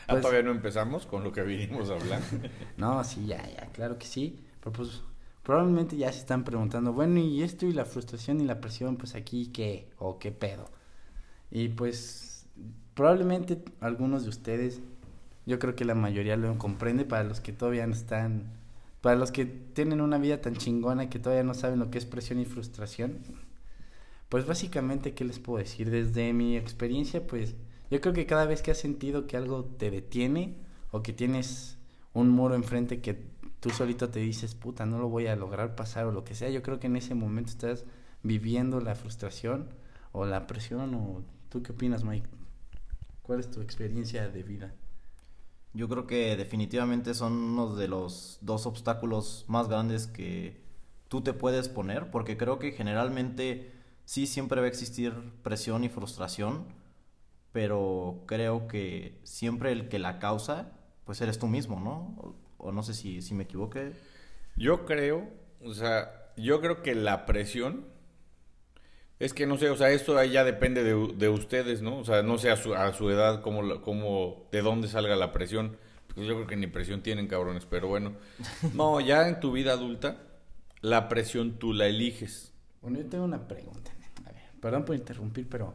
Ah, 0.06 0.12
Pues- 0.12 0.20
todavía 0.20 0.42
no 0.42 0.50
empezamos 0.50 1.06
con 1.06 1.24
lo 1.24 1.32
que 1.32 1.42
vinimos 1.42 1.88
a 1.88 1.94
hablar. 1.94 2.20
No, 2.76 3.02
sí, 3.04 3.24
ya, 3.24 3.42
ya, 3.50 3.68
claro 3.72 3.98
que 3.98 4.04
sí. 4.06 4.38
Pero 4.60 4.70
pues 4.72 5.00
probablemente 5.42 5.96
ya 5.96 6.12
se 6.12 6.18
están 6.18 6.44
preguntando, 6.44 6.92
bueno, 6.92 7.20
y 7.20 7.42
esto 7.42 7.64
y 7.64 7.72
la 7.72 7.86
frustración 7.86 8.38
y 8.42 8.44
la 8.44 8.60
presión, 8.60 8.96
pues 8.96 9.14
aquí 9.14 9.46
qué 9.46 9.88
o 9.98 10.18
qué 10.18 10.30
pedo. 10.30 10.70
Y 11.50 11.68
pues 11.70 12.44
probablemente 12.92 13.64
algunos 13.80 14.24
de 14.24 14.28
ustedes, 14.28 14.80
yo 15.46 15.58
creo 15.58 15.74
que 15.74 15.86
la 15.86 15.94
mayoría 15.94 16.36
lo 16.36 16.58
comprende 16.58 17.06
para 17.06 17.24
los 17.24 17.40
que 17.40 17.54
todavía 17.54 17.86
no 17.86 17.94
están, 17.94 18.42
para 19.00 19.16
los 19.16 19.32
que 19.32 19.46
tienen 19.46 20.02
una 20.02 20.18
vida 20.18 20.42
tan 20.42 20.54
chingona 20.54 21.08
que 21.08 21.18
todavía 21.18 21.44
no 21.44 21.54
saben 21.54 21.78
lo 21.78 21.90
que 21.90 21.96
es 21.96 22.04
presión 22.04 22.40
y 22.40 22.44
frustración. 22.44 23.20
Pues 24.28 24.46
básicamente, 24.46 25.14
¿qué 25.14 25.24
les 25.24 25.38
puedo 25.38 25.58
decir? 25.58 25.90
Desde 25.90 26.32
mi 26.32 26.56
experiencia, 26.56 27.26
pues 27.26 27.54
yo 27.90 28.00
creo 28.00 28.14
que 28.14 28.26
cada 28.26 28.46
vez 28.46 28.62
que 28.62 28.70
has 28.70 28.78
sentido 28.78 29.26
que 29.26 29.36
algo 29.36 29.64
te 29.64 29.90
detiene 29.90 30.56
o 30.90 31.02
que 31.02 31.12
tienes 31.12 31.78
un 32.12 32.30
muro 32.30 32.54
enfrente 32.54 33.00
que 33.00 33.34
tú 33.60 33.70
solito 33.70 34.10
te 34.10 34.20
dices, 34.20 34.54
puta, 34.54 34.86
no 34.86 34.98
lo 34.98 35.08
voy 35.08 35.26
a 35.26 35.36
lograr 35.36 35.74
pasar 35.74 36.06
o 36.06 36.12
lo 36.12 36.24
que 36.24 36.34
sea, 36.34 36.50
yo 36.50 36.62
creo 36.62 36.80
que 36.80 36.86
en 36.86 36.96
ese 36.96 37.14
momento 37.14 37.50
estás 37.50 37.84
viviendo 38.22 38.80
la 38.80 38.94
frustración 38.94 39.68
o 40.12 40.24
la 40.24 40.46
presión 40.46 40.94
o 40.94 41.22
tú 41.48 41.62
qué 41.62 41.72
opinas, 41.72 42.04
Mike? 42.04 42.28
¿Cuál 43.22 43.40
es 43.40 43.50
tu 43.50 43.60
experiencia 43.60 44.28
de 44.28 44.42
vida? 44.42 44.74
Yo 45.72 45.88
creo 45.88 46.06
que 46.06 46.36
definitivamente 46.36 47.14
son 47.14 47.32
uno 47.32 47.74
de 47.74 47.88
los 47.88 48.38
dos 48.40 48.66
obstáculos 48.66 49.44
más 49.48 49.68
grandes 49.68 50.06
que 50.06 50.60
tú 51.08 51.22
te 51.22 51.32
puedes 51.32 51.68
poner, 51.68 52.10
porque 52.10 52.36
creo 52.36 52.58
que 52.58 52.72
generalmente 52.72 53.72
sí 54.04 54.26
siempre 54.26 54.60
va 54.60 54.66
a 54.66 54.70
existir 54.70 55.12
presión 55.42 55.84
y 55.84 55.88
frustración, 55.88 56.66
pero 57.52 58.24
creo 58.26 58.66
que 58.68 59.20
siempre 59.24 59.72
el 59.72 59.88
que 59.88 59.98
la 59.98 60.18
causa, 60.18 60.72
pues 61.04 61.20
eres 61.20 61.38
tú 61.38 61.46
mismo, 61.46 61.80
¿no? 61.80 62.16
O, 62.18 62.36
o 62.58 62.72
no 62.72 62.82
sé 62.82 62.94
si, 62.94 63.22
si 63.22 63.34
me 63.34 63.44
equivoqué. 63.44 63.92
Yo 64.56 64.86
creo, 64.86 65.28
o 65.62 65.74
sea, 65.74 66.32
yo 66.36 66.60
creo 66.60 66.82
que 66.82 66.94
la 66.94 67.26
presión 67.26 67.86
es 69.20 69.32
que 69.32 69.46
no 69.46 69.56
sé, 69.56 69.70
o 69.70 69.76
sea, 69.76 69.90
esto 69.90 70.18
ahí 70.18 70.30
ya 70.32 70.44
depende 70.44 70.82
de, 70.82 71.14
de 71.14 71.28
ustedes, 71.28 71.82
¿no? 71.82 71.98
O 71.98 72.04
sea, 72.04 72.22
no 72.22 72.36
sé 72.38 72.50
a 72.50 72.56
su, 72.56 72.74
a 72.74 72.92
su 72.92 73.10
edad 73.10 73.42
cómo, 73.42 73.80
cómo, 73.80 74.48
de 74.50 74.60
dónde 74.62 74.88
salga 74.88 75.16
la 75.16 75.32
presión. 75.32 75.76
Pues 76.14 76.26
yo 76.26 76.34
creo 76.34 76.46
que 76.46 76.56
ni 76.56 76.66
presión 76.66 77.02
tienen, 77.02 77.26
cabrones, 77.28 77.64
pero 77.66 77.88
bueno. 77.88 78.14
No, 78.74 79.00
ya 79.00 79.28
en 79.28 79.40
tu 79.40 79.52
vida 79.52 79.72
adulta, 79.72 80.18
la 80.80 81.08
presión 81.08 81.58
tú 81.58 81.72
la 81.72 81.86
eliges. 81.86 82.52
Bueno, 82.82 82.98
yo 82.98 83.06
tengo 83.06 83.24
una 83.24 83.46
pregunta. 83.48 83.92
Perdón 84.64 84.84
por 84.86 84.96
interrumpir, 84.96 85.46
pero 85.52 85.66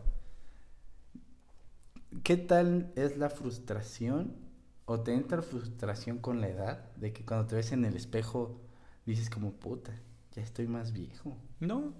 ¿qué 2.23 2.37
tal 2.37 2.91
es 2.95 3.17
la 3.17 3.29
frustración 3.29 4.35
o 4.85 5.01
te 5.01 5.13
entra 5.13 5.41
frustración 5.41 6.19
con 6.19 6.41
la 6.41 6.49
edad 6.49 6.91
de 6.95 7.13
que 7.13 7.25
cuando 7.25 7.47
te 7.47 7.55
ves 7.55 7.71
en 7.71 7.85
el 7.85 7.95
espejo 7.95 8.61
dices 9.05 9.29
como 9.29 9.53
puta, 9.53 9.93
ya 10.35 10.41
estoy 10.41 10.67
más 10.67 10.93
viejo? 10.93 11.35
No. 11.59 11.93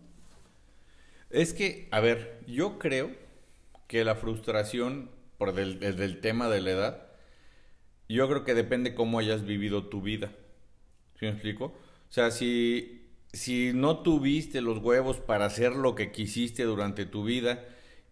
Es 1.29 1.53
que, 1.53 1.87
a 1.91 1.99
ver, 1.99 2.39
yo 2.47 2.79
creo 2.79 3.11
que 3.87 4.03
la 4.03 4.15
frustración 4.15 5.09
por 5.37 5.53
del, 5.53 5.79
del- 5.79 5.97
del 5.97 6.21
tema 6.21 6.49
de 6.49 6.61
la 6.61 6.71
edad, 6.71 7.07
yo 8.09 8.27
creo 8.27 8.43
que 8.43 8.53
depende 8.55 8.95
cómo 8.95 9.19
hayas 9.19 9.45
vivido 9.45 9.87
tu 9.87 10.01
vida. 10.01 10.31
¿Sí 11.19 11.25
me 11.25 11.31
explico? 11.31 11.65
O 11.67 12.11
sea, 12.13 12.31
si, 12.31 12.98
si 13.33 13.71
no 13.73 13.99
tuviste 13.99 14.61
los 14.61 14.79
huevos 14.79 15.19
para 15.19 15.45
hacer 15.45 15.75
lo 15.75 15.95
que 15.95 16.11
quisiste 16.11 16.63
durante 16.63 17.05
tu 17.05 17.23
vida 17.23 17.65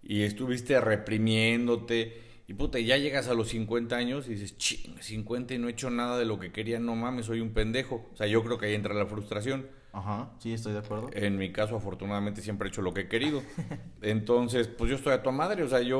y 0.03 0.21
estuviste 0.21 0.79
reprimiéndote 0.79 2.27
y 2.49 2.53
puta, 2.53 2.79
ya 2.79 2.95
llegas 2.95 3.27
a 3.27 3.33
los 3.33 3.49
50 3.49 3.93
años 3.97 4.27
y 4.27 4.35
dices, 4.35 4.57
ching, 4.57 4.95
50 5.01 5.53
y 5.53 5.57
no 5.57 5.67
he 5.67 5.71
hecho 5.71 5.89
nada 5.89 6.17
de 6.17 6.23
lo 6.23 6.39
que 6.39 6.53
quería, 6.53 6.79
no 6.79 6.95
mames, 6.95 7.25
soy 7.25 7.41
un 7.41 7.49
pendejo. 7.49 8.07
O 8.13 8.15
sea, 8.15 8.25
yo 8.25 8.41
creo 8.41 8.57
que 8.57 8.67
ahí 8.67 8.73
entra 8.73 8.93
la 8.93 9.05
frustración. 9.05 9.67
Ajá, 9.91 10.31
sí, 10.39 10.53
estoy 10.53 10.71
de 10.71 10.79
acuerdo. 10.79 11.09
En 11.11 11.37
mi 11.37 11.51
caso, 11.51 11.75
afortunadamente, 11.75 12.41
siempre 12.41 12.67
he 12.67 12.69
hecho 12.69 12.81
lo 12.81 12.93
que 12.93 13.01
he 13.01 13.07
querido. 13.09 13.43
Entonces, 14.01 14.69
pues 14.69 14.89
yo 14.89 14.95
estoy 14.95 15.11
a 15.11 15.23
tu 15.23 15.31
madre, 15.33 15.63
o 15.63 15.67
sea, 15.67 15.81
yo, 15.81 15.99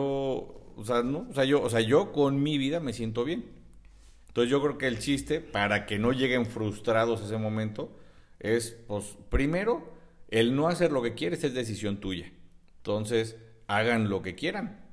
o 0.78 0.84
sea, 0.86 1.04
no, 1.04 1.28
o 1.30 1.34
sea, 1.34 1.44
yo, 1.44 1.62
o 1.62 1.70
sea, 1.70 1.82
yo 1.82 2.14
con 2.14 2.42
mi 2.42 2.58
vida 2.58 2.80
me 2.80 2.94
siento 2.94 3.26
bien. 3.26 3.44
Entonces, 4.30 4.50
yo 4.50 4.62
creo 4.62 4.78
que 4.78 4.88
el 4.88 5.00
chiste, 5.00 5.42
para 5.42 5.86
que 5.86 6.00
no 6.00 6.14
lleguen 6.14 6.46
frustrados 6.46 7.22
a 7.22 7.26
ese 7.26 7.38
momento, 7.38 7.94
es, 8.40 8.78
pues, 8.88 9.18
primero, 9.30 9.94
el 10.30 10.56
no 10.56 10.68
hacer 10.68 10.92
lo 10.92 11.02
que 11.02 11.14
quieres 11.14 11.44
es 11.44 11.54
decisión 11.54 12.00
tuya. 12.00 12.32
Entonces, 12.78 13.38
hagan 13.68 14.10
lo 14.10 14.22
que 14.22 14.36
quieran. 14.36 14.86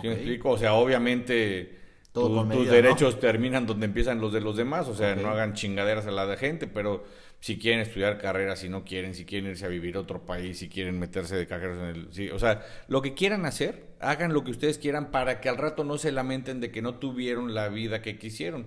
¿Sí 0.00 0.08
me 0.08 0.14
explico? 0.14 0.50
O 0.50 0.58
sea, 0.58 0.74
obviamente, 0.74 1.78
tu- 2.12 2.46
tus 2.50 2.66
medida, 2.66 2.72
derechos 2.72 3.18
terminan 3.20 3.66
donde 3.66 3.86
empiezan 3.86 4.20
los 4.20 4.32
de 4.32 4.40
los 4.40 4.56
demás. 4.56 4.88
O 4.88 4.94
sea, 4.94 5.14
no 5.16 5.28
hagan 5.28 5.54
chingaderas 5.54 6.06
a 6.06 6.10
la 6.10 6.26
de 6.26 6.36
gente, 6.36 6.66
pero 6.66 7.04
si 7.40 7.58
quieren 7.58 7.80
estudiar 7.80 8.18
carreras, 8.18 8.60
si 8.60 8.68
no 8.68 8.84
quieren, 8.84 9.14
si 9.14 9.24
quieren 9.24 9.50
irse 9.50 9.64
a 9.64 9.68
vivir 9.68 9.96
a 9.96 10.00
otro 10.00 10.24
país, 10.26 10.58
si 10.58 10.68
quieren 10.68 10.98
meterse 10.98 11.36
de 11.36 11.46
cajeros 11.46 11.78
en 11.78 11.84
el... 11.84 12.12
Sí, 12.12 12.30
o 12.30 12.38
sea, 12.38 12.64
lo 12.88 13.02
que 13.02 13.14
quieran 13.14 13.46
hacer, 13.46 13.86
hagan 14.00 14.32
lo 14.34 14.44
que 14.44 14.50
ustedes 14.50 14.78
quieran 14.78 15.10
para 15.10 15.40
que 15.40 15.48
al 15.48 15.56
rato 15.58 15.84
no 15.84 15.98
se 15.98 16.12
lamenten 16.12 16.60
de 16.60 16.70
que 16.70 16.82
no 16.82 16.96
tuvieron 16.96 17.54
la 17.54 17.68
vida 17.68 18.02
que 18.02 18.18
quisieron. 18.18 18.66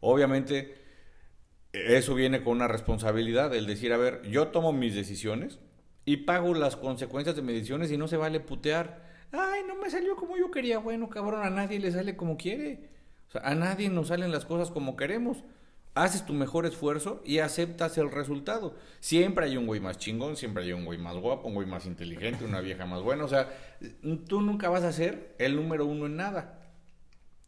Obviamente, 0.00 0.74
eso 1.74 2.14
viene 2.14 2.42
con 2.42 2.54
una 2.54 2.68
responsabilidad, 2.68 3.54
el 3.54 3.66
decir, 3.66 3.92
a 3.92 3.96
ver, 3.96 4.22
yo 4.22 4.48
tomo 4.48 4.72
mis 4.72 4.94
decisiones 4.94 5.58
y 6.04 6.18
pago 6.18 6.54
las 6.54 6.76
consecuencias 6.76 7.34
de 7.34 7.42
mis 7.42 7.56
decisiones 7.56 7.90
y 7.90 7.96
no 7.96 8.06
se 8.06 8.16
vale 8.16 8.38
putear. 8.38 9.02
Ay, 9.32 9.62
no 9.66 9.74
me 9.74 9.90
salió 9.90 10.14
como 10.14 10.36
yo 10.36 10.50
quería. 10.50 10.78
Bueno, 10.78 11.08
cabrón, 11.10 11.42
a 11.44 11.50
nadie 11.50 11.80
le 11.80 11.90
sale 11.90 12.16
como 12.16 12.36
quiere. 12.36 12.90
O 13.28 13.32
sea, 13.32 13.40
a 13.42 13.54
nadie 13.56 13.88
nos 13.88 14.08
salen 14.08 14.30
las 14.30 14.44
cosas 14.44 14.70
como 14.70 14.96
queremos. 14.96 15.42
haces 15.94 16.26
tu 16.26 16.32
mejor 16.32 16.66
esfuerzo 16.66 17.22
y 17.24 17.38
aceptas 17.38 17.98
el 17.98 18.10
resultado. 18.10 18.76
Siempre 19.00 19.46
hay 19.46 19.56
un 19.56 19.66
güey 19.66 19.80
más 19.80 19.98
chingón, 19.98 20.36
siempre 20.36 20.64
hay 20.64 20.72
un 20.72 20.84
güey 20.84 20.98
más 20.98 21.16
guapo, 21.16 21.48
un 21.48 21.54
güey 21.54 21.66
más 21.66 21.86
inteligente, 21.86 22.44
una 22.44 22.60
vieja 22.60 22.86
más 22.86 23.02
buena. 23.02 23.24
O 23.24 23.28
sea, 23.28 23.48
tú 24.28 24.40
nunca 24.40 24.68
vas 24.68 24.84
a 24.84 24.92
ser 24.92 25.34
el 25.38 25.56
número 25.56 25.86
uno 25.86 26.06
en 26.06 26.16
nada. 26.16 26.60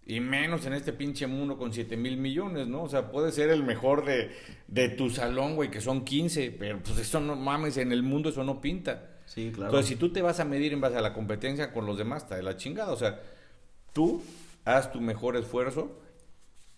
Y 0.08 0.20
menos 0.20 0.64
en 0.66 0.72
este 0.72 0.92
pinche 0.92 1.26
mundo 1.26 1.58
con 1.58 1.72
7 1.72 1.96
mil 1.96 2.16
millones, 2.16 2.68
¿no? 2.68 2.84
O 2.84 2.88
sea, 2.88 3.10
puede 3.10 3.32
ser 3.32 3.50
el 3.50 3.64
mejor 3.64 4.04
de, 4.04 4.30
de 4.68 4.88
tu 4.88 5.10
salón, 5.10 5.56
güey, 5.56 5.68
que 5.68 5.80
son 5.80 6.04
15, 6.04 6.52
pero 6.52 6.78
pues 6.78 6.96
eso 6.98 7.18
no 7.18 7.34
mames, 7.34 7.76
en 7.76 7.90
el 7.90 8.04
mundo 8.04 8.28
eso 8.28 8.44
no 8.44 8.60
pinta. 8.60 9.16
Sí, 9.26 9.50
claro. 9.52 9.70
Entonces, 9.70 9.88
si 9.88 9.96
tú 9.96 10.12
te 10.12 10.22
vas 10.22 10.38
a 10.38 10.44
medir 10.44 10.72
en 10.72 10.80
base 10.80 10.96
a 10.96 11.00
la 11.00 11.12
competencia 11.12 11.72
con 11.72 11.86
los 11.86 11.98
demás, 11.98 12.22
está 12.22 12.36
de 12.36 12.44
la 12.44 12.56
chingada. 12.56 12.92
O 12.92 12.96
sea, 12.96 13.20
tú 13.92 14.22
haz 14.64 14.92
tu 14.92 15.00
mejor 15.00 15.36
esfuerzo 15.36 16.00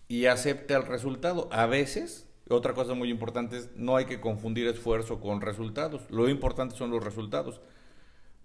y 0.07 0.25
acepta 0.25 0.75
el 0.75 0.87
resultado. 0.87 1.47
A 1.51 1.67
veces, 1.67 2.27
otra 2.49 2.73
cosa 2.73 2.95
muy 2.95 3.11
importante 3.11 3.57
es, 3.57 3.69
no 3.75 3.95
hay 3.95 4.05
que 4.05 4.19
confundir 4.19 4.67
esfuerzo 4.67 5.19
con 5.19 5.41
resultados. 5.41 6.01
Lo 6.09 6.27
importante 6.29 6.75
son 6.75 6.89
los 6.89 7.03
resultados. 7.03 7.61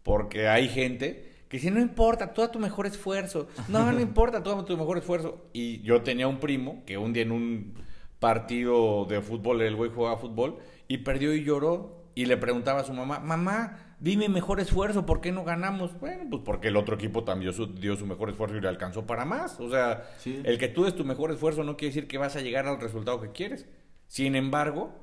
Porque 0.03 0.49
hay 0.49 0.69
gente 0.69 1.34
que 1.49 1.59
dice, 1.59 1.71
no 1.71 1.81
importa, 1.81 2.33
todo 2.33 2.51
tu 2.51 2.59
mejor 2.59 2.87
esfuerzo. 2.87 3.49
No, 3.69 3.91
no 3.93 4.01
importa, 4.11 4.43
todo 4.43 4.65
tu 4.65 4.77
mejor 4.77 4.99
esfuerzo. 4.99 5.47
Y 5.53 5.81
yo 5.83 6.03
tenía 6.03 6.27
un 6.29 6.39
primo 6.41 6.83
que 6.87 6.99
un 6.99 7.13
día 7.13 7.23
en 7.23 7.33
un 7.33 7.75
partido 8.19 9.05
de 9.05 9.21
fútbol, 9.21 9.61
el 9.63 9.77
güey 9.77 9.91
jugaba 9.91 10.17
fútbol, 10.17 10.59
y 10.89 10.99
perdió 10.99 11.35
y 11.35 11.45
lloró. 11.45 12.03
Y 12.17 12.27
le 12.27 12.37
preguntaba 12.37 12.81
a 12.81 12.85
su 12.85 12.93
mamá, 12.93 13.19
mamá, 13.19 13.97
dime 13.99 14.29
mejor 14.29 14.61
esfuerzo, 14.61 15.05
¿por 15.05 15.21
qué 15.21 15.33
no 15.33 15.43
ganamos? 15.43 15.99
Bueno, 15.99 16.23
pues 16.31 16.43
porque 16.45 16.69
el 16.69 16.77
otro 16.77 16.95
equipo 16.95 17.25
también 17.25 17.51
dio 17.51 17.67
su, 17.67 17.75
dio 17.75 17.97
su 17.97 18.07
mejor 18.07 18.31
esfuerzo 18.31 18.57
y 18.57 18.61
le 18.61 18.69
alcanzó 18.69 19.05
para 19.05 19.25
más. 19.25 19.59
O 19.59 19.69
sea, 19.69 20.05
Sí. 20.19 20.41
el 20.45 20.57
que 20.59 20.69
tú 20.69 20.85
des 20.85 20.95
tu 20.95 21.05
mejor 21.05 21.33
esfuerzo 21.33 21.65
no 21.65 21.77
quiere 21.77 21.93
decir 21.93 22.07
que 22.07 22.17
vas 22.19 22.37
a 22.37 22.41
llegar 22.41 22.69
al 22.69 22.81
resultado 22.81 23.21
que 23.21 23.33
quieres. 23.33 23.67
Sin 24.07 24.37
embargo, 24.37 24.95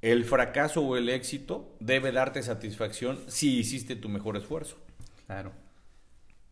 el 0.00 0.24
fracaso 0.24 0.80
o 0.80 0.96
el 0.96 1.10
éxito 1.10 1.76
debe 1.78 2.10
darte 2.10 2.42
satisfacción 2.42 3.18
si 3.26 3.58
hiciste 3.58 3.94
tu 3.94 4.08
mejor 4.08 4.38
esfuerzo. 4.38 4.78
Claro. 5.26 5.52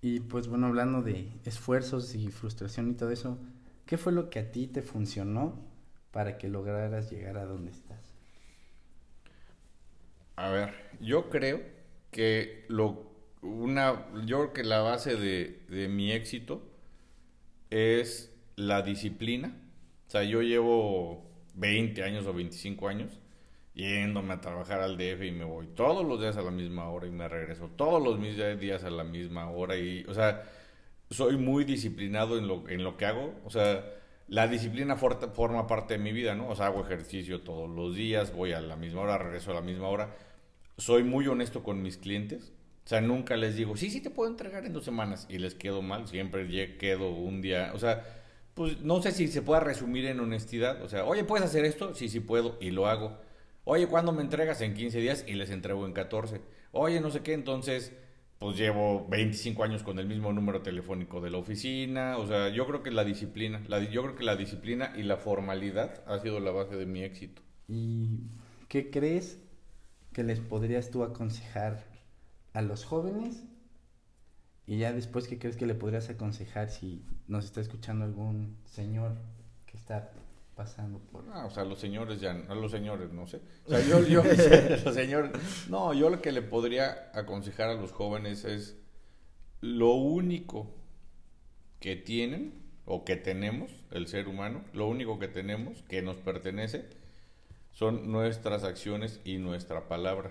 Y 0.04 0.20
pues 0.20 0.48
bueno, 0.48 0.66
hablando 0.66 1.00
de 1.00 1.32
esfuerzos 1.46 2.14
y 2.14 2.28
frustración 2.28 2.90
y 2.90 2.92
todo 2.92 3.10
eso, 3.10 3.38
¿qué 3.86 3.96
fue 3.96 4.12
lo 4.12 4.28
que 4.28 4.38
a 4.38 4.52
ti 4.52 4.66
te 4.66 4.82
funcionó 4.82 5.58
para 6.10 6.36
que 6.36 6.50
lograras 6.50 7.10
llegar 7.10 7.38
a 7.38 7.46
donde 7.46 7.70
estás? 7.70 8.12
A 10.36 10.50
ver, 10.50 10.74
yo 11.00 11.30
creo 11.30 11.62
que 12.10 12.66
lo 12.68 13.14
una 13.40 14.04
yo 14.26 14.40
creo 14.40 14.52
que 14.52 14.64
la 14.64 14.82
base 14.82 15.16
de, 15.16 15.62
de 15.70 15.88
mi 15.88 16.12
éxito 16.12 16.60
es 17.70 18.30
la 18.56 18.82
disciplina. 18.82 19.56
O 20.06 20.10
sea, 20.10 20.22
yo 20.22 20.42
llevo 20.42 21.30
20 21.54 22.02
años 22.02 22.26
o 22.26 22.34
25 22.34 22.88
años 22.88 23.22
yéndome 23.74 24.34
a 24.34 24.40
trabajar 24.40 24.80
al 24.80 24.96
DF 24.96 25.22
y 25.24 25.32
me 25.32 25.44
voy 25.44 25.66
todos 25.68 26.06
los 26.06 26.20
días 26.20 26.36
a 26.36 26.42
la 26.42 26.50
misma 26.50 26.88
hora 26.88 27.06
y 27.06 27.10
me 27.10 27.28
regreso 27.28 27.70
todos 27.76 28.02
los 28.02 28.18
mis 28.18 28.36
días 28.60 28.84
a 28.84 28.90
la 28.90 29.04
misma 29.04 29.50
hora 29.50 29.76
y, 29.76 30.04
o 30.08 30.14
sea, 30.14 30.44
soy 31.10 31.36
muy 31.36 31.64
disciplinado 31.64 32.38
en 32.38 32.46
lo, 32.46 32.68
en 32.68 32.84
lo 32.84 32.96
que 32.96 33.06
hago. 33.06 33.34
O 33.44 33.50
sea, 33.50 33.84
la 34.28 34.48
disciplina 34.48 34.96
forma 34.96 35.66
parte 35.66 35.94
de 35.94 36.02
mi 36.02 36.12
vida, 36.12 36.34
¿no? 36.34 36.48
O 36.48 36.56
sea, 36.56 36.66
hago 36.66 36.82
ejercicio 36.82 37.42
todos 37.42 37.68
los 37.68 37.94
días, 37.94 38.32
voy 38.34 38.52
a 38.52 38.60
la 38.60 38.76
misma 38.76 39.02
hora, 39.02 39.18
regreso 39.18 39.50
a 39.50 39.54
la 39.54 39.60
misma 39.60 39.88
hora. 39.88 40.16
Soy 40.78 41.02
muy 41.04 41.26
honesto 41.26 41.62
con 41.62 41.82
mis 41.82 41.96
clientes. 41.98 42.52
O 42.84 42.88
sea, 42.88 43.00
nunca 43.00 43.36
les 43.36 43.56
digo, 43.56 43.76
sí, 43.76 43.90
sí 43.90 44.00
te 44.00 44.10
puedo 44.10 44.30
entregar 44.30 44.66
en 44.66 44.72
dos 44.72 44.84
semanas 44.84 45.26
y 45.30 45.38
les 45.38 45.54
quedo 45.54 45.82
mal. 45.82 46.06
Siempre 46.06 46.76
quedo 46.78 47.10
un 47.10 47.40
día. 47.42 47.72
O 47.74 47.78
sea, 47.78 48.04
pues 48.54 48.80
no 48.82 49.02
sé 49.02 49.12
si 49.12 49.28
se 49.28 49.42
pueda 49.42 49.60
resumir 49.60 50.06
en 50.06 50.20
honestidad. 50.20 50.82
O 50.82 50.88
sea, 50.88 51.04
oye, 51.04 51.24
¿puedes 51.24 51.46
hacer 51.46 51.64
esto? 51.64 51.94
Sí, 51.94 52.08
sí 52.08 52.20
puedo 52.20 52.58
y 52.60 52.70
lo 52.70 52.86
hago. 52.86 53.18
Oye, 53.66 53.86
¿cuándo 53.86 54.12
me 54.12 54.20
entregas? 54.20 54.60
En 54.60 54.74
15 54.74 55.00
días 55.00 55.24
y 55.26 55.34
les 55.34 55.48
entrego 55.50 55.86
en 55.86 55.94
14. 55.94 56.42
Oye, 56.72 57.00
no 57.00 57.10
sé 57.10 57.22
qué, 57.22 57.32
entonces, 57.32 57.94
pues 58.38 58.58
llevo 58.58 59.06
25 59.08 59.64
años 59.64 59.82
con 59.82 59.98
el 59.98 60.06
mismo 60.06 60.34
número 60.34 60.60
telefónico 60.60 61.22
de 61.22 61.30
la 61.30 61.38
oficina. 61.38 62.18
O 62.18 62.26
sea, 62.26 62.50
yo 62.50 62.66
creo 62.66 62.82
que 62.82 62.90
la 62.90 63.04
disciplina, 63.04 63.62
yo 63.90 64.02
creo 64.02 64.16
que 64.16 64.24
la 64.24 64.36
disciplina 64.36 64.92
y 64.96 65.02
la 65.02 65.16
formalidad 65.16 66.02
ha 66.06 66.18
sido 66.18 66.40
la 66.40 66.50
base 66.50 66.76
de 66.76 66.84
mi 66.84 67.02
éxito. 67.02 67.40
¿Y 67.66 68.20
qué 68.68 68.90
crees 68.90 69.40
que 70.12 70.24
les 70.24 70.40
podrías 70.40 70.90
tú 70.90 71.02
aconsejar 71.02 71.86
a 72.52 72.60
los 72.60 72.84
jóvenes? 72.84 73.44
Y 74.66 74.76
ya 74.76 74.92
después, 74.92 75.26
¿qué 75.26 75.38
crees 75.38 75.56
que 75.56 75.66
le 75.66 75.74
podrías 75.74 76.10
aconsejar 76.10 76.68
si 76.68 77.02
nos 77.28 77.46
está 77.46 77.62
escuchando 77.62 78.04
algún 78.04 78.58
señor 78.66 79.16
que 79.64 79.78
está 79.78 80.12
pasando 80.54 80.98
por... 80.98 81.24
Ah, 81.32 81.46
o 81.46 81.50
sea, 81.50 81.64
los 81.64 81.78
señores 81.78 82.20
ya, 82.20 82.32
a 82.48 82.54
los 82.54 82.70
señores, 82.70 83.12
no 83.12 83.26
sé. 83.26 83.40
O 83.66 83.70
sea, 83.70 83.80
yo, 83.80 84.00
yo, 84.06 84.22
los 84.24 84.94
señores, 84.94 85.32
no, 85.68 85.92
yo 85.92 86.10
lo 86.10 86.20
que 86.20 86.32
le 86.32 86.42
podría 86.42 87.10
aconsejar 87.14 87.70
a 87.70 87.74
los 87.74 87.92
jóvenes 87.92 88.44
es 88.44 88.76
lo 89.60 89.94
único 89.94 90.74
que 91.80 91.96
tienen 91.96 92.62
o 92.86 93.04
que 93.04 93.16
tenemos, 93.16 93.70
el 93.90 94.06
ser 94.06 94.28
humano, 94.28 94.64
lo 94.72 94.86
único 94.86 95.18
que 95.18 95.28
tenemos 95.28 95.82
que 95.82 96.02
nos 96.02 96.16
pertenece 96.16 96.88
son 97.72 98.12
nuestras 98.12 98.62
acciones 98.62 99.20
y 99.24 99.38
nuestra 99.38 99.88
palabra. 99.88 100.30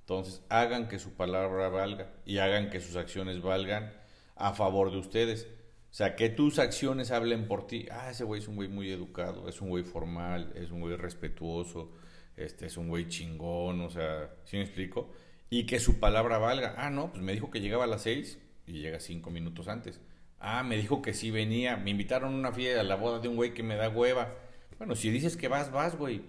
Entonces, 0.00 0.42
hagan 0.48 0.88
que 0.88 0.98
su 0.98 1.12
palabra 1.12 1.68
valga 1.68 2.10
y 2.24 2.38
hagan 2.38 2.70
que 2.70 2.80
sus 2.80 2.96
acciones 2.96 3.42
valgan 3.42 3.92
a 4.34 4.52
favor 4.52 4.90
de 4.90 4.98
ustedes. 4.98 5.46
O 5.90 5.94
sea, 5.94 6.14
que 6.14 6.28
tus 6.28 6.58
acciones 6.60 7.10
hablen 7.10 7.48
por 7.48 7.66
ti. 7.66 7.86
Ah, 7.90 8.10
ese 8.10 8.24
güey 8.24 8.40
es 8.40 8.48
un 8.48 8.54
güey 8.56 8.68
muy 8.68 8.90
educado, 8.90 9.48
es 9.48 9.60
un 9.60 9.68
güey 9.70 9.82
formal, 9.84 10.52
es 10.54 10.70
un 10.70 10.80
güey 10.80 10.96
respetuoso, 10.96 11.90
este 12.36 12.66
es 12.66 12.76
un 12.76 12.88
güey 12.88 13.08
chingón, 13.08 13.80
o 13.80 13.90
sea, 13.90 14.30
¿sí 14.44 14.56
me 14.56 14.62
explico? 14.62 15.12
Y 15.50 15.66
que 15.66 15.80
su 15.80 15.98
palabra 15.98 16.38
valga. 16.38 16.74
Ah, 16.78 16.90
no, 16.90 17.10
pues 17.10 17.22
me 17.22 17.32
dijo 17.32 17.50
que 17.50 17.60
llegaba 17.60 17.84
a 17.84 17.88
las 17.88 18.02
seis 18.02 18.38
y 18.66 18.74
llega 18.80 19.00
cinco 19.00 19.30
minutos 19.30 19.66
antes. 19.66 20.00
Ah, 20.38 20.62
me 20.62 20.76
dijo 20.76 21.02
que 21.02 21.12
sí 21.12 21.30
venía. 21.32 21.76
Me 21.76 21.90
invitaron 21.90 22.32
a 22.34 22.36
una 22.38 22.52
fiesta, 22.52 22.80
a 22.80 22.84
la 22.84 22.94
boda 22.94 23.18
de 23.18 23.26
un 23.28 23.34
güey 23.36 23.52
que 23.52 23.62
me 23.64 23.74
da 23.74 23.88
hueva. 23.88 24.32
Bueno, 24.78 24.94
si 24.94 25.10
dices 25.10 25.36
que 25.36 25.48
vas, 25.48 25.72
vas, 25.72 25.96
güey. 25.98 26.22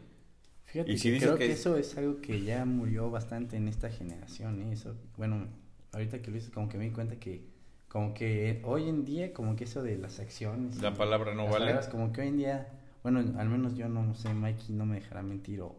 Fíjate 0.65 0.91
Y 0.91 0.97
si 0.97 1.10
que 1.10 1.13
dices 1.13 1.28
creo 1.30 1.38
que- 1.38 1.47
que 1.47 1.54
eso 1.54 1.78
es 1.78 1.95
algo 1.97 2.19
que 2.19 2.41
ya 2.43 2.65
murió 2.65 3.12
bastante 3.12 3.58
en 3.58 3.67
esta 3.67 3.89
generación, 3.91 4.60
¿eh? 4.62 4.74
Eso, 4.74 4.95
bueno, 5.17 5.47
ahorita 5.91 6.19
que 6.21 6.32
lo 6.32 6.36
dices, 6.38 6.50
como 6.50 6.67
que 6.67 6.78
me 6.78 6.86
di 6.86 6.91
cuenta 6.91 7.17
que, 7.19 7.43
como 7.91 8.13
que 8.13 8.62
hoy 8.63 8.88
en 8.88 9.04
día, 9.04 9.34
como 9.34 9.58
que 9.58 9.65
eso 9.65 9.84
de 9.84 9.97
las 9.97 10.21
acciones... 10.21 10.82
La 10.82 10.93
palabra 10.93 11.34
no 11.34 11.43
las 11.43 11.51
vale. 11.51 11.65
palabras, 11.65 11.89
como 11.89 12.13
que 12.13 12.21
hoy 12.21 12.30
en 12.30 12.38
día, 12.38 12.69
bueno, 13.04 13.19
al 13.38 13.49
menos 13.49 13.75
yo 13.75 13.89
no 13.89 14.15
sé, 14.15 14.34
Mikey 14.34 14.73
no 14.73 14.86
me 14.86 14.95
dejará 14.95 15.21
mentir 15.23 15.60
o, 15.60 15.75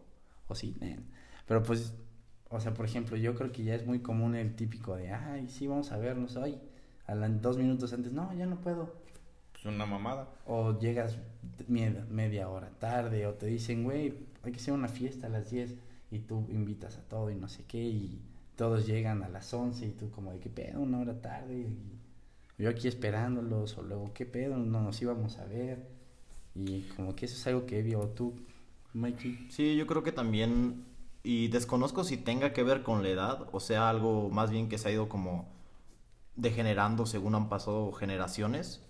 o 0.47 0.55
sí, 0.55 0.77
pero 1.47 1.63
pues, 1.63 1.95
o 2.51 2.61
sea, 2.61 2.75
por 2.75 2.85
ejemplo, 2.85 3.17
yo 3.17 3.35
creo 3.35 3.51
que 3.51 3.65
ya 3.65 3.75
es 3.75 3.87
muy 3.87 4.01
común 4.01 4.35
el 4.35 4.55
típico 4.55 4.95
de, 4.95 5.11
ay, 5.11 5.49
sí, 5.49 5.67
vamos 5.67 5.91
a 5.91 5.97
vernos 5.97 6.37
hoy, 6.37 6.59
a 7.07 7.15
las 7.15 7.41
dos 7.41 7.57
minutos 7.57 7.95
antes, 7.95 8.13
no, 8.13 8.31
ya 8.35 8.45
no 8.45 8.57
puedo. 8.57 8.93
Es 9.59 9.65
una 9.65 9.87
mamada. 9.87 10.29
O 10.47 10.79
llegas 10.79 11.17
media, 11.67 12.05
media 12.11 12.51
hora 12.51 12.69
tarde, 12.79 13.27
o 13.27 13.33
te 13.33 13.47
dicen, 13.47 13.85
güey, 13.85 14.13
hay 14.43 14.53
que 14.53 14.59
hacer 14.59 14.75
una 14.75 14.89
fiesta 14.89 15.29
a 15.29 15.31
las 15.31 15.51
10 15.51 15.77
y 16.11 16.19
tú 16.19 16.47
invitas 16.51 16.99
a 16.99 17.09
todo 17.09 17.31
y 17.31 17.37
no 17.37 17.49
sé 17.49 17.65
qué, 17.65 17.83
y 17.83 18.21
todos 18.55 18.87
llegan 18.87 19.23
a 19.23 19.31
las 19.31 19.55
11 19.55 19.87
y 19.87 19.93
tú 19.93 20.11
como 20.11 20.31
de 20.31 20.41
qué 20.41 20.51
pedo, 20.51 20.79
una 20.79 20.99
hora 20.99 21.19
tarde, 21.23 21.57
y 21.57 22.02
yo 22.63 22.71
aquí 22.71 22.89
esperándolos, 22.89 23.77
o 23.79 23.83
luego 23.83 24.13
qué 24.15 24.27
pedo, 24.27 24.57
no 24.57 24.81
nos 24.81 25.01
íbamos 25.03 25.39
a 25.39 25.45
ver, 25.47 25.89
y 26.55 26.83
como 26.97 27.15
que 27.17 27.27
eso 27.27 27.37
es 27.37 27.47
algo 27.47 27.67
que 27.67 27.83
vio 27.83 28.01
tú, 28.09 28.35
Mikey. 28.95 29.47
Sí, 29.51 29.77
yo 29.77 29.87
creo 29.87 30.03
que 30.03 30.13
también, 30.13 30.85
y 31.23 31.49
desconozco 31.49 32.05
si 32.05 32.17
tenga 32.17 32.53
que 32.53 32.63
ver 32.63 32.83
con 32.83 33.03
la 33.03 33.09
edad, 33.11 33.49
o 33.53 33.61
sea, 33.61 33.89
algo 33.89 34.31
más 34.31 34.51
bien 34.51 34.69
que 34.69 34.79
se 34.79 34.89
ha 34.89 34.93
ido 34.93 35.09
como 35.09 35.49
degenerando 36.37 37.07
según 37.07 37.35
han 37.35 37.49
pasado 37.49 37.93
generaciones. 37.93 38.83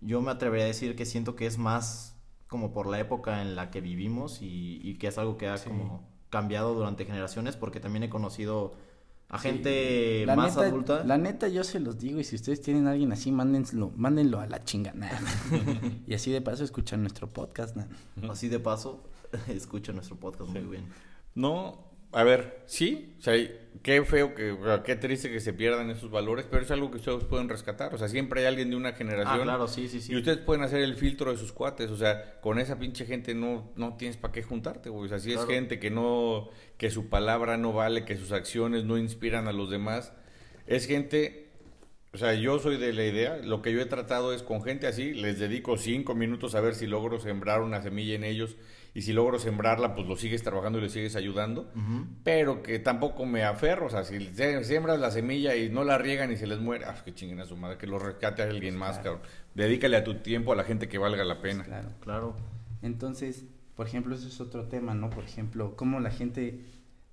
Yo 0.00 0.20
me 0.20 0.30
atrevería 0.30 0.64
a 0.64 0.68
decir 0.68 0.96
que 0.96 1.06
siento 1.06 1.34
que 1.36 1.46
es 1.46 1.58
más 1.58 2.16
como 2.48 2.72
por 2.72 2.86
la 2.86 3.00
época 3.00 3.42
en 3.42 3.56
la 3.56 3.70
que 3.70 3.80
vivimos 3.80 4.42
y, 4.42 4.80
y 4.82 4.94
que 4.98 5.08
es 5.08 5.18
algo 5.18 5.36
que 5.38 5.48
ha 5.48 5.56
Sí. 5.58 5.68
como 5.70 6.06
cambiado 6.30 6.74
durante 6.74 7.04
generaciones, 7.04 7.56
porque 7.56 7.80
también 7.80 8.04
he 8.04 8.10
conocido 8.10 8.74
a 9.34 9.38
Sí, 9.38 9.48
gente 9.48 10.26
la 10.26 10.36
más 10.36 10.56
neta- 10.56 10.68
adulta. 10.68 11.04
La 11.04 11.18
neta, 11.18 11.48
yo 11.48 11.64
se 11.64 11.80
los 11.80 11.98
digo, 11.98 12.20
y 12.20 12.24
si 12.24 12.36
ustedes 12.36 12.60
tienen 12.60 12.86
a 12.86 12.92
alguien 12.92 13.12
así, 13.12 13.32
mándenlo, 13.32 13.92
mándenlo 13.96 14.40
a 14.40 14.46
la 14.46 14.62
chingada. 14.64 15.10
y 16.06 16.14
así 16.14 16.30
de 16.30 16.40
paso 16.40 16.64
escuchan 16.64 17.00
nuestro 17.02 17.28
podcast, 17.28 17.76
nah. 17.76 17.86
Así 18.30 18.48
de 18.48 18.60
paso, 18.60 19.02
escucha 19.48 19.92
nuestro 19.92 20.16
podcast 20.16 20.50
muy 20.50 20.62
bien. 20.62 20.84
No, 21.34 21.78
a 22.14 22.24
ver, 22.24 22.62
sí, 22.66 23.14
o 23.18 23.22
sea, 23.22 23.34
qué 23.82 24.02
feo, 24.04 24.34
que, 24.34 24.56
qué 24.84 24.96
triste 24.96 25.30
que 25.30 25.40
se 25.40 25.52
pierdan 25.52 25.90
esos 25.90 26.10
valores, 26.10 26.46
pero 26.50 26.62
es 26.62 26.70
algo 26.70 26.90
que 26.90 26.96
ustedes 26.96 27.24
pueden 27.24 27.48
rescatar. 27.48 27.94
O 27.94 27.98
sea, 27.98 28.08
siempre 28.08 28.40
hay 28.40 28.46
alguien 28.46 28.70
de 28.70 28.76
una 28.76 28.92
generación. 28.92 29.40
Ah, 29.40 29.42
claro, 29.42 29.68
sí, 29.68 29.88
sí, 29.88 30.00
sí. 30.00 30.12
Y 30.12 30.16
ustedes 30.16 30.38
pueden 30.38 30.62
hacer 30.62 30.80
el 30.80 30.94
filtro 30.96 31.30
de 31.32 31.36
sus 31.36 31.52
cuates, 31.52 31.90
o 31.90 31.96
sea, 31.96 32.40
con 32.40 32.58
esa 32.58 32.78
pinche 32.78 33.04
gente 33.04 33.34
no, 33.34 33.72
no 33.76 33.96
tienes 33.96 34.16
para 34.16 34.32
qué 34.32 34.42
juntarte, 34.42 34.88
güey. 34.88 35.06
O 35.06 35.08
sea, 35.08 35.18
si 35.18 35.32
Claro. 35.32 35.42
es 35.42 35.54
gente 35.54 35.78
que 35.78 35.90
no, 35.90 36.48
que 36.78 36.90
su 36.90 37.08
palabra 37.08 37.56
no 37.58 37.72
vale, 37.72 38.04
que 38.04 38.16
sus 38.16 38.32
acciones 38.32 38.84
no 38.84 38.96
inspiran 38.96 39.48
a 39.48 39.52
los 39.52 39.68
demás, 39.70 40.12
es 40.66 40.86
gente 40.86 41.43
o 42.14 42.16
sea, 42.16 42.32
yo 42.34 42.60
soy 42.60 42.76
de 42.76 42.92
la 42.92 43.04
idea, 43.04 43.38
lo 43.38 43.60
que 43.60 43.72
yo 43.72 43.80
he 43.80 43.86
tratado 43.86 44.32
es 44.32 44.44
con 44.44 44.62
gente 44.62 44.86
así, 44.86 45.14
les 45.14 45.40
dedico 45.40 45.76
cinco 45.76 46.14
minutos 46.14 46.54
a 46.54 46.60
ver 46.60 46.76
si 46.76 46.86
logro 46.86 47.18
sembrar 47.18 47.60
una 47.60 47.82
semilla 47.82 48.14
en 48.14 48.22
ellos 48.22 48.56
y 48.94 49.02
si 49.02 49.12
logro 49.12 49.40
sembrarla, 49.40 49.96
pues 49.96 50.06
lo 50.06 50.14
sigues 50.14 50.44
trabajando 50.44 50.78
y 50.78 50.82
le 50.82 50.88
sigues 50.88 51.16
ayudando, 51.16 51.72
pero 52.22 52.62
que 52.62 52.78
tampoco 52.78 53.26
me 53.26 53.42
aferro, 53.42 53.86
o 53.86 53.90
sea, 53.90 54.04
si 54.04 54.20
siembras 54.62 55.00
la 55.00 55.10
semilla 55.10 55.56
y 55.56 55.68
no 55.68 55.82
la 55.82 55.98
riegan 55.98 56.30
y 56.30 56.36
se 56.36 56.46
les 56.46 56.60
muere, 56.60 56.84
ah, 56.84 56.94
que 57.04 57.12
chinguen 57.12 57.40
a 57.40 57.46
su 57.46 57.56
madre, 57.56 57.78
que 57.78 57.88
lo 57.88 57.98
rescate 57.98 58.42
a 58.42 58.44
alguien 58.44 58.76
más, 58.76 58.98
cabrón. 58.98 59.22
Dedícale 59.56 59.96
a 59.96 60.04
tu 60.04 60.14
tiempo 60.18 60.52
a 60.52 60.56
la 60.56 60.62
gente 60.62 60.88
que 60.88 60.98
valga 60.98 61.24
la 61.24 61.40
pena. 61.40 61.64
Claro. 61.64 61.88
Claro. 62.00 62.36
Entonces, 62.82 63.44
por 63.74 63.88
ejemplo, 63.88 64.14
eso 64.14 64.28
es 64.28 64.40
otro 64.40 64.68
tema, 64.68 64.94
¿no? 64.94 65.10
Por 65.10 65.24
ejemplo, 65.24 65.74
cómo 65.74 65.98
la 65.98 66.12
gente 66.12 66.60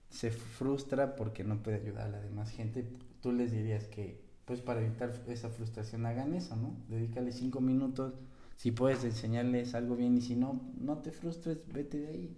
se 0.10 0.30
frustra 0.30 1.16
porque 1.16 1.44
no 1.44 1.64
puede 1.64 1.78
ayudar 1.78 2.08
a 2.08 2.10
la 2.10 2.22
demás 2.22 2.52
gente. 2.52 2.86
Tú 3.22 3.32
les 3.32 3.52
dirías 3.52 3.88
que, 3.88 4.21
pues 4.52 4.60
para 4.60 4.82
evitar 4.82 5.14
esa 5.30 5.50
frustración, 5.50 6.06
hagan 6.06 6.34
eso, 6.34 6.58
¿no? 6.58 6.76
Dedícale 6.90 7.32
cinco 7.32 7.62
minutos. 7.62 8.16
Si 8.58 8.72
puedes 8.74 9.02
enseñarles 9.06 9.74
algo 9.76 9.96
bien 9.96 10.18
y 10.18 10.22
si 10.22 10.36
no, 10.36 10.74
no 10.78 10.98
te 10.98 11.12
frustres, 11.14 11.60
vete 11.72 12.00
de 12.02 12.08
ahí. 12.08 12.38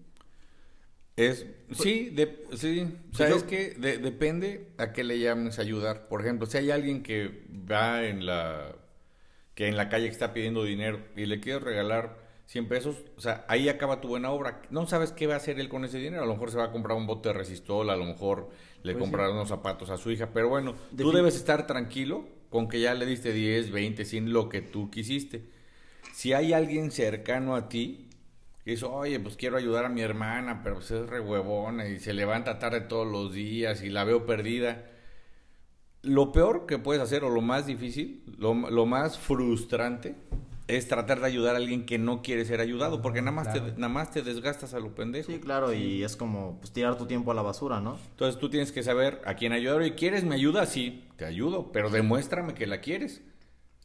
Es, 1.16 1.48
sí, 1.72 2.10
de, 2.12 2.44
sí, 2.56 2.88
o 3.12 3.16
sea, 3.16 3.30
es 3.30 3.44
que 3.44 3.72
de- 3.76 3.98
depende 3.98 4.70
a 4.78 4.94
qué 4.94 5.04
le 5.04 5.20
llames 5.20 5.58
ayudar. 5.58 6.08
Por 6.08 6.22
ejemplo, 6.22 6.46
si 6.46 6.58
hay 6.60 6.70
alguien 6.70 7.02
que 7.02 7.46
va 7.52 8.04
en 8.04 8.28
la, 8.28 8.76
que 9.56 9.68
en 9.68 9.78
la 9.78 9.90
calle 9.90 10.08
está 10.08 10.34
pidiendo 10.34 10.64
dinero 10.64 11.00
y 11.16 11.26
le 11.28 11.40
quieres 11.40 11.64
regalar 11.64 12.23
100 12.46 12.68
pesos, 12.68 12.98
o 13.18 13.22
sea, 13.22 13.46
ahí 13.48 13.70
acaba 13.70 14.02
tu 14.02 14.10
buena 14.10 14.32
obra. 14.32 14.62
No 14.70 14.86
sabes 14.88 15.12
qué 15.12 15.28
va 15.28 15.36
a 15.36 15.38
hacer 15.38 15.60
él 15.60 15.70
con 15.70 15.86
ese 15.86 15.98
dinero. 15.98 16.24
A 16.24 16.26
lo 16.26 16.34
mejor 16.34 16.52
se 16.52 16.58
va 16.58 16.66
a 16.66 16.72
comprar 16.72 16.98
un 16.98 17.08
bote 17.08 17.30
de 17.30 17.34
resistol, 17.34 17.90
a 17.90 17.96
lo 17.96 18.06
mejor 18.06 18.50
le 18.84 18.94
Pues 18.94 19.02
comprará 19.02 19.30
sí. 19.30 19.32
unos 19.32 19.48
zapatos 19.50 19.90
a 19.90 19.98
su 19.98 20.12
hija. 20.12 20.30
Pero 20.34 20.50
bueno, 20.50 20.76
tú 20.96 21.12
debes 21.12 21.36
estar 21.36 21.66
tranquilo 21.68 22.26
con 22.50 22.68
que 22.68 22.80
ya 22.82 22.94
le 22.94 23.06
diste 23.06 23.34
10, 23.34 23.72
20, 23.72 24.06
100, 24.06 24.32
lo 24.34 24.50
que 24.50 24.62
tú 24.62 24.92
quisiste. 24.92 25.50
Si 26.12 26.34
hay 26.34 26.54
alguien 26.54 26.92
cercano 26.92 27.56
a 27.56 27.70
ti 27.70 28.10
que 28.66 28.72
dice, 28.72 28.86
oye, 28.86 29.20
pues 29.20 29.36
quiero 29.38 29.58
ayudar 29.58 29.86
a 29.86 29.90
mi 29.90 30.02
hermana, 30.02 30.62
pero 30.64 30.76
pues 30.78 30.92
es 30.92 31.08
re 31.08 31.20
huevona 31.20 31.88
y 31.88 32.00
se 32.00 32.14
levanta 32.14 32.60
tarde 32.60 32.82
todos 32.82 33.08
los 33.08 33.34
días 33.34 33.84
y 33.84 33.90
la 33.90 34.04
veo 34.06 34.26
perdida. 34.26 34.86
Lo 36.02 36.32
peor 36.34 36.66
que 36.66 36.78
puedes 36.80 37.02
hacer 37.02 37.24
o 37.24 37.30
lo 37.30 37.42
más 37.42 37.66
difícil, 37.66 38.24
lo, 38.38 38.54
lo 38.54 38.86
más 38.86 39.18
frustrante, 39.18 40.16
es 40.68 40.88
tratar 40.88 41.20
de 41.20 41.28
ayudar 41.28 41.56
a 41.56 41.58
alguien 41.58 41.86
que 41.86 41.98
no 41.98 42.22
quiere 42.22 42.46
ser 42.46 42.62
ayudado, 42.62 43.02
porque 43.02 43.22
nada 43.22 43.34
más, 43.34 43.50
Claro. 43.50 43.66
te, 43.66 43.72
nada 43.74 43.90
más 43.92 44.12
te 44.12 44.22
desgastas 44.22 44.74
a 44.74 44.80
lo 44.80 44.96
pendejo. 44.96 45.32
Sí, 45.32 45.40
claro, 45.40 45.74
y 45.74 46.04
es 46.04 46.16
como 46.16 46.58
pues, 46.60 46.72
tirar 46.72 46.98
tu 46.98 47.06
tiempo 47.06 47.32
a 47.32 47.34
la 47.34 47.42
basura, 47.42 47.82
¿no? 47.82 47.98
Entonces 48.12 48.40
tú 48.40 48.50
tienes 48.50 48.72
que 48.72 48.82
saber 48.82 49.22
a 49.26 49.36
quién 49.36 49.52
ayudar. 49.52 49.82
¿Y 49.84 49.92
quieres 49.92 50.24
mi 50.24 50.36
ayuda? 50.36 50.66
Sí, 50.66 51.04
te 51.18 51.26
ayudo, 51.26 51.72
pero 51.74 51.90
demuéstrame 51.90 52.54
que 52.54 52.66
la 52.68 52.80
quieres. 52.80 53.22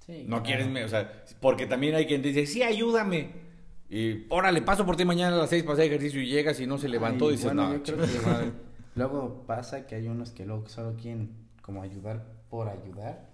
Sí, 0.06 0.22
No 0.22 0.36
claro. 0.36 0.42
quieres, 0.44 0.68
me- 0.68 0.84
o 0.84 0.88
sea, 0.88 1.24
porque 1.40 1.66
también 1.66 1.94
hay 1.96 2.06
quien 2.06 2.22
te 2.22 2.28
dice, 2.28 2.46
sí, 2.46 2.62
ayúdame. 2.62 3.48
Y, 3.90 4.26
órale, 4.28 4.62
paso 4.62 4.86
por 4.86 4.96
ti 4.96 5.04
mañana 5.04 5.34
a 5.34 5.38
las 5.40 5.50
seis 5.50 5.62
para 5.64 5.74
hacer 5.74 5.86
ejercicio 5.86 6.20
y 6.22 6.26
llegas 6.28 6.60
y 6.60 6.66
no 6.66 6.78
se 6.78 6.88
levantó 6.88 7.26
Ay, 7.26 7.30
y 7.30 7.32
dices, 7.36 7.46
bueno, 7.46 7.68
no, 7.68 7.74
yo 7.74 7.82
creo 7.82 7.96
que 7.98 8.06
tu 8.06 8.26
madre". 8.26 8.52
luego 8.94 9.44
pasa 9.46 9.86
que 9.86 9.94
hay 9.96 10.06
unos 10.08 10.30
que 10.30 10.44
luego 10.46 10.68
solo 10.68 10.94
quieren 10.94 11.30
como 11.62 11.82
ayudar 11.82 12.24
por 12.50 12.68
ayudar. 12.68 13.26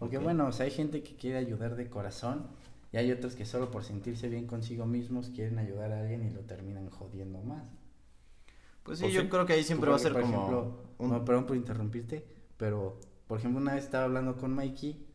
Porque 0.00 0.18
bueno, 0.18 0.48
o 0.48 0.52
sea, 0.52 0.64
hay 0.66 0.72
gente 0.72 1.02
que 1.04 1.14
quiere 1.14 1.38
ayudar 1.38 1.76
de 1.76 1.88
corazón 1.88 2.46
y 2.92 2.98
hay 2.98 3.10
otros 3.12 3.34
que 3.36 3.44
solo 3.44 3.70
por 3.70 3.84
sentirse 3.84 4.28
bien 4.28 4.46
consigo 4.46 4.86
mismos 4.86 5.30
quieren 5.30 5.58
ayudar 5.58 5.92
a 5.92 6.00
alguien 6.00 6.24
y 6.24 6.30
lo 6.30 6.40
terminan 6.42 6.90
jodiendo 6.90 7.40
más. 7.42 7.64
Pues 8.82 8.98
sí, 8.98 9.04
Pues 9.04 9.12
yo 9.12 9.28
sí. 9.28 9.28
creo 9.28 9.46
que 9.46 9.52
ahí 9.54 9.62
siempre 9.64 9.90
va 9.90 9.96
a 9.96 9.98
ser 9.98 10.12
Por 10.12 10.20
como... 10.20 10.36
ejemplo, 10.38 10.82
un- 10.98 11.10
no, 11.10 11.24
perdón 11.24 11.46
por 11.46 11.56
interrumpirte, 11.56 12.24
pero 12.56 12.98
por 13.26 13.38
ejemplo 13.38 13.60
una 13.60 13.74
vez 13.74 13.84
estaba 13.84 14.04
hablando 14.04 14.36
con 14.36 14.54
Mikey 14.54 15.06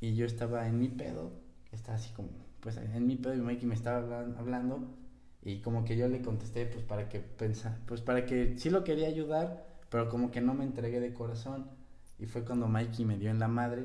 y 0.00 0.14
yo 0.16 0.26
estaba 0.26 0.66
en 0.68 0.78
mi 0.80 0.88
pedo, 0.88 1.32
estaba 1.72 1.98
así 1.98 2.12
como, 2.14 2.30
pues 2.60 2.76
en 2.78 3.06
mi 3.06 3.16
pedo 3.16 3.34
y 3.34 3.40
Mikey 3.40 3.66
me 3.66 3.74
estaba 3.74 3.98
hablan- 4.00 4.36
hablando 4.38 4.96
y 5.42 5.60
como 5.62 5.84
que 5.84 5.96
yo 5.96 6.08
le 6.08 6.22
contesté 6.22 6.66
pues 6.66 6.84
para 6.84 7.08
que 7.08 7.20
pensa, 7.20 7.78
pues 7.86 8.00
para 8.02 8.26
que 8.26 8.58
sí 8.58 8.70
lo 8.70 8.84
quería 8.84 9.08
ayudar, 9.08 9.66
pero 9.90 10.08
como 10.08 10.30
que 10.30 10.40
no 10.40 10.54
me 10.54 10.64
entregué 10.64 11.00
de 11.00 11.14
corazón 11.14 11.70
y 12.18 12.26
fue 12.26 12.44
cuando 12.44 12.68
Mikey 12.68 13.04
me 13.06 13.18
dio 13.18 13.30
en 13.30 13.38
la 13.40 13.48
madre 13.48 13.84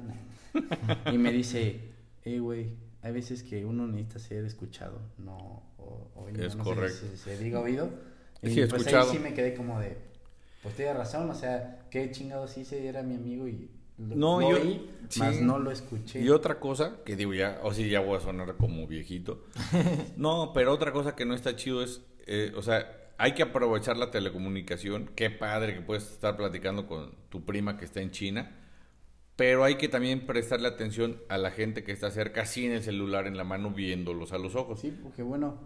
y 1.08 1.18
me 1.18 1.32
dice, 1.32 1.94
hey 2.24 2.40
güey, 2.40 2.76
hay 3.04 3.12
veces 3.14 3.44
que 3.44 3.66
uno 3.66 3.88
necesita 3.88 4.20
ser 4.20 4.46
escuchado, 4.46 5.00
no 5.18 5.64
o, 5.78 6.12
oído, 6.16 6.46
Es 6.46 6.56
no 6.56 6.64
sé 6.64 6.70
correcto. 6.70 7.00
si 7.12 7.18
se 7.18 7.38
diga 7.38 7.60
oído. 7.60 7.90
Y 8.42 8.50
Sí, 8.50 8.56
pues 8.68 8.82
escuchado. 8.82 9.10
ahí 9.12 9.18
sí 9.18 9.24
me 9.24 9.34
quedé 9.34 9.54
como 9.56 9.80
de, 9.80 9.98
pues 10.64 10.76
tienes 10.76 10.96
razón, 10.98 11.30
o 11.30 11.36
sea, 11.36 11.86
qué 11.90 12.12
chingados 12.12 12.58
hice, 12.58 12.88
era 12.88 13.04
mi 13.04 13.16
amigo 13.16 13.48
y 13.48 13.70
lo, 13.98 14.16
No, 14.16 14.40
lo 14.42 14.50
yo- 14.52 14.64
oí, 14.64 14.90
sí. 15.10 15.20
más 15.20 15.40
no 15.42 15.60
lo 15.60 15.70
escuché. 15.72 16.22
Y 16.22 16.30
otra 16.30 16.60
cosa, 16.60 17.04
que 17.06 17.16
digo 17.16 17.34
ya, 17.34 17.60
o 17.64 17.74
sí, 17.74 17.90
ya 17.90 18.00
voy 18.00 18.18
a 18.18 18.20
sonar 18.20 18.56
como 18.58 18.88
viejito. 18.88 19.44
No, 20.18 20.52
pero 20.54 20.74
otra 20.74 20.92
cosa 20.92 21.16
que 21.16 21.26
no 21.26 21.34
está 21.36 21.56
chido 21.56 21.84
es, 21.84 22.02
eh, 22.28 22.52
o 22.56 22.62
sea, 22.64 22.98
hay 23.18 23.34
que 23.34 23.44
aprovechar 23.44 23.98
la 23.98 24.10
telecomunicación. 24.10 25.12
Qué 25.16 25.30
padre 25.30 25.76
que 25.76 25.82
puedes 25.82 26.12
estar 26.12 26.36
platicando 26.36 26.88
con 26.88 27.12
tu 27.30 27.44
prima 27.46 27.78
que 27.78 27.86
está 27.86 28.02
en 28.02 28.10
China. 28.12 28.52
Pero 29.36 29.64
hay 29.64 29.76
que 29.78 29.88
también 29.90 30.28
prestarle 30.28 30.68
atención 30.68 31.20
a 31.30 31.38
la 31.38 31.52
gente 31.52 31.84
que 31.84 31.92
está 31.92 32.12
cerca, 32.12 32.46
sin 32.46 32.72
el 32.72 32.84
celular 32.84 33.28
en 33.28 33.38
la 33.38 33.44
mano, 33.44 33.72
viéndolos 33.72 34.34
a 34.34 34.38
los 34.38 34.56
ojos. 34.56 34.80
Sí, 34.82 34.92
porque 35.02 35.24
bueno, 35.24 35.58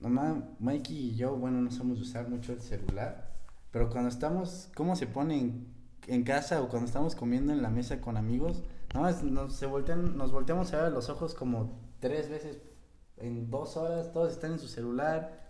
mamá, 0.00 0.50
Mikey 0.60 1.10
y 1.10 1.16
yo, 1.16 1.34
bueno, 1.36 1.60
no 1.60 1.70
somos 1.70 1.96
de 1.98 2.02
usar 2.02 2.28
mucho 2.28 2.52
el 2.52 2.60
celular, 2.60 3.32
pero 3.70 3.88
cuando 3.90 4.08
estamos, 4.08 4.70
¿cómo 4.74 4.94
se 4.96 5.06
pone 5.06 5.52
en, 6.06 6.24
casa 6.24 6.62
o 6.62 6.68
cuando 6.68 6.86
estamos 6.86 7.14
comiendo 7.16 7.52
en 7.52 7.62
la 7.62 7.70
mesa 7.70 8.00
con 8.00 8.16
amigos? 8.16 8.62
No, 8.94 9.08
es- 9.08 9.22
nos, 9.22 9.54
se 9.56 9.66
voltean, 9.66 10.16
nos 10.16 10.30
volteamos 10.32 10.72
a 10.74 10.82
ver 10.84 10.92
los 10.92 11.08
ojos 11.08 11.34
como 11.34 11.80
tres 12.00 12.28
veces 12.28 12.58
en 13.16 13.50
dos 13.50 13.76
horas, 13.76 14.12
todos 14.12 14.32
están 14.32 14.52
en 14.52 14.58
su 14.58 14.68
celular. 14.68 15.41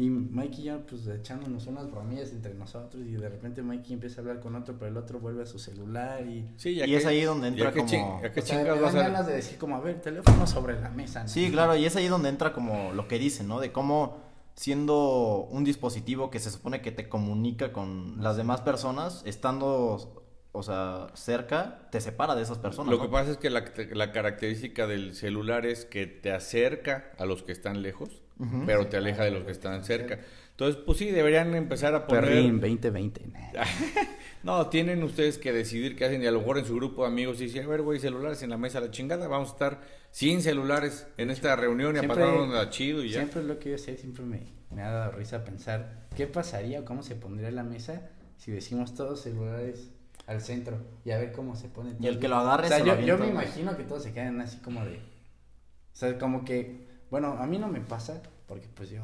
Y 0.00 0.08
Mikey 0.08 0.60
y 0.62 0.64
yo, 0.64 0.80
pues 0.86 1.06
echándonos 1.06 1.66
unas 1.66 1.90
bromillas 1.90 2.30
entre 2.32 2.54
nosotros. 2.54 3.02
Y 3.06 3.12
de 3.12 3.28
repente 3.28 3.60
Mikey 3.62 3.92
empieza 3.94 4.20
a 4.20 4.22
hablar 4.22 4.40
con 4.40 4.54
otro, 4.56 4.74
pero 4.78 4.90
el 4.90 4.96
otro 4.96 5.18
vuelve 5.20 5.42
a 5.42 5.46
su 5.46 5.58
celular. 5.58 6.26
Y. 6.26 6.48
Sí, 6.56 6.74
ya 6.76 6.86
Y 6.86 6.90
que- 6.90 6.96
es 6.96 7.06
ahí 7.06 7.22
donde 7.22 7.50
ya 7.50 7.66
entra 7.66 7.72
como- 7.72 7.86
ching- 7.86 8.22
ya 8.22 8.32
que 8.32 8.40
o 8.40 8.42
sea, 8.42 8.56
chingados 8.58 8.78
me 8.80 8.84
dan 8.86 8.94
vas 8.94 9.04
a- 9.04 9.08
ganas 9.08 9.26
de 9.26 9.32
decir, 9.34 9.58
como, 9.58 9.76
a 9.76 9.80
ver, 9.80 10.00
teléfono 10.00 10.46
sobre 10.46 10.80
la 10.80 10.88
mesa. 10.88 11.22
¿no? 11.24 11.28
Sí, 11.28 11.50
claro, 11.50 11.76
y 11.76 11.84
es 11.84 11.96
ahí 11.96 12.08
donde 12.08 12.28
entra 12.30 12.52
como 12.54 12.92
lo 12.94 13.08
que 13.08 13.18
dicen, 13.18 13.46
¿no? 13.46 13.60
De 13.60 13.72
cómo 13.72 14.18
siendo 14.54 15.46
un 15.50 15.64
dispositivo 15.64 16.30
que 16.30 16.38
se 16.38 16.50
supone 16.50 16.80
que 16.82 16.92
te 16.92 17.08
comunica 17.08 17.72
con 17.72 18.22
las 18.22 18.36
demás 18.36 18.60
personas, 18.60 19.22
estando, 19.26 20.24
o 20.52 20.62
sea, 20.62 21.08
cerca, 21.14 21.88
te 21.90 22.00
separa 22.00 22.34
de 22.34 22.42
esas 22.42 22.58
personas. 22.58 22.90
Lo 22.90 22.98
¿no? 22.98 23.02
que 23.04 23.08
pasa 23.10 23.30
es 23.32 23.36
que 23.38 23.48
la, 23.50 23.64
la 23.92 24.12
característica 24.12 24.86
del 24.86 25.14
celular 25.14 25.66
es 25.66 25.84
que 25.84 26.06
te 26.06 26.32
acerca 26.32 27.10
a 27.18 27.24
los 27.24 27.42
que 27.42 27.52
están 27.52 27.82
lejos, 27.82 28.22
Ujú. 28.40 28.62
pero 28.66 28.86
te 28.88 28.96
aleja 28.96 29.24
de 29.24 29.30
los 29.30 29.44
que 29.44 29.52
están 29.52 29.84
cerca. 29.84 30.18
Entonces, 30.50 30.82
pues 30.84 30.98
sí, 30.98 31.10
deberían 31.10 31.54
empezar 31.54 31.94
a 31.94 32.06
poner... 32.06 32.24
Perrín 32.24 32.60
2020. 32.60 33.26
nah. 33.28 33.64
No, 34.42 34.68
tienen 34.68 35.02
ustedes 35.02 35.36
que 35.36 35.52
decidir 35.52 35.96
qué 35.96 36.06
hacen 36.06 36.22
y 36.22 36.26
a 36.26 36.30
lo 36.30 36.38
mejor 36.40 36.56
en 36.56 36.64
su 36.64 36.74
grupo 36.74 37.02
de 37.02 37.08
amigos 37.08 37.38
y 37.42 37.44
dicen, 37.44 37.64
a 37.64 37.68
ver, 37.68 37.82
güey, 37.82 38.00
celulares 38.00 38.42
en 38.42 38.48
la 38.48 38.56
mesa, 38.56 38.80
la 38.80 38.90
chingada, 38.90 39.28
vamos 39.28 39.50
a 39.50 39.52
estar 39.52 39.80
sin 40.10 40.40
celulares 40.40 41.06
en 41.18 41.30
esta 41.30 41.54
reunión 41.56 41.94
y 41.94 41.98
a 41.98 42.00
Siempre- 42.00 42.22
pasarnos 42.22 42.48
la 42.54 42.70
chido 42.70 43.04
y 43.04 43.10
ya. 43.10 43.18
Siempre 43.20 43.42
lo 43.42 43.58
que 43.58 43.72
yo 43.72 43.78
sé, 43.78 43.98
siempre 43.98 44.24
me, 44.24 44.46
me 44.70 44.82
ha 44.82 44.90
dado 44.90 45.12
risa 45.12 45.44
pensar 45.44 46.06
qué 46.16 46.26
pasaría 46.26 46.80
o 46.80 46.84
cómo 46.86 47.02
se 47.02 47.16
pondría 47.16 47.50
la 47.50 47.64
mesa 47.64 48.08
si 48.38 48.50
decimos 48.50 48.94
todos 48.94 49.20
celulares 49.20 49.90
al 50.26 50.40
centro 50.40 50.78
y 51.04 51.10
a 51.10 51.18
ver 51.18 51.32
cómo 51.32 51.54
se 51.54 51.68
pone. 51.68 51.94
Y 52.00 52.06
el 52.06 52.18
que 52.18 52.28
lo 52.28 52.36
agarre 52.36 52.64
O 52.64 52.68
sea, 52.68 52.78
se 52.78 52.86
yo, 52.86 52.94
lo 52.94 53.00
yo 53.02 53.18
me 53.18 53.28
imagino 53.28 53.76
que 53.76 53.82
todos 53.84 54.02
se 54.04 54.14
quedan 54.14 54.40
así 54.40 54.56
como 54.58 54.82
de. 54.86 54.96
O 54.96 55.96
sea, 55.96 56.16
como 56.18 56.46
que. 56.46 56.88
Bueno, 57.10 57.36
a 57.38 57.46
mí 57.46 57.58
no 57.58 57.68
me 57.68 57.80
pasa 57.80 58.22
porque 58.46 58.68
pues 58.74 58.90
yo 58.90 59.02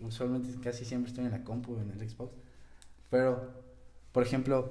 usualmente 0.00 0.48
casi 0.60 0.84
siempre 0.84 1.10
estoy 1.10 1.26
en 1.26 1.32
la 1.32 1.44
compu, 1.44 1.76
en 1.76 1.90
el 1.90 2.08
Xbox. 2.08 2.32
Pero, 3.10 3.50
por 4.12 4.22
ejemplo, 4.22 4.70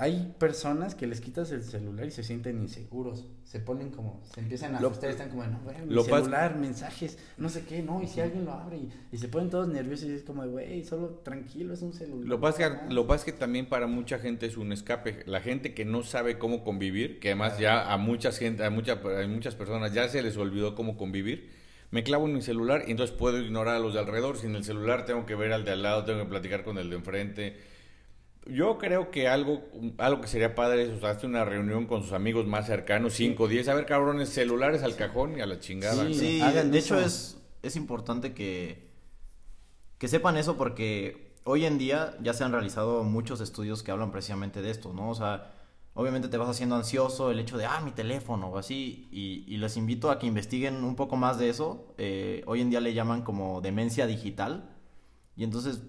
hay 0.00 0.32
personas 0.38 0.94
que 0.94 1.08
les 1.08 1.20
quitas 1.20 1.50
el 1.50 1.64
celular 1.64 2.06
y 2.06 2.12
se 2.12 2.22
sienten 2.22 2.62
inseguros. 2.62 3.26
Se 3.44 3.58
ponen 3.58 3.90
como, 3.90 4.22
se 4.32 4.38
empiezan 4.40 4.76
a 4.76 4.80
Lo- 4.80 4.88
asustar, 4.88 5.10
están 5.10 5.28
como, 5.28 5.44
no, 5.44 5.58
güey, 5.64 5.76
mi 5.84 5.92
lo 5.92 6.04
celular, 6.04 6.56
mensajes, 6.56 7.18
no 7.36 7.48
sé 7.48 7.64
qué, 7.64 7.82
no, 7.82 8.00
y 8.00 8.06
si 8.06 8.20
alguien 8.20 8.44
lo 8.44 8.52
abre 8.52 8.76
y, 8.76 8.88
y 9.10 9.18
se 9.18 9.26
ponen 9.26 9.50
todos 9.50 9.66
nerviosos 9.66 10.08
y 10.08 10.12
es 10.12 10.22
como, 10.22 10.46
güey, 10.46 10.84
solo 10.84 11.08
tranquilo, 11.24 11.74
es 11.74 11.82
un 11.82 11.92
celular. 11.92 12.28
Lo 12.28 12.40
pasa 12.40 12.58
que, 12.58 12.70
más". 12.84 12.92
lo 12.92 13.02
que 13.02 13.08
pasa 13.08 13.18
es 13.26 13.32
que 13.32 13.38
también 13.38 13.66
para 13.66 13.86
mucha 13.88 14.18
gente 14.20 14.46
es 14.46 14.56
un 14.56 14.70
escape. 14.72 15.24
La 15.26 15.40
gente 15.40 15.74
que 15.74 15.84
no 15.84 16.02
sabe 16.04 16.38
cómo 16.38 16.62
convivir, 16.62 17.18
que 17.18 17.28
además 17.30 17.58
ya 17.58 17.92
a 17.92 17.96
mucha 17.96 18.30
gente, 18.30 18.64
a, 18.64 18.70
mucha, 18.70 18.92
a 19.02 19.26
muchas 19.26 19.56
personas 19.56 19.92
ya 19.92 20.08
se 20.08 20.22
les 20.22 20.36
olvidó 20.36 20.74
cómo 20.76 20.96
convivir, 20.96 21.50
me 21.90 22.04
clavo 22.04 22.26
en 22.28 22.34
mi 22.34 22.42
celular 22.42 22.84
y 22.86 22.92
entonces 22.92 23.16
puedo 23.16 23.40
ignorar 23.40 23.76
a 23.76 23.78
los 23.80 23.94
de 23.94 24.00
alrededor. 24.00 24.36
Sin 24.38 24.54
el 24.54 24.62
celular 24.62 25.06
tengo 25.06 25.26
que 25.26 25.34
ver 25.34 25.52
al 25.52 25.64
de 25.64 25.72
al 25.72 25.82
lado, 25.82 26.04
tengo 26.04 26.20
que 26.22 26.28
platicar 26.28 26.62
con 26.62 26.78
el 26.78 26.88
de 26.90 26.96
enfrente. 26.96 27.56
Yo 28.48 28.78
creo 28.78 29.10
que 29.10 29.28
algo, 29.28 29.62
algo 29.98 30.22
que 30.22 30.28
sería 30.28 30.54
padre 30.54 30.84
es 30.84 30.96
usarse 30.96 31.26
una 31.26 31.44
reunión 31.44 31.86
con 31.86 32.02
sus 32.02 32.12
amigos 32.12 32.46
más 32.46 32.66
cercanos, 32.66 33.12
5 33.12 33.42
o 33.42 33.48
10. 33.48 33.68
A 33.68 33.74
ver, 33.74 33.84
cabrones, 33.84 34.30
celulares 34.30 34.82
al 34.82 34.96
cajón 34.96 35.36
y 35.36 35.42
a 35.42 35.46
la 35.46 35.60
chingada. 35.60 36.06
Sí. 36.06 36.14
Sí, 36.14 36.40
hagan 36.40 36.70
de 36.70 36.78
hecho 36.78 36.98
es, 36.98 37.38
es 37.62 37.76
importante 37.76 38.32
que, 38.32 38.88
que 39.98 40.08
sepan 40.08 40.38
eso 40.38 40.56
porque 40.56 41.34
hoy 41.44 41.66
en 41.66 41.76
día 41.76 42.16
ya 42.22 42.32
se 42.32 42.42
han 42.42 42.52
realizado 42.52 43.04
muchos 43.04 43.42
estudios 43.42 43.82
que 43.82 43.90
hablan 43.90 44.10
precisamente 44.12 44.62
de 44.62 44.70
esto, 44.70 44.94
¿no? 44.94 45.10
O 45.10 45.14
sea, 45.14 45.52
obviamente 45.92 46.28
te 46.28 46.38
vas 46.38 46.48
haciendo 46.48 46.76
ansioso 46.76 47.30
el 47.30 47.40
hecho 47.40 47.58
de, 47.58 47.66
ah, 47.66 47.82
mi 47.84 47.90
teléfono 47.90 48.48
o 48.48 48.58
así, 48.58 49.08
y, 49.10 49.44
y 49.46 49.58
les 49.58 49.76
invito 49.76 50.10
a 50.10 50.18
que 50.18 50.26
investiguen 50.26 50.84
un 50.84 50.96
poco 50.96 51.16
más 51.16 51.38
de 51.38 51.50
eso. 51.50 51.94
Eh, 51.98 52.44
hoy 52.46 52.62
en 52.62 52.70
día 52.70 52.80
le 52.80 52.94
llaman 52.94 53.22
como 53.22 53.60
demencia 53.60 54.06
digital, 54.06 54.70
y 55.36 55.44
entonces 55.44 55.82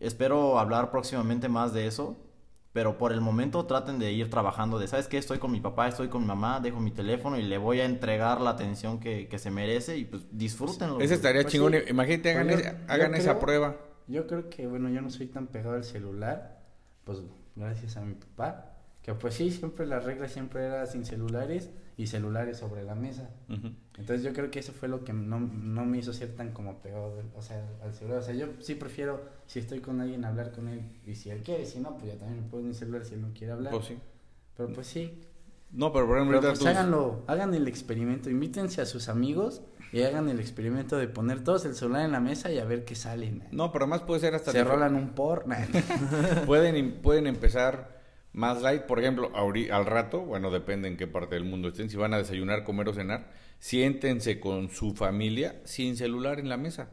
espero 0.00 0.58
hablar 0.58 0.90
próximamente 0.90 1.48
más 1.48 1.72
de 1.72 1.86
eso, 1.86 2.16
pero 2.72 2.98
por 2.98 3.12
el 3.12 3.20
momento 3.20 3.64
traten 3.66 3.98
de 3.98 4.12
ir 4.12 4.30
trabajando 4.30 4.78
de, 4.78 4.86
¿sabes 4.86 5.08
qué? 5.08 5.18
Estoy 5.18 5.38
con 5.38 5.50
mi 5.50 5.60
papá, 5.60 5.88
estoy 5.88 6.08
con 6.08 6.20
mi 6.22 6.28
mamá, 6.28 6.60
dejo 6.60 6.78
mi 6.80 6.90
teléfono 6.90 7.38
y 7.38 7.42
le 7.42 7.58
voy 7.58 7.80
a 7.80 7.84
entregar 7.86 8.40
la 8.40 8.50
atención 8.50 9.00
que, 9.00 9.26
que 9.28 9.38
se 9.38 9.50
merece 9.50 9.96
y 9.96 10.04
pues 10.04 10.26
disfrútenlo. 10.30 11.00
Ese 11.00 11.14
estaría 11.14 11.42
Pues 11.42 11.52
chingón. 11.52 11.72
sí. 11.72 11.78
Imagínate, 11.88 12.30
hagan, 12.30 12.46
Pues 12.46 12.56
yo- 12.62 12.68
esa- 12.68 12.78
yo 12.86 12.92
hagan 12.92 13.14
esa 13.14 13.38
prueba. 13.40 13.76
Yo 14.06 14.26
creo 14.26 14.48
que, 14.48 14.66
bueno, 14.66 14.88
yo 14.90 15.00
no 15.00 15.10
soy 15.10 15.26
tan 15.26 15.48
pegado 15.48 15.74
al 15.76 15.84
celular, 15.84 16.60
pues 17.04 17.18
gracias 17.56 17.96
a 17.96 18.02
mi 18.02 18.14
papá, 18.14 18.74
que 19.02 19.14
pues 19.14 19.34
sí, 19.34 19.50
siempre 19.50 19.86
la 19.86 19.98
regla 20.00 20.28
siempre 20.28 20.64
era 20.64 20.86
sin 20.86 21.04
celulares 21.04 21.70
y 21.98 22.06
celulares 22.06 22.56
sobre 22.56 22.82
la 22.84 22.94
mesa. 22.94 23.28
Ujú. 23.50 23.72
Entonces 23.98 24.22
yo 24.24 24.32
creo 24.32 24.50
que 24.50 24.60
eso 24.60 24.72
fue 24.72 24.88
lo 24.88 25.04
que 25.04 25.12
no, 25.12 25.40
no 25.40 25.84
me 25.84 25.98
hizo 25.98 26.12
ser 26.14 26.34
tan 26.36 26.52
como 26.52 26.78
pegado 26.80 27.16
del- 27.16 27.26
o 27.36 27.42
sea, 27.42 27.62
al 27.82 27.92
celular. 27.92 28.20
O 28.20 28.22
sea, 28.22 28.34
yo 28.34 28.46
sí 28.60 28.76
prefiero, 28.76 29.20
si 29.46 29.58
estoy 29.58 29.80
con 29.80 30.00
alguien, 30.00 30.24
hablar 30.24 30.52
con 30.52 30.68
él. 30.68 30.80
Y 31.04 31.16
si 31.16 31.28
él 31.28 31.42
quiere, 31.42 31.66
si 31.66 31.80
no, 31.80 31.98
pues 31.98 32.12
ya 32.12 32.18
también 32.18 32.42
me 32.44 32.48
puedo 32.48 32.62
en 32.62 32.68
mi 32.68 32.74
celular 32.74 33.04
si 33.04 33.14
él 33.14 33.20
no 33.20 33.32
quiere 33.34 33.52
hablar. 33.52 33.72
Pues 33.72 33.86
sí. 33.86 33.98
Pero 34.56 34.72
pues 34.72 34.86
sí. 34.86 35.20
No, 35.72 35.92
pero 35.92 36.06
por 36.06 36.16
ejemplo, 36.16 36.40
Pero 36.40 36.54
pues 36.54 36.64
háganlo, 36.66 37.24
hagan 37.26 37.52
el 37.52 37.68
experimento, 37.68 38.30
invítense 38.30 38.80
a 38.80 38.86
sus 38.86 39.08
amigos 39.10 39.60
y 39.92 40.02
hagan 40.02 40.28
el 40.28 40.38
experimento 40.40 40.96
de 40.96 41.08
poner 41.08 41.44
todos 41.44 41.64
el 41.66 41.74
celular 41.74 42.04
en 42.06 42.12
la 42.12 42.20
mesa 42.20 42.50
y 42.52 42.58
a 42.58 42.64
ver 42.64 42.84
qué 42.84 42.94
salen. 42.94 43.42
No, 43.50 43.70
pero 43.72 43.84
además 43.84 44.02
puede 44.02 44.20
ser 44.20 44.34
hasta... 44.34 44.52
Se 44.52 44.62
rolan 44.64 44.94
un 44.94 45.10
por. 45.10 45.44
pueden, 46.46 47.00
pueden 47.02 47.26
empezar 47.26 47.97
más 48.38 48.62
light, 48.62 48.82
por 48.82 49.00
ejemplo, 49.00 49.32
al 49.34 49.84
rato, 49.84 50.20
bueno, 50.20 50.52
depende 50.52 50.86
en 50.86 50.96
qué 50.96 51.08
parte 51.08 51.34
del 51.34 51.44
mundo 51.44 51.68
estén, 51.68 51.90
si 51.90 51.96
van 51.96 52.14
a 52.14 52.18
desayunar, 52.18 52.62
comer 52.62 52.88
o 52.88 52.94
cenar, 52.94 53.32
siéntense 53.58 54.38
con 54.38 54.70
su 54.70 54.94
familia 54.94 55.60
sin 55.64 55.96
celular 55.96 56.38
en 56.38 56.48
la 56.48 56.56
mesa 56.56 56.92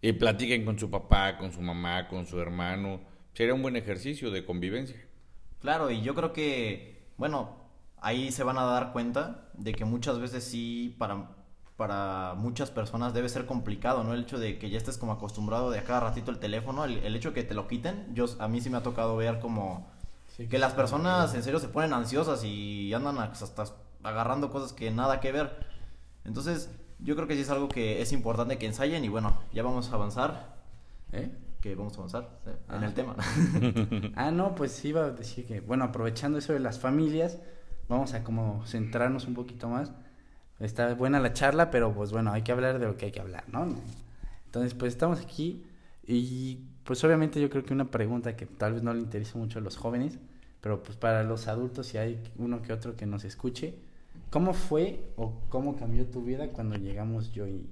y 0.00 0.12
platiquen 0.12 0.64
con 0.64 0.78
su 0.78 0.90
papá, 0.90 1.36
con 1.36 1.52
su 1.52 1.60
mamá, 1.60 2.08
con 2.08 2.26
su 2.26 2.40
hermano. 2.40 3.02
Sería 3.34 3.52
un 3.52 3.60
buen 3.60 3.76
ejercicio 3.76 4.30
de 4.30 4.46
convivencia. 4.46 4.96
Claro, 5.60 5.90
y 5.90 6.00
yo 6.00 6.14
creo 6.14 6.32
que, 6.32 7.06
bueno, 7.18 7.68
ahí 8.00 8.32
se 8.32 8.42
van 8.42 8.56
a 8.56 8.64
dar 8.64 8.92
cuenta 8.94 9.50
de 9.52 9.74
que 9.74 9.84
muchas 9.84 10.20
veces 10.20 10.42
sí, 10.42 10.96
para, 10.98 11.32
para 11.76 12.32
muchas 12.34 12.70
personas 12.70 13.12
debe 13.12 13.28
ser 13.28 13.44
complicado, 13.44 14.04
¿no? 14.04 14.14
El 14.14 14.22
hecho 14.22 14.38
de 14.38 14.58
que 14.58 14.70
ya 14.70 14.78
estés 14.78 14.96
como 14.96 15.12
acostumbrado 15.12 15.70
de 15.70 15.80
a 15.80 15.84
cada 15.84 16.00
ratito 16.00 16.30
el 16.30 16.38
teléfono, 16.38 16.86
el, 16.86 16.96
el 17.04 17.14
hecho 17.14 17.32
de 17.32 17.34
que 17.34 17.42
te 17.46 17.52
lo 17.52 17.68
quiten, 17.68 18.06
yo, 18.14 18.24
a 18.38 18.48
mí 18.48 18.62
sí 18.62 18.70
me 18.70 18.78
ha 18.78 18.82
tocado 18.82 19.16
ver 19.18 19.38
como 19.38 19.92
Sí, 20.42 20.48
que 20.48 20.58
las 20.58 20.72
personas 20.74 21.34
en 21.34 21.42
serio 21.42 21.58
se 21.60 21.68
ponen 21.68 21.92
ansiosas 21.92 22.44
y 22.44 22.92
andan 22.94 23.18
hasta 23.18 23.64
agarrando 24.02 24.50
cosas 24.50 24.72
que 24.72 24.90
nada 24.90 25.20
que 25.20 25.32
ver. 25.32 25.66
Entonces, 26.24 26.70
yo 26.98 27.14
creo 27.16 27.26
que 27.26 27.34
sí 27.34 27.40
es 27.42 27.50
algo 27.50 27.68
que 27.68 28.00
es 28.02 28.12
importante 28.12 28.58
que 28.58 28.66
ensayen 28.66 29.04
y 29.04 29.08
bueno, 29.08 29.36
ya 29.52 29.62
vamos 29.62 29.90
a 29.90 29.94
avanzar, 29.94 30.56
¿Eh? 31.12 31.30
que 31.60 31.74
vamos 31.74 31.94
a 31.94 31.98
avanzar 31.98 32.28
¿eh? 32.46 32.56
en 32.70 32.82
Ah. 32.82 32.86
el 32.86 32.94
tema. 32.94 33.16
Ah, 34.16 34.30
no, 34.30 34.54
pues 34.54 34.84
iba 34.84 35.04
a 35.04 35.10
decir 35.10 35.46
que, 35.46 35.60
bueno, 35.60 35.84
aprovechando 35.84 36.38
eso 36.38 36.52
de 36.52 36.60
las 36.60 36.78
familias, 36.78 37.38
vamos 37.88 38.14
a 38.14 38.24
como 38.24 38.64
centrarnos 38.66 39.26
un 39.26 39.34
poquito 39.34 39.68
más. 39.68 39.92
Está 40.60 40.94
buena 40.94 41.18
la 41.18 41.32
charla, 41.32 41.70
pero 41.70 41.92
pues 41.92 42.12
bueno, 42.12 42.32
hay 42.32 42.42
que 42.42 42.52
hablar 42.52 42.78
de 42.78 42.86
lo 42.86 42.96
que 42.96 43.06
hay 43.06 43.12
que 43.12 43.20
hablar, 43.20 43.44
¿no? 43.48 43.66
Entonces, 44.46 44.74
pues 44.74 44.92
estamos 44.92 45.20
aquí 45.20 45.64
y 46.06 46.66
pues 46.84 47.02
obviamente 47.04 47.40
yo 47.40 47.48
creo 47.50 47.64
que 47.64 47.72
una 47.72 47.90
pregunta 47.90 48.36
que 48.36 48.46
tal 48.46 48.74
vez 48.74 48.82
no 48.82 48.92
le 48.94 49.00
interesa 49.00 49.38
mucho 49.38 49.58
a 49.58 49.62
los 49.62 49.76
jóvenes, 49.76 50.18
pero 50.62 50.82
pues 50.82 50.96
para 50.96 51.22
los 51.24 51.48
adultos, 51.48 51.88
si 51.88 51.98
hay 51.98 52.18
uno 52.38 52.62
que 52.62 52.72
otro 52.72 52.96
que 52.96 53.04
nos 53.04 53.24
escuche, 53.24 53.74
¿cómo 54.30 54.54
fue 54.54 55.00
o 55.16 55.34
cómo 55.50 55.76
cambió 55.76 56.06
tu 56.06 56.22
vida 56.22 56.48
cuando 56.48 56.76
llegamos 56.76 57.32
yo 57.32 57.46
y, 57.46 57.66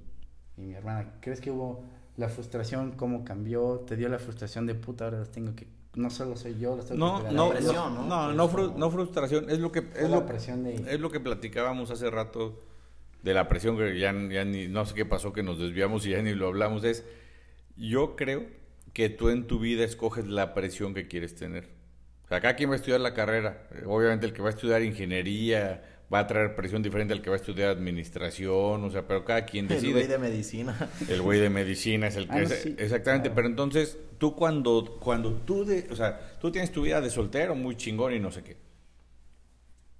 y 0.57 0.61
mi 0.61 0.73
hermana? 0.75 1.13
¿Crees 1.21 1.41
que 1.41 1.49
hubo 1.49 1.83
la 2.17 2.29
frustración, 2.29 2.91
cómo 2.91 3.25
cambió? 3.25 3.79
¿Te 3.87 3.95
dio 3.95 4.09
la 4.09 4.19
frustración 4.19 4.67
de 4.67 4.75
puta, 4.75 5.05
ahora 5.05 5.17
los 5.19 5.31
tengo 5.31 5.55
que... 5.55 5.65
No 5.95 6.09
solo 6.09 6.37
soy 6.37 6.57
yo, 6.59 6.75
tengo 6.77 7.19
No, 7.19 7.31
no, 7.31 7.45
ellos"? 7.47 7.55
presión, 7.63 7.95
no, 7.95 8.03
¿no? 8.07 8.33
no, 8.33 8.49
fru- 8.49 8.67
como- 8.67 8.77
no 8.77 8.91
frustración, 8.91 9.49
es 9.49 9.59
lo 9.59 9.71
que 9.71 9.79
es 9.95 10.09
la 10.09 10.17
lo, 10.19 10.25
presión 10.25 10.63
de... 10.63 10.75
es 10.75 10.99
lo 10.99 11.09
que 11.11 11.19
platicábamos 11.19 11.91
hace 11.91 12.09
rato 12.11 12.61
de 13.23 13.33
la 13.33 13.47
presión 13.49 13.77
que 13.77 13.97
ya, 13.99 14.13
ya 14.29 14.45
ni 14.45 14.67
no 14.67 14.85
sé 14.85 14.93
qué 14.95 15.05
pasó 15.05 15.33
que 15.33 15.43
nos 15.43 15.59
desviamos 15.59 16.05
y 16.05 16.11
ya 16.11 16.21
ni 16.21 16.33
lo 16.33 16.47
hablamos 16.47 16.83
es 16.83 17.05
yo 17.77 18.15
creo 18.15 18.45
que 18.93 19.09
tú 19.09 19.29
en 19.29 19.47
tu 19.47 19.59
vida 19.59 19.83
escoges 19.83 20.27
la 20.27 20.53
presión 20.53 20.93
que 20.93 21.07
quieres 21.07 21.35
tener. 21.35 21.69
O 22.31 22.33
sea, 22.33 22.37
acá 22.37 22.55
quien 22.55 22.69
va 22.69 22.75
a 22.75 22.77
estudiar 22.77 23.01
la 23.01 23.13
carrera, 23.13 23.63
obviamente 23.85 24.25
el 24.25 24.31
que 24.31 24.41
va 24.41 24.47
a 24.47 24.51
estudiar 24.51 24.81
ingeniería 24.83 25.83
va 26.13 26.19
a 26.19 26.27
traer 26.27 26.55
presión 26.55 26.81
diferente 26.81 27.13
al 27.13 27.21
que 27.21 27.29
va 27.29 27.35
a 27.35 27.39
estudiar 27.39 27.67
administración, 27.69 28.85
o 28.85 28.89
sea, 28.89 29.05
pero 29.05 29.25
cada 29.25 29.43
quien 29.45 29.65
El 29.69 29.71
decide. 29.75 29.91
güey 29.91 30.07
de 30.07 30.17
medicina. 30.17 30.89
El 31.09 31.21
güey 31.21 31.41
de 31.41 31.49
medicina 31.49 32.07
es 32.07 32.15
el 32.15 32.27
que 32.29 32.33
Ah, 32.33 32.37
no, 32.39 32.43
es- 32.43 32.61
sí, 32.61 32.73
exactamente, 32.79 33.27
claro. 33.27 33.35
pero 33.35 33.47
entonces 33.49 33.97
tú 34.17 34.33
cuando 34.33 34.97
cuando 35.01 35.33
tú 35.33 35.65
de, 35.65 35.89
o 35.91 35.95
sea, 35.97 36.37
tú 36.39 36.51
tienes 36.53 36.71
tu 36.71 36.83
vida 36.83 37.01
de 37.01 37.09
soltero 37.09 37.53
muy 37.53 37.75
chingón 37.75 38.13
y 38.13 38.19
no 38.21 38.31
sé 38.31 38.43
qué. 38.43 38.55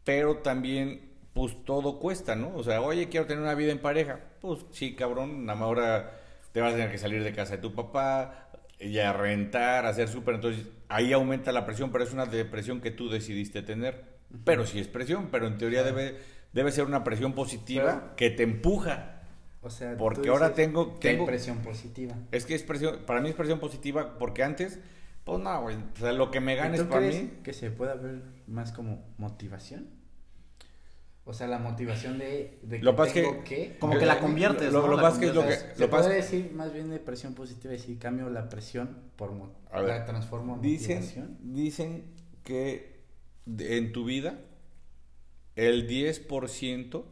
Pero 0.06 0.38
también 0.38 1.02
pues 1.34 1.64
todo 1.66 2.00
cuesta, 2.00 2.36
¿no? 2.38 2.56
O 2.56 2.64
sea, 2.64 2.82
oye, 2.82 3.10
quiero 3.10 3.26
tener 3.26 3.44
una 3.44 3.56
vida 3.56 3.74
en 3.74 3.80
pareja. 3.80 4.20
Pues 4.42 4.66
sí, 4.72 4.96
cabrón, 4.96 5.46
nada 5.46 5.60
más 5.60 5.66
ahora 5.68 6.18
te 6.54 6.62
vas 6.62 6.72
a 6.74 6.76
tener 6.78 6.92
que 6.92 6.98
salir 6.98 7.24
de 7.24 7.34
casa 7.34 7.56
de 7.58 7.62
tu 7.62 7.74
papá 7.74 8.48
y 8.80 8.98
a 9.00 9.14
rentar, 9.14 9.86
a 9.86 9.90
hacer 9.90 10.08
súper, 10.10 10.36
entonces 10.36 10.66
ahí 10.94 11.14
aumenta 11.14 11.52
la 11.52 11.66
presión, 11.66 11.92
pero 11.92 12.04
es 12.04 12.14
una 12.14 12.26
depresión 12.26 12.82
que 12.82 12.92
tú 12.92 13.10
decidiste 13.10 13.62
tener. 13.62 14.04
Pero 14.46 14.66
sí 14.66 14.80
es 14.80 14.88
presión, 14.88 15.30
pero 15.32 15.48
en 15.48 15.58
teoría 15.58 15.84
debe 15.84 16.18
debe 16.54 16.72
ser 16.72 16.86
una 16.86 17.04
presión 17.04 17.34
positiva 17.34 17.84
Pero- 18.02 18.16
que 18.18 18.30
te 18.30 18.44
empuja 18.44 19.22
O 19.62 19.70
sea, 19.70 19.96
porque 19.96 20.28
ahora 20.30 20.54
tengo- 20.54 20.98
tengo- 21.00 21.26
presión 21.26 21.60
positiva. 21.60 22.16
es 22.32 22.46
que 22.46 22.56
es 22.56 22.64
presión, 22.64 23.00
para 23.06 23.22
mí 23.22 23.30
es 23.30 23.36
presión 23.36 23.60
positiva 23.60 24.18
porque 24.18 24.44
antes, 24.44 24.80
pues 25.24 25.40
no, 25.40 25.62
güey, 25.62 25.78
o 25.78 25.98
sea, 26.00 26.12
lo 26.12 26.30
que 26.32 26.42
me 26.42 26.54
¿Y 26.54 26.58
ganes 26.58 26.82
¿Tú 26.82 26.90
para 26.90 27.08
mí. 27.08 27.32
que 27.44 27.54
se 27.54 27.72
pueda 27.72 27.96
ver 27.96 28.22
más 28.48 28.72
como 28.74 29.02
motivación? 29.18 29.88
O 31.24 31.34
sea, 31.34 31.46
la 31.48 31.60
motivación 31.60 32.18
de, 32.18 32.60
de 32.64 32.80
que 32.80 32.84
Lo 32.84 32.96
tengo 32.96 33.44
que- 33.44 33.44
que... 33.44 33.78
Como 33.80 33.98
que 33.98 34.06
la 34.08 34.20
conviertes, 34.20 34.74
Lo, 34.74 34.82
¿no? 34.82 34.88
lo 34.88 34.98
La 34.98 35.10
es 35.10 35.16
lo 35.16 35.20
que. 35.22 35.28
conviertes. 35.38 35.78
Se 35.78 35.84
Lo 35.84 35.90
puede 35.90 36.16
decir 36.16 36.52
más 36.54 36.74
bien 36.74 36.90
de 36.90 37.00
presión 37.00 37.36
positiva, 37.36 37.72
decir 37.72 38.00
cambio 38.00 38.30
la 38.30 38.50
presión 38.50 38.98
por 39.18 39.32
mo- 39.32 39.54
A 39.72 39.82
ver, 39.82 39.90
la 39.90 40.06
transformo 40.06 40.56
en 40.56 40.62
dicen, 40.62 40.98
motivación. 41.00 41.38
dicen 41.42 42.16
que 42.44 43.04
en 43.46 43.92
tu 43.92 44.04
vida 44.06 44.40
el 45.56 45.88
10% 45.88 47.04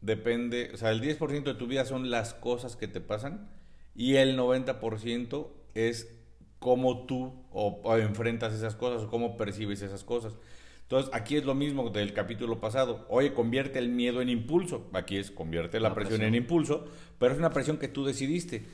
depende, 0.00 0.70
o 0.74 0.76
sea, 0.76 0.90
el 0.90 1.00
10% 1.00 1.44
de 1.44 1.54
tu 1.54 1.66
vida 1.66 1.84
son 1.84 2.10
las 2.10 2.34
cosas 2.34 2.76
que 2.76 2.88
te 2.88 3.00
pasan 3.00 3.48
y 3.94 4.16
el 4.16 4.36
90% 4.36 5.48
es 5.74 6.14
cómo 6.58 7.06
tú 7.06 7.44
o, 7.50 7.80
o 7.84 7.96
enfrentas 7.96 8.52
esas 8.52 8.76
cosas 8.76 9.02
o 9.04 9.10
cómo 9.10 9.36
percibes 9.36 9.82
esas 9.82 10.04
cosas. 10.04 10.36
Entonces, 10.92 11.14
aquí 11.14 11.36
es 11.36 11.46
lo 11.46 11.54
mismo 11.54 11.88
del 11.88 12.12
capítulo 12.12 12.60
pasado. 12.60 13.06
Oye, 13.08 13.32
convierte 13.32 13.78
el 13.78 13.88
miedo 13.88 14.20
en 14.20 14.28
impulso. 14.28 14.90
Aquí 14.92 15.16
es 15.16 15.30
convierte 15.30 15.80
la, 15.80 15.88
La 15.88 15.94
presión, 15.94 16.18
presión. 16.18 16.34
en 16.34 16.42
impulso, 16.42 16.84
pero 17.18 17.32
es 17.32 17.38
una 17.38 17.48
presión 17.48 17.78
que 17.78 17.88
tú 17.88 18.04
decidiste. 18.04 18.66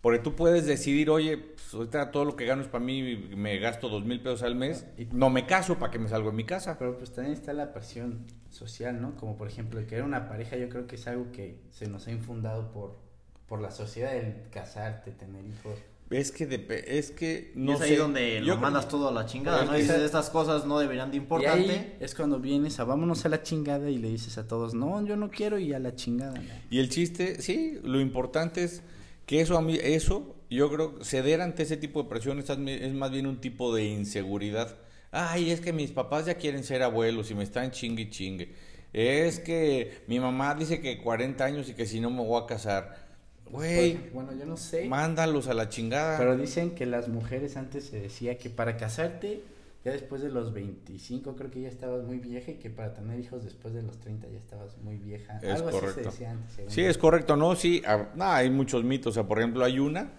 Porque 0.00 0.18
tú 0.18 0.34
puedes 0.34 0.66
decidir, 0.66 1.10
oye, 1.10 1.36
pues, 1.38 1.72
ahorita 1.72 2.10
todo 2.10 2.24
lo 2.24 2.34
que 2.34 2.44
gano 2.44 2.62
es 2.62 2.66
para 2.66 2.82
mí, 2.84 3.16
me 3.36 3.56
gasto 3.60 3.88
dos 3.88 4.04
mil 4.04 4.18
pesos 4.20 4.42
al 4.42 4.56
mes, 4.56 4.84
Y- 4.98 5.04
no 5.12 5.30
me 5.30 5.46
caso 5.46 5.78
para 5.78 5.92
que 5.92 6.00
me 6.00 6.08
salgo 6.08 6.32
de 6.32 6.36
mi 6.38 6.44
casa. 6.44 6.76
Pero 6.76 6.98
pues 6.98 7.12
también 7.12 7.34
está 7.34 7.52
la 7.52 7.72
presión 7.72 8.26
social, 8.48 9.00
¿no? 9.00 9.14
Como 9.14 9.36
por 9.36 9.46
ejemplo, 9.46 9.78
el 9.78 9.86
querer 9.86 10.02
una 10.02 10.28
pareja, 10.28 10.56
yo 10.56 10.68
creo 10.70 10.88
que 10.88 10.96
es 10.96 11.06
algo 11.06 11.30
que 11.30 11.60
se 11.70 11.86
nos 11.86 12.08
ha 12.08 12.10
infundado 12.10 12.72
por, 12.72 12.98
por 13.46 13.60
la 13.60 13.70
sociedad, 13.70 14.16
el 14.16 14.48
casarte, 14.50 15.12
tener 15.12 15.44
hijos. 15.46 15.78
Es 16.10 16.32
que, 16.32 16.48
depe- 16.48 16.82
es 16.88 17.12
que 17.12 17.52
y 17.54 17.58
no 17.60 17.74
es 17.74 17.80
ahí 17.82 17.90
sé. 17.90 17.96
donde 17.98 18.34
Yo 18.34 18.40
lo 18.40 18.44
creo- 18.46 18.56
mandas 18.58 18.88
todo 18.88 19.08
a 19.08 19.12
la 19.12 19.26
chingada, 19.26 19.64
¿no? 19.64 19.74
Dices, 19.74 20.02
estas 20.02 20.28
cosas 20.28 20.66
no 20.66 20.80
deberían 20.80 21.10
de 21.12 21.16
Y 21.16 21.20
importante. 21.20 21.70
ahí 21.70 21.96
es 22.00 22.16
cuando 22.16 22.40
vienes 22.40 22.80
a 22.80 22.84
vámonos 22.84 23.24
a 23.24 23.28
la 23.28 23.44
chingada 23.44 23.88
y 23.88 23.96
le 23.98 24.08
dices 24.08 24.36
a 24.36 24.48
todos, 24.48 24.74
no, 24.74 25.06
yo 25.06 25.16
no 25.16 25.30
quiero 25.30 25.58
y 25.60 25.72
a 25.72 25.78
la 25.78 25.94
chingada. 25.94 26.34
¿no? 26.34 26.50
Y 26.68 26.80
el 26.80 26.88
chiste, 26.88 27.40
sí, 27.40 27.78
lo 27.84 28.00
importante 28.00 28.64
es 28.64 28.82
que 29.24 29.40
eso 29.40 29.56
a 29.56 29.62
mí, 29.62 29.78
eso, 29.80 30.34
yo 30.50 30.68
creo, 30.72 30.98
ceder 31.04 31.40
ante 31.42 31.62
ese 31.62 31.76
tipo 31.76 32.02
de 32.02 32.08
presión 32.08 32.40
es, 32.40 32.92
más 32.92 33.10
bien 33.12 33.28
un 33.28 33.40
tipo 33.40 33.72
de 33.72 33.84
inseguridad. 33.84 34.76
Ay, 35.12 35.52
es 35.52 35.60
que 35.60 35.72
mis 35.72 35.92
papás 35.92 36.26
ya 36.26 36.34
quieren 36.34 36.64
ser 36.64 36.82
abuelos 36.82 37.30
y 37.30 37.34
me 37.36 37.44
están 37.44 37.70
chingue 37.70 38.02
y 38.02 38.10
chingue. 38.10 38.52
Es 38.92 39.38
que 39.38 40.02
mi 40.08 40.18
mamá 40.18 40.56
dice 40.56 40.80
que 40.80 40.98
40 40.98 41.44
años 41.44 41.68
y 41.68 41.74
que 41.74 41.86
si 41.86 42.00
no 42.00 42.10
me 42.10 42.24
voy 42.24 42.42
a 42.42 42.46
casar. 42.46 43.09
Güey, 43.50 43.96
Pues, 43.96 44.12
bueno, 44.12 44.32
yo 44.38 44.46
no 44.46 44.56
sé. 44.56 44.86
mándalos 44.88 45.48
a 45.48 45.54
la 45.54 45.68
chingada. 45.68 46.18
Pero 46.18 46.36
dicen 46.36 46.74
que 46.74 46.86
las 46.86 47.08
mujeres 47.08 47.56
antes 47.56 47.84
se 47.84 48.00
decía 48.00 48.38
que 48.38 48.50
para 48.50 48.76
casarte, 48.76 49.42
ya 49.84 49.92
después 49.92 50.20
de 50.22 50.28
los 50.28 50.52
25 50.52 51.36
creo 51.36 51.50
que 51.50 51.62
ya 51.62 51.68
estabas 51.68 52.04
muy 52.04 52.18
vieja 52.18 52.50
y 52.50 52.54
que 52.56 52.68
para 52.70 52.92
tener 52.94 53.18
hijos 53.18 53.44
después 53.44 53.72
de 53.74 53.82
los 53.82 53.98
30 53.98 54.28
ya 54.28 54.38
estabas 54.38 54.76
muy 54.78 54.96
vieja. 54.96 55.38
Es 55.42 55.60
Algo 55.62 55.68
así 55.70 55.86
se 55.94 56.02
decía 56.02 56.30
antes. 56.32 56.52
según 56.54 56.70
Sí, 56.70 56.82
es 56.82 56.98
correcto, 56.98 57.36
¿no? 57.36 57.56
Sí, 57.56 57.82
ah, 57.86 58.08
hay 58.18 58.50
muchos 58.50 58.84
mitos. 58.84 59.12
O 59.12 59.14
sea, 59.14 59.24
por 59.26 59.38
ejemplo, 59.38 59.64
hay 59.64 59.78
una, 59.78 60.10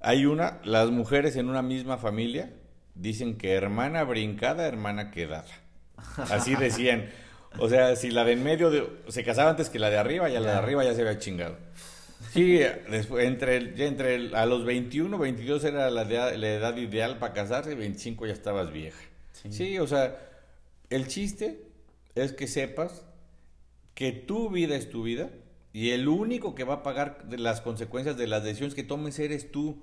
hay 0.00 0.24
una, 0.26 0.60
las 0.64 0.90
mujeres 0.90 1.36
en 1.36 1.48
una 1.48 1.62
misma 1.62 1.98
familia 1.98 2.50
dicen 2.94 3.36
que 3.38 3.52
hermana 3.54 4.04
brincada, 4.04 4.66
hermana 4.68 5.10
quedada. 5.10 5.46
Así 6.16 6.54
decían. 6.56 7.06
O 7.58 7.68
sea, 7.68 7.96
si 7.96 8.10
la 8.10 8.24
de 8.24 8.32
en 8.32 8.42
medio 8.44 8.70
de- 8.70 8.88
se 9.08 9.24
casaba 9.24 9.50
antes 9.50 9.68
que 9.68 9.78
la 9.78 9.90
de 9.90 9.98
arriba, 9.98 10.28
ya 10.30 10.40
la 10.40 10.52
de 10.52 10.56
arriba 10.58 10.84
ya 10.84 10.94
se 10.94 11.02
había 11.02 11.18
chingado. 11.18 11.56
Sí, 12.30 12.58
después, 12.90 13.26
entre, 13.26 13.56
el- 13.56 13.74
ya 13.74 13.86
entre 13.86 14.14
el- 14.14 14.34
a 14.34 14.46
los 14.46 14.64
21, 14.64 15.18
22 15.18 15.64
era 15.64 15.90
la, 15.90 16.04
de- 16.04 16.38
la 16.38 16.48
edad 16.48 16.76
ideal 16.76 17.18
para 17.18 17.32
casarse, 17.32 17.74
25 17.74 18.26
ya 18.26 18.32
estabas 18.32 18.72
vieja. 18.72 18.98
Sí. 19.32 19.52
Sí. 19.52 19.78
o 19.78 19.86
sea, 19.86 20.16
el 20.90 21.08
chiste 21.08 21.62
es 22.14 22.32
que 22.32 22.46
sepas 22.46 23.04
que 23.94 24.12
tu 24.12 24.50
vida 24.50 24.76
es 24.76 24.88
tu 24.90 25.02
vida 25.02 25.30
y 25.72 25.90
el 25.90 26.06
único 26.08 26.54
que 26.54 26.64
va 26.64 26.74
a 26.74 26.82
pagar 26.82 27.24
las 27.30 27.60
consecuencias 27.60 28.16
de 28.16 28.26
las 28.26 28.44
decisiones 28.44 28.74
que 28.74 28.82
tomes 28.82 29.18
eres 29.18 29.50
tú. 29.50 29.82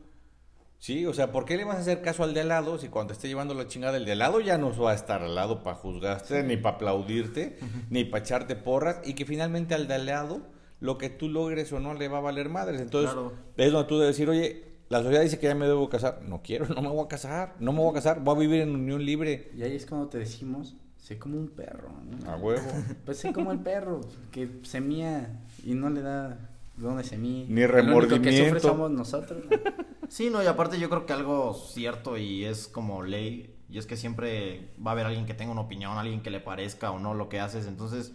Sí, 0.78 1.06
o 1.06 1.14
sea, 1.14 1.32
¿por 1.34 1.44
qué 1.46 1.58
le 1.58 1.66
vas 1.66 1.76
a 1.76 1.80
hacer 1.82 2.02
caso 2.02 2.24
al 2.24 2.34
de 2.34 2.40
al 2.42 2.48
lado 2.48 2.78
si 2.78 2.88
cuando 2.88 3.10
te 3.10 3.14
esté 3.18 3.28
llevando 3.28 3.54
la 3.54 3.68
chingada 3.68 3.98
el 3.98 4.06
de 4.06 4.14
al 4.14 4.20
lado 4.20 4.40
ya 4.40 4.58
no 4.58 4.74
va 4.82 4.92
a 4.92 4.96
estar 4.96 5.22
al 5.22 5.36
lado 5.36 5.62
para 5.62 5.76
juzgarte, 5.76 6.42
ni 6.44 6.56
para 6.56 6.76
aplaudirte, 6.78 7.58
ni 7.90 8.06
para 8.06 8.24
echarte 8.24 8.56
porras 8.56 9.02
y 9.04 9.14
que 9.14 9.26
finalmente 9.26 9.76
al 9.76 9.88
de 9.90 9.96
al 9.96 10.06
lado 10.06 10.42
lo 10.80 10.98
que 10.98 11.10
tú 11.10 11.30
logres 11.30 11.72
o 11.74 11.80
no 11.80 11.94
le 11.94 12.08
va 12.08 12.20
a 12.20 12.22
valer 12.22 12.50
madres? 12.50 12.82
Entonces, 12.82 13.12
Claro. 13.12 13.34
es 13.58 13.72
donde 13.72 13.88
tú 13.88 14.00
debes 14.00 14.16
decir, 14.16 14.30
oye, 14.30 14.64
la 14.90 15.02
sociedad 15.04 15.22
dice 15.24 15.40
que 15.40 15.48
ya 15.48 15.56
me 15.56 15.68
debo 15.68 15.90
casar. 15.90 16.22
No 16.28 16.42
quiero, 16.42 16.68
no 16.68 16.82
me 16.82 16.88
voy 16.90 17.06
a 17.06 17.08
casar, 17.08 17.56
no 17.60 17.72
me 17.74 17.80
voy 17.80 17.92
a 17.92 17.94
casar, 17.94 18.24
voy 18.24 18.36
a 18.36 18.40
vivir 18.40 18.62
en 18.62 18.74
unión 18.76 19.06
libre. 19.06 19.52
Y 19.56 19.64
ahí 19.64 19.76
es 19.76 19.86
cuando 19.86 20.08
te 20.08 20.18
decimos, 20.18 20.76
sé 20.98 21.18
como 21.20 21.38
un 21.38 21.50
perro. 21.50 21.90
¿no? 22.24 22.32
A 22.32 22.36
huevo. 22.38 22.62
Pues 23.06 23.18
sé 23.18 23.32
como 23.34 23.52
el 23.52 23.60
perro, 23.60 24.02
que 24.32 24.50
se 24.64 24.82
mía 24.82 25.42
y 25.66 25.74
no 25.74 25.90
le 25.90 26.02
da 26.02 26.50
donde 26.78 27.04
se 27.04 27.18
mía. 27.18 27.46
Ni 27.50 27.62
El 27.62 27.70
único 27.72 27.76
que 27.76 27.82
remordimiento. 27.82 28.44
sufre 28.46 28.60
somos 28.62 28.92
nosotros. 28.92 29.44
¿no? 29.50 29.58
Sí, 30.10 30.32
no, 30.32 30.42
y 30.42 30.48
aparte 30.48 30.80
yo 30.80 30.90
creo 30.90 31.06
que 31.06 31.14
algo 31.14 31.54
cierto 31.54 32.18
y 32.18 32.44
es 32.44 32.68
como 32.68 33.04
ley, 33.04 33.56
y 33.70 33.78
es 33.78 33.86
que 33.86 33.96
siempre 33.96 34.72
va 34.84 34.90
a 34.90 34.94
haber 34.94 35.06
alguien 35.06 35.28
que 35.28 35.36
tenga 35.36 35.52
una 35.52 35.62
opinión, 35.62 36.00
alguien 36.00 36.24
que 36.24 36.32
le 36.32 36.40
parezca 36.40 36.90
o 36.90 36.98
no 36.98 37.14
lo 37.14 37.30
que 37.30 37.40
haces, 37.40 37.68
entonces, 37.68 38.12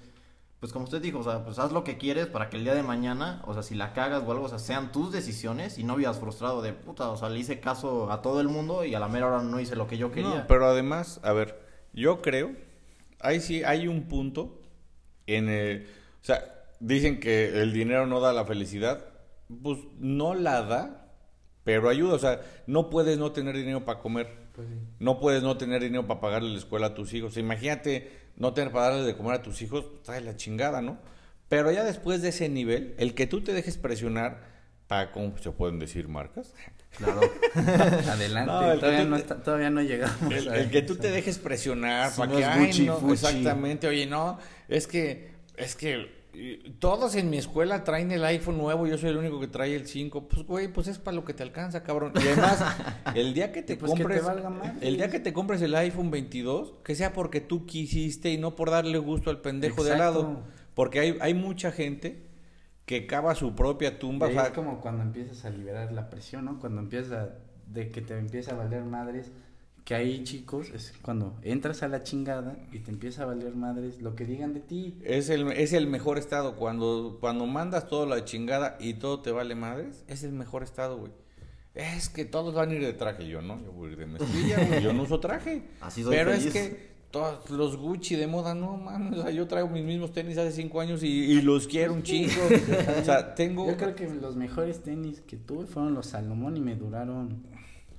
pues 0.64 0.72
como 0.72 0.86
usted 0.86 1.02
dijo, 1.02 1.18
o 1.18 1.22
sea, 1.22 1.44
pues 1.44 1.58
haz 1.58 1.72
lo 1.72 1.84
que 1.84 1.98
quieres 1.98 2.26
para 2.26 2.48
que 2.48 2.56
el 2.56 2.64
día 2.64 2.74
de 2.74 2.82
mañana, 2.82 3.42
o 3.44 3.52
sea, 3.52 3.62
si 3.62 3.74
la 3.74 3.92
cagas 3.92 4.22
o 4.26 4.32
algo, 4.32 4.46
o 4.46 4.48
sea, 4.48 4.58
sean 4.58 4.92
tus 4.92 5.12
decisiones 5.12 5.76
y 5.76 5.84
no 5.84 5.94
vivas 5.94 6.18
frustrado 6.18 6.62
de 6.62 6.72
puta, 6.72 7.10
o 7.10 7.18
sea, 7.18 7.28
le 7.28 7.38
hice 7.38 7.60
caso 7.60 8.10
a 8.10 8.22
todo 8.22 8.40
el 8.40 8.48
mundo 8.48 8.82
y 8.82 8.94
a 8.94 8.98
la 8.98 9.06
mera 9.06 9.26
hora 9.26 9.42
no 9.42 9.60
hice 9.60 9.76
lo 9.76 9.86
que 9.86 9.98
yo 9.98 10.10
quería. 10.10 10.30
No, 10.36 10.46
pero 10.46 10.64
además, 10.64 11.20
a 11.22 11.34
ver, 11.34 11.60
yo 11.92 12.22
creo, 12.22 12.52
ahí 13.20 13.40
sí 13.40 13.62
hay 13.62 13.88
un 13.88 14.04
punto 14.04 14.62
en 15.26 15.50
el, 15.50 15.86
o 16.22 16.24
sea, 16.24 16.42
dicen 16.80 17.20
que 17.20 17.60
el 17.60 17.74
dinero 17.74 18.06
no 18.06 18.20
da 18.20 18.32
la 18.32 18.46
felicidad, 18.46 19.04
pues 19.62 19.80
no 19.98 20.34
la 20.34 20.62
da, 20.62 21.10
pero 21.62 21.90
ayuda, 21.90 22.14
o 22.14 22.18
sea, 22.18 22.40
no 22.66 22.88
puedes 22.88 23.18
no 23.18 23.32
tener 23.32 23.54
dinero 23.54 23.84
para 23.84 23.98
comer, 23.98 24.48
Pues 24.54 24.66
sí. 24.66 24.74
no 24.98 25.20
puedes 25.20 25.42
no 25.42 25.58
tener 25.58 25.82
dinero 25.82 26.06
para 26.06 26.22
pagarle 26.22 26.48
la 26.52 26.58
escuela 26.58 26.86
a 26.86 26.94
tus 26.94 27.12
hijos, 27.12 27.36
imagínate 27.36 28.23
no 28.36 28.52
tener 28.54 28.72
para 28.72 28.90
darle 28.90 29.04
de 29.04 29.16
comer 29.16 29.34
a 29.34 29.42
tus 29.42 29.62
hijos, 29.62 29.84
trae 30.02 30.20
la 30.20 30.36
chingada, 30.36 30.80
¿no? 30.82 30.98
Pero 31.48 31.70
ya 31.70 31.84
después 31.84 32.22
de 32.22 32.30
ese 32.30 32.48
nivel, 32.48 32.94
el 32.98 33.14
que 33.14 33.26
tú 33.26 33.42
te 33.42 33.52
dejes 33.52 33.76
presionar 33.76 34.42
para, 34.88 35.12
¿cómo 35.12 35.36
se 35.38 35.50
pueden 35.52 35.78
decir 35.78 36.08
marcas? 36.08 36.54
Claro. 36.96 37.20
Adelante, 37.54 38.50
No, 38.52 38.78
todavía, 38.78 39.02
tú 39.02 39.08
no 39.08 39.16
está- 39.16 39.42
todavía 39.42 39.70
no 39.70 39.82
llegamos. 39.82 40.32
El, 40.32 40.48
a 40.48 40.56
el 40.58 40.70
que 40.70 40.82
tú 40.82 40.96
te 40.96 41.10
dejes 41.10 41.38
presionar 41.38 42.10
Si 42.10 42.18
para 42.18 42.30
no 42.32 42.36
que, 42.38 42.42
es 42.42 42.48
ay, 42.48 42.66
Gucci, 42.66 42.86
no, 42.86 42.96
Fuchi. 42.98 43.12
exactamente, 43.12 43.88
oye, 43.88 44.06
no, 44.06 44.38
es 44.68 44.86
que, 44.86 45.30
es 45.56 45.74
que 45.74 46.23
todos 46.78 47.14
en 47.14 47.30
mi 47.30 47.36
escuela 47.38 47.84
traen 47.84 48.10
el 48.12 48.24
iPhone 48.24 48.58
nuevo, 48.58 48.86
yo 48.86 48.98
soy 48.98 49.10
el 49.10 49.16
único 49.16 49.40
que 49.40 49.46
trae 49.46 49.74
el 49.74 49.86
5, 49.86 50.28
pues 50.28 50.46
güey, 50.46 50.68
pues 50.68 50.88
es 50.88 50.98
para 50.98 51.14
lo 51.14 51.24
que 51.24 51.34
te 51.34 51.42
alcanza, 51.42 51.82
cabrón. 51.82 52.12
Y 52.16 52.26
además, 52.26 52.62
el 53.14 53.34
día 53.34 53.52
que 53.52 53.62
te 53.62 53.76
Pues 53.76 53.92
que 53.92 53.96
te 53.98 54.02
compres, 54.02 54.24
valga 54.24 54.50
madre. 54.50 54.72
el 54.80 54.96
día 54.96 55.08
que 55.10 55.20
te 55.20 55.32
compres 55.32 55.62
el 55.62 55.74
iPhone 55.74 56.10
22, 56.10 56.74
que 56.84 56.94
sea 56.94 57.12
porque 57.12 57.40
tú 57.40 57.66
quisiste 57.66 58.30
y 58.32 58.38
no 58.38 58.56
por 58.56 58.70
darle 58.70 58.98
gusto 58.98 59.30
al 59.30 59.40
pendejo 59.40 59.84
de 59.84 59.92
al 59.92 59.98
lado, 59.98 60.42
porque 60.74 61.00
hay, 61.00 61.18
hay 61.20 61.34
mucha 61.34 61.70
gente 61.72 62.26
que 62.86 63.06
cava 63.06 63.34
su 63.34 63.54
propia 63.54 63.98
tumba, 63.98 64.26
o 64.26 64.30
sea, 64.30 64.42
es 64.46 64.50
como 64.50 64.80
cuando 64.80 65.02
empiezas 65.02 65.44
a 65.46 65.50
liberar 65.50 65.90
la 65.92 66.10
presión, 66.10 66.44
¿no? 66.44 66.58
Cuando 66.58 66.80
empiezas 66.82 67.12
a- 67.12 67.34
de 67.66 67.90
que 67.90 68.02
te 68.02 68.16
empieza 68.18 68.52
a 68.52 68.56
valer 68.56 68.82
madres, 68.84 69.32
que 69.84 69.94
ahí 69.94 70.24
chicos, 70.24 70.70
es 70.70 70.94
cuando 71.02 71.36
entras 71.42 71.82
a 71.82 71.88
la 71.88 72.02
chingada 72.02 72.56
y 72.72 72.78
te 72.78 72.90
empieza 72.90 73.22
a 73.22 73.26
valer 73.26 73.54
madres 73.54 74.00
lo 74.00 74.14
que 74.14 74.24
digan 74.24 74.54
de 74.54 74.60
ti. 74.60 74.96
Es 75.04 75.28
el, 75.28 75.52
es 75.52 75.74
el 75.74 75.86
mejor 75.86 76.16
estado. 76.16 76.56
Cuando, 76.56 77.18
cuando 77.20 77.46
mandas 77.46 77.86
todo 77.86 78.06
la 78.06 78.24
chingada 78.24 78.76
y 78.80 78.94
todo 78.94 79.20
te 79.20 79.30
vale 79.30 79.54
madres, 79.54 80.04
es 80.08 80.24
el 80.24 80.32
mejor 80.32 80.62
estado, 80.62 80.98
güey. 80.98 81.12
Es 81.74 82.08
que 82.08 82.24
todos 82.24 82.54
van 82.54 82.70
a 82.70 82.74
ir 82.74 82.82
de 82.82 82.94
traje. 82.94 83.28
Yo 83.28 83.42
no, 83.42 83.60
yo 83.62 83.72
voy 83.72 83.90
a 83.90 83.92
ir 83.92 83.98
de 83.98 84.06
mezclilla, 84.06 84.64
güey. 84.64 84.82
Yo 84.82 84.92
no 84.92 85.02
uso 85.02 85.20
traje. 85.20 85.64
Así 85.80 86.02
soy 86.02 86.14
Pero 86.14 86.30
feliz. 86.30 86.46
es 86.46 86.52
que 86.52 86.94
todos 87.10 87.50
los 87.50 87.76
Gucci 87.76 88.16
de 88.16 88.26
moda, 88.26 88.54
no 88.54 88.76
mames. 88.78 89.18
O 89.18 89.22
sea, 89.22 89.32
yo 89.32 89.46
traigo 89.46 89.68
mis 89.68 89.84
mismos 89.84 90.12
tenis 90.12 90.38
hace 90.38 90.52
cinco 90.52 90.80
años 90.80 91.02
y, 91.02 91.08
y 91.08 91.42
los 91.42 91.66
quiero 91.66 91.92
un 91.92 92.02
chingo. 92.02 92.40
O 93.00 93.04
sea, 93.04 93.34
tengo. 93.36 93.66
Yo 93.68 93.76
creo 93.76 93.94
que 93.94 94.08
los 94.08 94.34
mejores 94.34 94.82
tenis 94.82 95.20
que 95.20 95.36
tuve 95.36 95.66
fueron 95.66 95.94
los 95.94 96.06
Salomón 96.06 96.56
y 96.56 96.60
me 96.60 96.74
duraron 96.74 97.42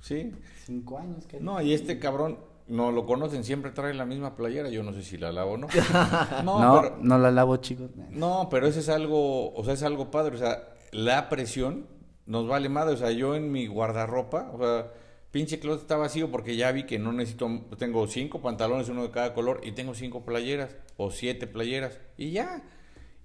Sí. 0.00 0.32
cinco 0.64 0.98
años. 0.98 1.24
casi. 1.26 1.42
No, 1.42 1.60
y 1.62 1.72
este 1.72 1.98
cabrón, 1.98 2.38
no 2.68 2.90
lo 2.92 3.06
conocen, 3.06 3.44
siempre 3.44 3.70
trae 3.70 3.94
la 3.94 4.04
misma 4.06 4.34
playera. 4.36 4.68
Yo 4.70 4.82
no 4.82 4.92
sé 4.92 5.02
si 5.02 5.16
la 5.18 5.32
lavo 5.32 5.52
o 5.52 5.56
no. 5.56 5.68
No, 6.44 6.60
no, 6.60 6.80
pero- 6.82 6.96
no 7.00 7.18
la 7.18 7.30
lavo, 7.30 7.56
chicos. 7.58 7.90
No, 8.10 8.48
pero 8.50 8.66
eso 8.66 8.80
es 8.80 8.88
algo, 8.88 9.52
o 9.54 9.64
sea, 9.64 9.74
es 9.74 9.82
algo 9.82 10.10
padre, 10.10 10.34
o 10.34 10.38
sea, 10.38 10.68
la 10.92 11.28
presión 11.28 11.86
nos 12.26 12.48
vale 12.48 12.68
madre, 12.68 12.94
o 12.94 12.96
sea, 12.96 13.10
yo 13.12 13.34
en 13.36 13.52
mi 13.52 13.66
guardarropa, 13.68 14.50
o 14.52 14.58
sea, 14.58 14.90
pinche 15.30 15.60
closet 15.60 15.82
está 15.82 15.96
vacío 15.96 16.30
porque 16.30 16.56
ya 16.56 16.72
vi 16.72 16.84
que 16.84 16.98
no 16.98 17.12
necesito, 17.12 17.48
tengo 17.78 18.06
cinco 18.08 18.40
pantalones, 18.40 18.88
uno 18.88 19.02
de 19.04 19.10
cada 19.10 19.32
color, 19.34 19.60
y 19.62 19.72
tengo 19.72 19.94
cinco 19.94 20.24
playeras, 20.24 20.74
o 20.96 21.10
siete 21.10 21.46
playeras, 21.46 22.00
y 22.16 22.30
ya. 22.32 22.62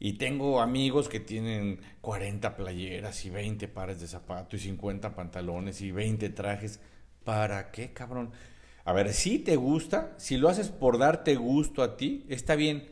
Y 0.04 0.14
tengo 0.14 0.62
amigos 0.62 1.10
que 1.10 1.20
tienen 1.20 1.80
40 2.02 2.56
playeras 2.56 3.24
y 3.24 3.30
20 3.30 3.68
pares 3.68 4.02
de 4.02 4.08
zapatos 4.08 4.60
y 4.60 4.64
50 4.64 5.14
pantalones 5.14 5.80
y 5.82 5.92
20 5.92 6.28
trajes. 6.30 6.80
¿Para 7.24 7.70
qué, 7.70 7.94
cabrón? 7.94 8.32
A 8.84 8.94
ver, 8.94 9.14
si 9.14 9.38
te 9.38 9.58
gusta, 9.58 10.16
si 10.18 10.38
lo 10.38 10.50
haces 10.50 10.70
por 10.70 10.98
darte 10.98 11.36
gusto 11.36 11.84
a 11.84 11.98
ti, 11.98 12.26
está 12.30 12.56
bien. 12.56 12.90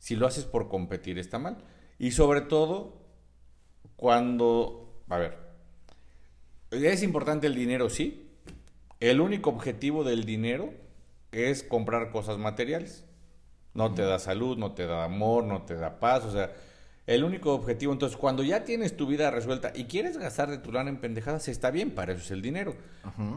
Si 0.00 0.16
lo 0.16 0.26
haces 0.26 0.46
por 0.46 0.68
competir, 0.68 1.16
está 1.20 1.38
mal. 1.38 1.58
Y 1.96 2.10
sobre 2.10 2.40
todo, 2.40 3.06
cuando, 3.94 5.00
a 5.08 5.16
ver, 5.16 5.38
es 6.72 7.04
importante 7.04 7.46
el 7.46 7.54
dinero, 7.54 7.88
sí. 7.88 8.32
El 8.98 9.20
único 9.20 9.50
objetivo 9.50 10.02
del 10.02 10.24
dinero 10.24 10.74
es 11.30 11.62
comprar 11.62 12.10
cosas 12.10 12.36
materiales. 12.36 13.04
No 13.78 13.94
te 13.94 14.02
da 14.02 14.18
salud, 14.18 14.58
no 14.58 14.72
te 14.72 14.86
da 14.86 15.04
amor, 15.04 15.44
no 15.44 15.62
te 15.62 15.76
da 15.76 16.00
paz, 16.00 16.24
o 16.24 16.32
sea, 16.32 16.52
el 17.06 17.22
único 17.22 17.54
objetivo. 17.54 17.92
Entonces, 17.92 18.18
cuando 18.18 18.42
ya 18.42 18.64
tienes 18.64 18.96
tu 18.96 19.06
vida 19.06 19.30
resuelta 19.30 19.72
y 19.72 19.84
quieres 19.84 20.18
gastar 20.18 20.50
de 20.50 20.58
tu 20.58 20.72
lana 20.72 20.90
en 20.90 20.96
pendejadas, 20.96 21.46
está 21.46 21.70
bien, 21.70 21.92
para 21.92 22.12
eso 22.12 22.22
es 22.22 22.32
el 22.32 22.42
dinero. 22.42 22.74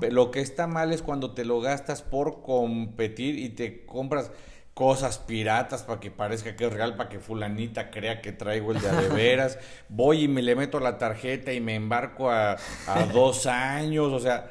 Lo 0.09 0.31
que 0.31 0.41
está 0.41 0.65
mal 0.65 0.91
es 0.91 1.03
cuando 1.03 1.35
te 1.35 1.45
lo 1.45 1.61
gastas 1.61 2.01
por 2.01 2.41
competir 2.41 3.37
y 3.37 3.49
te 3.49 3.85
compras 3.85 4.31
cosas 4.73 5.19
piratas 5.19 5.83
para 5.83 5.99
que 5.99 6.09
parezca 6.09 6.55
que 6.55 6.65
es 6.65 6.73
real, 6.73 6.95
para 6.95 7.07
que 7.07 7.19
fulanita 7.19 7.91
crea 7.91 8.19
que 8.19 8.31
traigo 8.31 8.71
el 8.71 8.81
de 8.81 8.89
de 8.89 9.09
veras. 9.15 9.59
Voy 9.89 10.23
y 10.23 10.27
me 10.27 10.41
le 10.41 10.55
meto 10.55 10.79
la 10.79 10.97
tarjeta 10.97 11.53
y 11.53 11.61
me 11.61 11.75
embarco 11.75 12.31
a, 12.31 12.57
a 12.87 13.05
dos 13.13 13.45
años, 13.45 14.11
o 14.11 14.19
sea, 14.19 14.49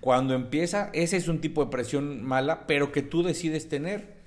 cuando 0.00 0.34
empieza, 0.34 0.90
ese 0.94 1.16
es 1.16 1.28
un 1.28 1.40
tipo 1.40 1.64
de 1.64 1.70
presión 1.70 2.24
mala, 2.24 2.66
pero 2.66 2.92
que 2.92 3.02
tú 3.02 3.22
decides 3.22 3.68
tener. 3.68 4.17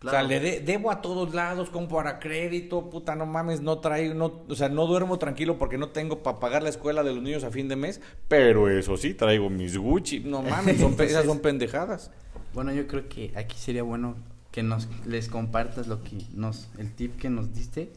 O 0.00 0.02
sea, 0.02 0.10
Claro. 0.20 0.28
le 0.28 0.38
de- 0.40 0.60
debo 0.60 0.92
a 0.92 1.00
todos 1.02 1.34
lados, 1.34 1.70
compro 1.70 1.96
para 1.96 2.20
crédito, 2.20 2.88
puta, 2.88 3.16
no 3.16 3.26
mames, 3.26 3.60
no 3.62 3.78
traigo, 3.80 4.14
no, 4.14 4.42
o 4.48 4.54
sea, 4.54 4.68
no 4.68 4.86
duermo 4.86 5.18
tranquilo 5.18 5.58
porque 5.58 5.76
no 5.76 5.88
tengo 5.88 6.22
para 6.22 6.38
pagar 6.38 6.62
la 6.62 6.68
escuela 6.68 7.02
de 7.02 7.12
los 7.12 7.22
niños 7.22 7.42
a 7.42 7.50
fin 7.50 7.66
de 7.66 7.74
mes, 7.74 8.00
pero 8.28 8.68
eso 8.70 8.96
sí, 8.96 9.14
traigo 9.14 9.50
mis 9.50 9.76
Gucci, 9.76 10.20
no 10.20 10.40
mames, 10.76 10.78
son, 10.78 10.94
pe- 10.94 11.06
esas 11.06 11.24
son 11.26 11.40
pendejadas. 11.40 12.12
Bueno, 12.54 12.72
yo 12.72 12.86
creo 12.86 13.08
que 13.08 13.32
aquí 13.34 13.56
sería 13.58 13.82
bueno 13.82 14.14
que 14.52 14.62
nos 14.62 14.88
les 15.04 15.28
compartas 15.28 15.88
lo 15.88 16.02
que 16.04 16.16
nos 16.32 16.68
el 16.78 16.92
tip 16.94 17.16
que 17.18 17.28
nos 17.28 17.52
diste, 17.52 17.90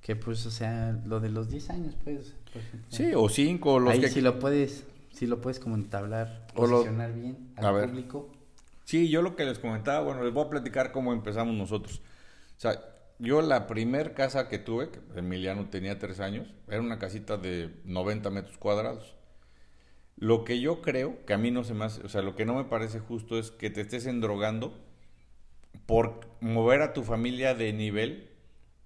que 0.00 0.14
pues 0.14 0.46
o 0.46 0.50
sea, 0.52 0.96
lo 1.06 1.18
de 1.18 1.28
los 1.30 1.50
10 1.50 1.70
años, 1.70 1.96
pues, 2.04 2.34
por. 2.52 2.62
Sí, 2.88 3.12
o 3.16 3.28
cinco, 3.28 3.80
los 3.80 3.94
Ahí 3.94 4.00
que... 4.00 4.08
si 4.08 4.20
lo 4.20 4.38
puedes 4.38 4.84
si 5.12 5.26
lo 5.26 5.40
puedes 5.40 5.58
como 5.58 5.74
entablar, 5.74 6.46
O 6.54 6.66
lo- 6.66 6.76
posicionar 6.78 7.12
bien 7.12 7.36
al 7.56 7.66
A 7.66 7.72
ver. 7.72 7.90
Sí, 8.84 9.08
yo 9.08 9.22
lo 9.22 9.36
que 9.36 9.44
les 9.44 9.58
comentaba, 9.58 10.00
bueno, 10.00 10.24
les 10.24 10.32
voy 10.32 10.44
a 10.46 10.50
platicar 10.50 10.92
cómo 10.92 11.12
empezamos 11.12 11.54
nosotros. 11.54 12.02
O 12.56 12.60
sea, 12.60 12.80
yo 13.18 13.42
la 13.42 13.66
primer 13.66 14.14
casa 14.14 14.48
que 14.48 14.58
tuve, 14.58 14.90
que 14.90 15.00
Emiliano 15.16 15.68
tenía 15.70 15.98
tres 15.98 16.20
años, 16.20 16.52
era 16.68 16.80
una 16.80 16.98
casita 16.98 17.36
de 17.36 17.70
90 17.84 18.30
metros 18.30 18.58
cuadrados. 18.58 19.16
Lo 20.16 20.44
que 20.44 20.60
yo 20.60 20.82
creo, 20.82 21.24
que 21.26 21.32
a 21.34 21.38
mí 21.38 21.50
no 21.50 21.64
se 21.64 21.74
me 21.74 21.84
hace, 21.84 22.02
o 22.02 22.08
sea, 22.08 22.22
lo 22.22 22.36
que 22.36 22.44
no 22.44 22.54
me 22.54 22.64
parece 22.64 23.00
justo 23.00 23.38
es 23.38 23.50
que 23.50 23.70
te 23.70 23.80
estés 23.80 24.06
endrogando 24.06 24.78
por 25.86 26.20
mover 26.40 26.82
a 26.82 26.92
tu 26.92 27.02
familia 27.02 27.54
de 27.54 27.72
nivel 27.72 28.30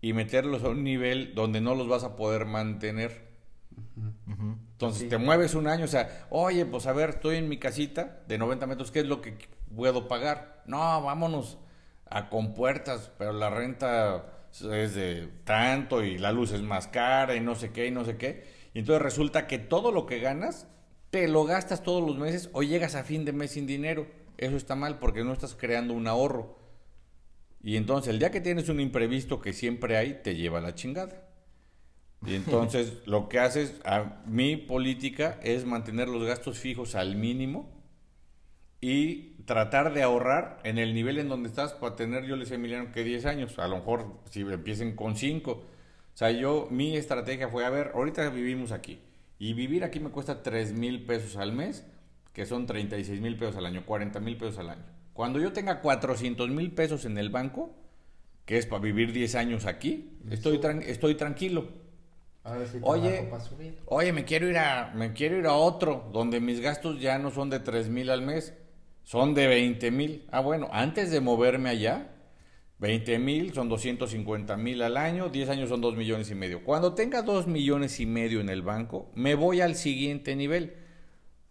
y 0.01 0.13
meterlos 0.13 0.63
a 0.65 0.69
un 0.71 0.85
nivel 0.85 1.35
donde 1.35 1.61
no 1.61 1.75
los 1.75 1.89
vas 1.89 2.05
a 2.05 2.17
poder 2.17 2.47
mantener. 2.47 3.27
Entonces 4.73 5.03
Sí. 5.03 5.09
te 5.09 5.19
mueves 5.19 5.55
un 5.55 5.67
año, 5.67 5.85
o 5.85 5.89
sea, 5.89 6.27
oye, 6.31 6.65
pues 6.67 6.87
a 6.87 6.93
ver, 6.93 7.11
estoy 7.11 7.37
en 7.37 7.49
mi 7.49 7.59
casita 7.59 8.23
de 8.29 8.39
90 8.39 8.67
metros, 8.67 8.91
¿qué 8.91 9.01
es 9.01 9.07
lo 9.07 9.21
que 9.21 9.37
puedo 9.77 10.09
pagar? 10.09 10.63
No, 10.67 11.03
vámonos 11.03 11.59
a 12.07 12.29
compuertas, 12.29 13.13
pero 13.19 13.33
la 13.33 13.51
renta 13.51 14.25
es 14.73 14.95
de 14.95 15.29
tanto 15.45 16.03
y 16.03 16.19
la 16.19 16.33
luz 16.33 16.53
es 16.53 16.63
más 16.63 16.89
cara 16.89 17.37
y 17.37 17.41
no 17.41 17.55
sé 17.55 17.71
qué 17.71 17.87
y 17.87 17.91
no 17.91 18.05
sé 18.05 18.17
qué. 18.17 18.47
Y 18.75 18.81
entonces 18.81 19.03
resulta 19.03 19.47
que 19.47 19.59
todo 19.59 19.93
lo 19.93 20.07
que 20.07 20.19
ganas 20.19 20.67
te 21.11 21.29
lo 21.29 21.45
gastas 21.45 21.83
todos 21.83 22.07
los 22.07 22.19
meses 22.19 22.51
o 22.53 22.63
llegas 22.63 22.95
a 22.95 23.05
fin 23.05 23.25
de 23.25 23.33
mes 23.33 23.53
sin 23.53 23.67
dinero. 23.67 24.07
Eso 24.39 24.57
está 24.57 24.75
mal 24.75 24.99
porque 24.99 25.25
no 25.25 25.33
estás 25.33 25.55
creando 25.55 25.95
un 25.95 26.07
ahorro. 26.07 26.59
Y 27.63 27.77
entonces 27.77 28.11
el 28.11 28.19
día 28.19 28.31
que 28.31 28.41
tienes 28.41 28.69
un 28.69 28.81
imprevisto 28.81 29.41
que 29.41 29.53
siempre 29.53 29.97
hay, 29.97 30.21
te 30.23 30.37
lleva 30.37 30.61
la 30.61 30.75
chingada. 30.75 31.29
Y 32.27 32.35
entonces 32.35 32.99
lo 33.07 33.29
que 33.29 33.41
haces, 33.41 33.81
a 33.85 34.23
mi 34.27 34.57
política 34.57 35.39
es 35.43 35.65
mantener 35.65 36.09
los 36.09 36.25
gastos 36.25 36.59
fijos 36.59 36.95
al 36.95 37.17
mínimo 37.17 37.77
y 38.81 39.36
tratar 39.47 39.95
de 39.95 40.03
ahorrar 40.03 40.59
en 40.65 40.79
el 40.79 40.95
nivel 40.95 41.19
en 41.19 41.29
donde 41.29 41.49
estás 41.49 41.73
para 41.73 41.97
tener, 41.97 42.25
yo 42.25 42.37
les 42.37 42.49
decía 42.49 42.57
a 42.57 42.61
Emiliano 42.61 42.93
que 42.93 43.05
10 43.05 43.27
años, 43.27 43.59
a 43.59 43.69
lo 43.69 43.77
mejor 43.77 44.07
si 44.31 44.41
empiecen 44.41 44.97
con 44.97 45.17
5. 45.17 45.53
O 45.53 46.17
sea, 46.19 46.31
yo, 46.31 46.69
mi 46.71 46.97
estrategia 46.97 47.49
fue, 47.49 47.65
a 47.65 47.71
ver, 47.71 47.93
ahorita 47.95 48.29
vivimos 48.31 48.73
aquí 48.73 49.01
y 49.39 49.55
vivir 49.55 49.85
aquí 49.85 50.01
me 50.01 50.11
cuesta 50.11 50.43
3 50.43 50.73
mil 50.73 51.05
pesos 51.05 51.37
al 51.37 51.53
mes, 51.53 51.87
que 52.33 52.47
son 52.47 52.67
36 52.67 53.21
mil 53.21 53.37
pesos 53.37 53.57
al 53.57 53.67
año, 53.67 53.85
40 53.87 54.21
mil 54.21 54.37
pesos 54.37 54.59
al 54.59 54.71
año. 54.71 54.85
Cuando 55.15 55.39
yo 55.41 55.53
tenga 55.53 55.81
400 55.81 56.51
mil 56.51 56.73
pesos 56.73 57.05
en 57.05 57.17
el 57.19 57.31
banco, 57.31 57.71
que 58.45 58.59
es 58.59 58.67
para 58.67 58.83
vivir 58.83 59.13
10 59.13 59.35
años 59.35 59.67
aquí, 59.67 60.19
estoy, 60.31 60.59
tran- 60.59 60.83
estoy 60.83 61.15
tranquilo. 61.17 61.69
Sí 61.69 62.79
Oye, 62.83 63.11
oye, 63.87 64.13
me 64.13 64.25
quiero 64.25 64.49
ir 64.49 64.59
a, 64.59 64.93
me 64.95 65.13
quiero 65.13 65.37
ir 65.39 65.47
a 65.47 65.55
otro, 65.55 66.09
donde 66.13 66.41
mis 66.41 66.61
gastos 66.61 67.01
ya 67.01 67.19
no 67.19 67.31
son 67.31 67.51
de 67.51 67.61
3 67.61 67.89
mil 67.89 68.11
al 68.11 68.23
mes, 68.23 68.55
son 69.07 69.35
de 69.35 69.47
20 69.47 69.91
mil. 69.93 70.27
Ah, 70.33 70.41
bueno, 70.41 70.69
antes 70.73 71.13
de 71.13 71.21
moverme 71.21 71.71
allá, 71.71 72.11
20 72.81 73.19
mil 73.21 73.55
son 73.55 73.69
250 73.69 74.57
mil 74.57 74.83
al 74.83 74.97
año, 74.97 75.29
10 75.29 75.49
años 75.49 75.69
son 75.69 75.81
2 75.81 75.95
millones 75.97 76.29
y 76.31 76.35
medio. 76.35 76.65
Cuando 76.65 76.95
tenga 76.95 77.23
2 77.23 77.47
millones 77.47 78.01
y 78.01 78.07
medio 78.07 78.41
en 78.41 78.49
el 78.49 78.63
banco, 78.63 79.11
me 79.15 79.37
voy 79.37 79.61
al 79.61 79.77
siguiente 79.77 80.35
nivel. 80.35 80.75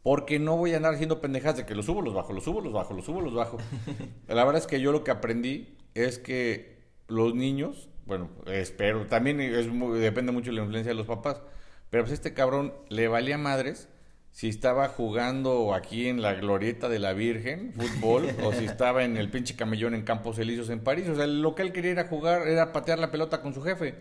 Porque 0.03 0.37
no 0.37 0.57
voy 0.57 0.73
a 0.73 0.77
andar 0.77 0.93
haciendo 0.95 1.21
pendejas 1.21 1.55
de 1.55 1.65
que 1.65 1.73
los 1.75 1.85
subo, 1.85 2.01
los 2.01 2.13
bajo, 2.13 2.33
los 2.33 2.43
subo, 2.43 2.59
los 2.59 2.73
bajo, 2.73 2.93
los 2.93 3.05
subo, 3.05 3.21
los 3.21 3.33
bajo. 3.33 3.57
La 4.27 4.43
verdad 4.43 4.61
es 4.61 4.67
que 4.67 4.81
yo 4.81 4.91
lo 4.91 5.03
que 5.05 5.11
aprendí 5.11 5.77
es 5.95 6.19
que 6.19 6.77
los 7.07 7.33
niños, 7.33 7.89
bueno, 8.05 8.29
espero, 8.47 9.07
también 9.07 9.39
es 9.39 9.67
muy- 9.67 9.97
depende 9.99 10.31
mucho 10.33 10.51
de 10.51 10.57
la 10.57 10.63
influencia 10.63 10.91
de 10.91 10.95
los 10.97 11.07
papás, 11.07 11.41
pero 11.89 12.03
pues 12.03 12.13
este 12.13 12.33
cabrón 12.35 12.73
le 12.89 13.07
valía 13.07 13.37
madres 13.37 13.87
si 14.35 14.49
estaba 14.49 14.89
jugando 14.89 15.73
aquí 15.73 16.09
en 16.09 16.21
la 16.21 16.33
glorieta 16.33 16.89
de 16.89 16.99
la 16.99 17.13
Virgen, 17.13 17.71
fútbol, 17.71 18.27
o 18.43 18.51
si 18.51 18.65
estaba 18.65 19.05
en 19.05 19.15
el 19.15 19.29
pinche 19.31 19.55
camellón 19.55 19.95
en 19.95 20.03
Campos 20.03 20.37
Elíseos 20.37 20.69
en 20.69 20.81
París. 20.81 21.07
O 21.07 21.15
sea, 21.15 21.25
lo 21.25 21.55
que 21.55 21.61
él 21.61 21.71
quería 21.71 21.91
era 21.91 22.07
jugar, 22.09 22.45
era 22.45 22.73
patear 22.73 22.99
la 22.99 23.11
pelota 23.11 23.41
con 23.41 23.53
su 23.53 23.61
jefe. 23.61 23.95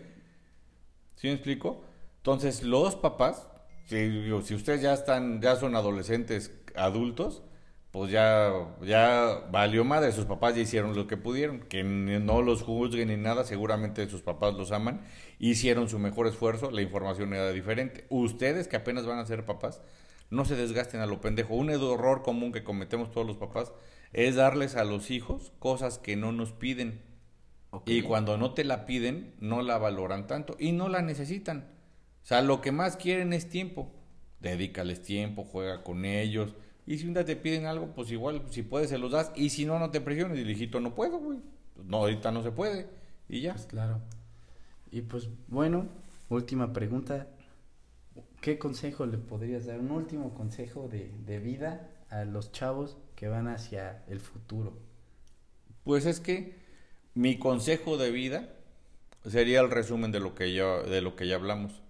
¿Sí 1.15 1.27
me 1.27 1.33
explico? 1.35 1.85
Entonces, 2.17 2.63
los 2.63 2.97
papás, 2.97 3.47
si, 3.85 4.29
ustedes 4.33 4.81
ya 4.81 4.93
están, 4.93 5.41
ya 5.41 5.55
son 5.55 5.73
adolescentes 5.73 6.51
adultos, 6.75 7.41
pues 7.91 8.11
ya, 8.11 8.51
ya 8.81 9.47
valió 9.51 9.85
madre, 9.85 10.11
sus 10.11 10.25
papás 10.25 10.53
ya 10.53 10.63
hicieron 10.63 10.97
lo 10.97 11.07
que 11.07 11.15
pudieron, 11.15 11.61
que 11.61 11.85
no 11.85 12.41
los 12.41 12.61
juzguen 12.61 13.07
ni 13.07 13.15
nada, 13.15 13.45
seguramente 13.45 14.09
sus 14.09 14.21
papás 14.21 14.53
los 14.55 14.73
aman, 14.73 14.99
hicieron 15.39 15.87
su 15.87 15.97
mejor 15.97 16.27
esfuerzo, 16.27 16.71
la 16.71 16.81
información 16.81 17.33
era 17.33 17.53
diferente. 17.53 18.05
Ustedes 18.09 18.67
que 18.67 18.75
apenas 18.75 19.05
van 19.05 19.19
a 19.19 19.25
ser 19.25 19.45
papás, 19.45 19.79
no 20.29 20.45
se 20.45 20.55
desgasten 20.55 21.01
a 21.01 21.05
lo 21.05 21.21
pendejo. 21.21 21.55
Un 21.55 21.69
error 21.69 22.23
común 22.23 22.51
que 22.51 22.63
cometemos 22.63 23.11
todos 23.11 23.27
los 23.27 23.37
papás 23.37 23.71
es 24.13 24.35
darles 24.35 24.75
a 24.75 24.83
los 24.83 25.11
hijos 25.11 25.51
cosas 25.59 25.97
que 25.97 26.15
no 26.15 26.31
nos 26.31 26.51
piden. 26.51 27.01
Y 27.85 28.03
cuando 28.03 28.37
no 28.37 28.53
te 28.53 28.63
la 28.63 28.85
piden, 28.85 29.33
no 29.39 29.61
la 29.61 29.77
valoran 29.77 30.27
tanto 30.27 30.55
y 30.59 30.71
no 30.71 30.87
la 30.87 31.01
necesitan. 31.01 31.67
O 32.23 32.27
sea, 32.27 32.41
lo 32.41 32.61
que 32.61 32.71
más 32.71 32.95
quieren 32.95 33.33
es 33.33 33.49
tiempo. 33.49 33.91
Dedícales 34.39 35.01
tiempo, 35.01 35.43
juega 35.43 35.83
con 35.83 36.05
ellos. 36.05 36.55
Y 36.87 36.97
si 36.97 37.07
un 37.07 37.13
día 37.13 37.25
te 37.25 37.35
piden 37.35 37.65
algo, 37.65 37.87
pues 37.93 38.11
igual, 38.11 38.43
si 38.49 38.61
puedes, 38.61 38.89
se 38.89 38.97
los 38.97 39.11
das. 39.11 39.31
Y 39.35 39.49
si 39.49 39.65
no, 39.65 39.77
no 39.79 39.91
te 39.91 40.01
presiones. 40.01 40.39
Y 40.39 40.49
hijito, 40.49 40.79
no 40.79 40.95
puedo, 40.95 41.17
güey. 41.17 41.39
No, 41.83 41.97
ahorita 41.97 42.31
no 42.31 42.43
se 42.43 42.51
puede. 42.51 42.87
Y 43.27 43.41
ya. 43.41 43.53
Pues 43.53 43.65
claro. 43.65 43.99
Y 44.91 45.01
pues 45.01 45.29
bueno, 45.47 45.87
última 46.29 46.71
pregunta. 46.73 47.27
¿Qué 48.41 48.57
consejo 48.57 49.05
le 49.05 49.17
podrías 49.17 49.65
dar? 49.65 49.79
Un 49.79 49.91
último 49.91 50.33
consejo 50.33 50.87
de, 50.87 51.11
de 51.25 51.39
vida 51.39 51.89
a 52.09 52.25
los 52.25 52.51
chavos 52.51 52.97
que 53.15 53.27
van 53.27 53.47
hacia 53.47 54.03
el 54.07 54.19
futuro. 54.19 54.77
Pues 55.83 56.05
es 56.05 56.19
que 56.19 56.55
mi 57.13 57.39
consejo 57.39 57.97
de 57.97 58.11
vida 58.11 58.49
sería 59.25 59.61
el 59.61 59.71
resumen 59.71 60.11
de 60.11 60.19
lo 60.19 60.35
que 60.35 60.53
ya, 60.53 60.81
de 60.81 61.01
lo 61.01 61.15
que 61.15 61.27
ya 61.27 61.35
hablamos. 61.35 61.81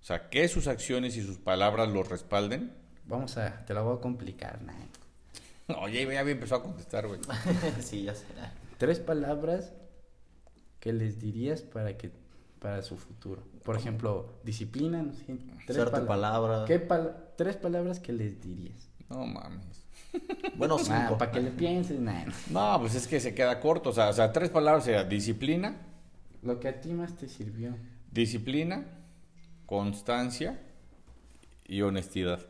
O 0.00 0.04
sea, 0.04 0.28
que 0.30 0.46
sus 0.48 0.68
acciones 0.68 1.16
y 1.16 1.22
sus 1.22 1.38
palabras 1.38 1.88
los 1.88 2.08
respalden. 2.08 2.72
Vamos 3.06 3.36
a, 3.36 3.64
te 3.64 3.74
la 3.74 3.82
voy 3.82 3.96
a 3.96 4.00
complicar, 4.00 4.62
nah. 4.62 4.72
Oye, 5.82 6.06
ya 6.06 6.20
había 6.20 6.32
empezado 6.32 6.60
a 6.60 6.64
contestar, 6.64 7.06
güey. 7.06 7.20
sí, 7.80 8.04
ya 8.04 8.14
sé. 8.14 8.24
Tres 8.78 9.00
palabras 9.00 9.72
que 10.80 10.92
les 10.92 11.18
dirías 11.18 11.62
para 11.62 11.96
que 11.96 12.12
para 12.60 12.82
su 12.82 12.96
futuro. 12.96 13.42
Por 13.62 13.76
ejemplo, 13.76 14.38
disciplina, 14.44 15.02
no 15.02 15.12
sé, 15.12 15.24
tres 15.66 15.76
Suerte, 15.76 15.92
pala- 15.92 16.06
palabra. 16.06 16.64
¿Qué 16.66 16.78
tres 17.36 17.56
palabras 17.56 18.00
que 18.00 18.12
les 18.12 18.40
dirías? 18.40 18.88
No 19.08 19.26
mames. 19.26 19.84
Bueno, 20.56 20.78
cinco. 20.78 21.18
para 21.18 21.30
que 21.30 21.40
le 21.40 21.50
pienses, 21.50 22.00
nah. 22.00 22.24
No, 22.50 22.80
pues 22.80 22.94
es 22.94 23.06
que 23.06 23.20
se 23.20 23.34
queda 23.34 23.60
corto. 23.60 23.90
O 23.90 23.92
sea, 23.92 24.08
o 24.08 24.12
sea 24.14 24.32
tres 24.32 24.48
palabras 24.48 24.84
sería 24.84 25.04
disciplina, 25.04 25.76
Lo 26.42 26.58
que 26.60 26.68
a 26.68 26.80
ti 26.80 26.92
más 26.94 27.14
te 27.16 27.28
sirvió. 27.28 27.76
disciplina, 28.10 28.86
constancia 29.66 30.58
y 31.66 31.82
honestidad. 31.82 32.40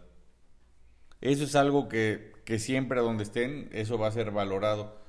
Eso 1.21 1.45
es 1.45 1.57
algo 1.57 1.89
que, 1.89 2.33
que 2.45 2.59
siempre 2.61 3.01
donde 3.01 3.25
estén, 3.25 3.69
eso 3.73 3.99
va 3.99 4.07
a 4.09 4.13
ser 4.13 4.31
valorado. 4.31 5.01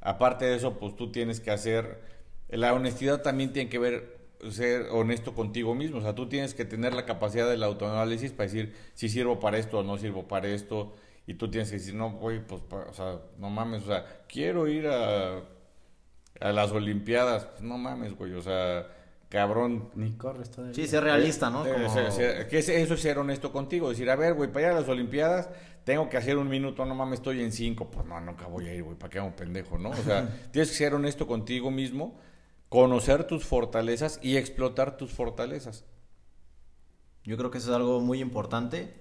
Aparte 0.00 0.46
de 0.46 0.56
eso, 0.56 0.78
pues 0.78 0.96
tú 0.96 1.12
tienes 1.12 1.40
que 1.40 1.50
hacer, 1.50 2.00
la 2.48 2.72
honestidad 2.72 3.20
también 3.22 3.52
tiene 3.52 3.68
que 3.68 3.78
ver 3.78 4.21
ser 4.50 4.88
honesto 4.90 5.34
contigo 5.34 5.74
mismo, 5.74 5.98
o 5.98 6.02
sea, 6.02 6.14
tú 6.14 6.28
tienes 6.28 6.54
que 6.54 6.64
tener 6.64 6.94
la 6.94 7.04
capacidad 7.06 7.48
del 7.48 7.62
autoanálisis 7.62 8.32
para 8.32 8.44
decir 8.50 8.74
si 8.94 9.08
sirvo 9.08 9.38
para 9.38 9.58
esto 9.58 9.78
o 9.78 9.82
no 9.82 9.98
sirvo 9.98 10.26
para 10.26 10.48
esto, 10.48 10.92
y 11.26 11.34
tú 11.34 11.48
tienes 11.50 11.70
que 11.70 11.76
decir, 11.76 11.94
no, 11.94 12.10
güey, 12.12 12.44
pues, 12.44 12.60
pa- 12.62 12.86
o 12.90 12.92
sea, 12.92 13.20
no 13.38 13.48
mames, 13.50 13.84
o 13.84 13.86
sea, 13.86 14.04
quiero 14.28 14.66
ir 14.66 14.88
a, 14.88 15.38
a 16.40 16.52
las 16.52 16.72
Olimpiadas, 16.72 17.44
pues, 17.46 17.62
no 17.62 17.78
mames, 17.78 18.16
güey, 18.16 18.32
o 18.34 18.42
sea, 18.42 18.88
cabrón, 19.28 19.88
Ni 19.94 20.10
corres 20.12 20.50
todavía. 20.50 20.74
Sí, 20.74 20.86
ser 20.88 21.04
realista, 21.04 21.48
¿no? 21.48 21.64
eh, 21.64 21.72
Como- 21.72 21.88
ser- 21.92 22.10
ser- 22.12 22.48
que 22.48 22.58
es- 22.58 22.68
eso 22.68 22.94
es 22.94 23.00
ser 23.00 23.18
honesto 23.18 23.52
contigo. 23.52 23.88
Decir, 23.88 24.10
a 24.10 24.16
ver, 24.16 24.34
güey, 24.34 24.50
para 24.52 24.66
ir 24.66 24.72
a 24.72 24.80
las 24.80 24.88
Olimpiadas 24.88 25.48
tengo 25.84 26.08
que 26.10 26.16
hacer 26.16 26.36
un 26.36 26.48
minuto, 26.48 26.84
no 26.84 26.94
mames, 26.94 27.20
estoy 27.20 27.40
en 27.42 27.52
cinco. 27.52 27.90
Pues 27.90 28.04
no, 28.04 28.20
nunca 28.20 28.46
voy 28.48 28.66
a 28.68 28.74
ir, 28.74 28.82
güey, 28.82 28.96
para 28.98 29.08
que 29.10 29.18
haga 29.18 29.26
un 29.28 29.34
pendejo, 29.34 29.78
¿no? 29.78 29.90
O 29.90 29.94
sea, 29.96 30.28
tienes 30.52 30.68
que 30.70 30.76
ser 30.76 30.92
honesto 30.94 31.26
contigo 31.26 31.70
mismo, 31.70 32.18
conocer 32.72 33.24
tus 33.24 33.44
fortalezas 33.44 34.18
y 34.22 34.38
explotar 34.38 34.96
tus 34.96 35.12
fortalezas. 35.12 35.84
Yo 37.22 37.36
creo 37.36 37.50
que 37.50 37.58
eso 37.58 37.68
es 37.68 37.76
algo 37.76 38.00
muy 38.00 38.22
importante 38.22 38.94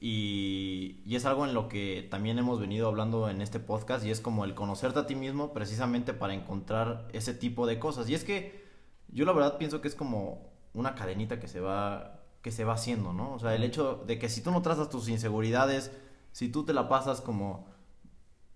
y, 0.00 1.02
es 1.06 1.26
algo 1.26 1.44
en 1.44 1.52
lo 1.52 1.68
que 1.68 2.08
también 2.10 2.38
hemos 2.38 2.58
venido 2.58 2.88
hablando 2.88 3.28
en 3.28 3.42
este 3.42 3.60
podcast 3.60 4.06
y 4.06 4.10
es 4.10 4.22
como 4.22 4.46
el 4.46 4.54
conocerte 4.54 5.00
a 5.00 5.06
ti 5.06 5.16
mismo 5.16 5.52
precisamente 5.52 6.14
para 6.14 6.32
encontrar 6.32 7.06
ese 7.12 7.34
tipo 7.34 7.66
de 7.66 7.78
cosas. 7.78 8.08
Y 8.08 8.14
es 8.14 8.24
que 8.24 8.64
yo 9.08 9.26
la 9.26 9.32
verdad 9.32 9.58
pienso 9.58 9.82
que 9.82 9.88
es 9.88 9.94
como 9.94 10.50
una 10.72 10.94
cadenita 10.94 11.38
que 11.38 11.46
se 11.46 11.60
va 11.60 12.22
que 12.40 12.52
se 12.52 12.64
va 12.64 12.72
haciendo, 12.72 13.12
¿no? 13.12 13.34
O 13.34 13.38
sea, 13.38 13.54
el 13.54 13.64
hecho 13.64 14.02
de 14.06 14.18
que 14.18 14.30
si 14.30 14.40
tú 14.40 14.50
no 14.50 14.62
trazas 14.62 14.88
tus 14.88 15.10
inseguridades, 15.10 15.92
si 16.32 16.48
tú 16.48 16.64
te 16.64 16.72
la 16.72 16.88
pasas 16.88 17.20
como 17.20 17.66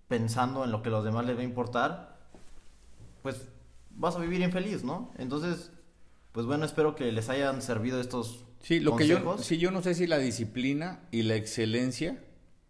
pensando 0.09 0.65
en 0.65 0.71
lo 0.71 0.83
que 0.83 0.89
a 0.89 0.93
los 0.93 1.05
demás 1.05 1.27
les 1.27 1.37
va 1.37 1.41
a 1.43 1.45
importar, 1.45 2.17
pues 3.23 3.52
vas 3.97 4.17
a 4.17 4.21
vivir 4.21 4.41
infeliz, 4.41 4.85
¿no? 4.85 5.13
Entonces, 5.19 5.71
pues 6.33 6.47
bueno, 6.47 6.65
espero 6.65 6.95
que 6.95 7.11
les 7.13 7.29
hayan 7.29 7.63
servido 7.63 8.01
estos 8.01 8.45
Sí, 8.61 8.79
lo 8.81 8.95
que 8.97 9.07
yo, 9.07 9.17
consejos. 9.25 9.45
sí, 9.47 9.59
yo 9.59 9.71
no 9.71 9.83
sé 9.83 9.95
si 9.95 10.07
la 10.07 10.19
disciplina 10.19 11.01
y 11.11 11.23
la 11.23 11.35
excelencia 11.35 12.23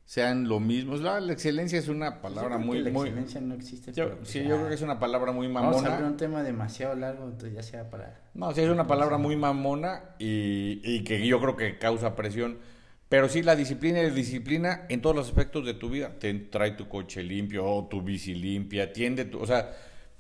sean 0.07 0.49
lo 0.49 0.59
mismo. 0.59 0.97
La, 0.97 1.21
la 1.21 1.33
excelencia 1.33 1.79
es 1.79 1.89
una 1.89 2.21
palabra 2.23 2.57
creo 2.57 2.59
que 2.61 2.65
muy, 2.65 2.79
la 2.83 2.91
muy. 2.91 3.09
excelencia 3.09 3.41
no 3.43 3.55
existe. 3.55 3.93
Yo- 3.93 4.05
pero, 4.05 4.17
pues, 4.19 4.29
sí, 4.31 4.41
ya. 4.41 4.49
yo 4.49 4.57
creo 4.57 4.69
que 4.69 4.75
es 4.75 4.83
una 4.83 4.99
palabra 4.99 5.33
muy 5.33 5.47
Vamos 5.49 5.77
a 5.77 5.79
abrir 5.79 5.91
mamona. 5.93 6.07
un 6.09 6.17
tema 6.17 6.43
demasiado 6.43 6.95
largo, 6.97 7.25
entonces 7.25 7.55
ya 7.55 7.63
sea 7.63 7.91
para... 7.91 8.21
No, 8.35 8.53
sí, 8.53 8.63
es 8.63 8.71
una 8.71 8.87
palabra 8.87 9.19
muy 9.19 9.37
mamona 9.37 10.03
y, 10.19 10.81
y 10.83 11.05
que 11.05 11.27
yo 11.27 11.41
creo 11.41 11.57
que 11.57 11.79
causa 11.79 12.17
presión. 12.17 12.59
Pero 13.11 13.29
sí, 13.29 13.43
la 13.43 13.55
disciplina 13.55 14.01
es 14.01 14.15
disciplina 14.15 14.87
en 14.89 15.03
todos 15.03 15.15
los 15.15 15.29
aspectos 15.29 15.67
de 15.67 15.75
tu 15.75 15.91
vida. 15.91 16.19
Te 16.19 16.33
trae 16.35 16.71
tu 16.73 16.89
coche 16.89 17.23
limpio 17.23 17.67
o 17.67 17.87
tu 17.87 18.01
bici 18.01 18.35
limpia, 18.35 18.93
tiende 18.95 19.27
tu... 19.27 19.39
O 19.41 19.47
sea, 19.47 19.71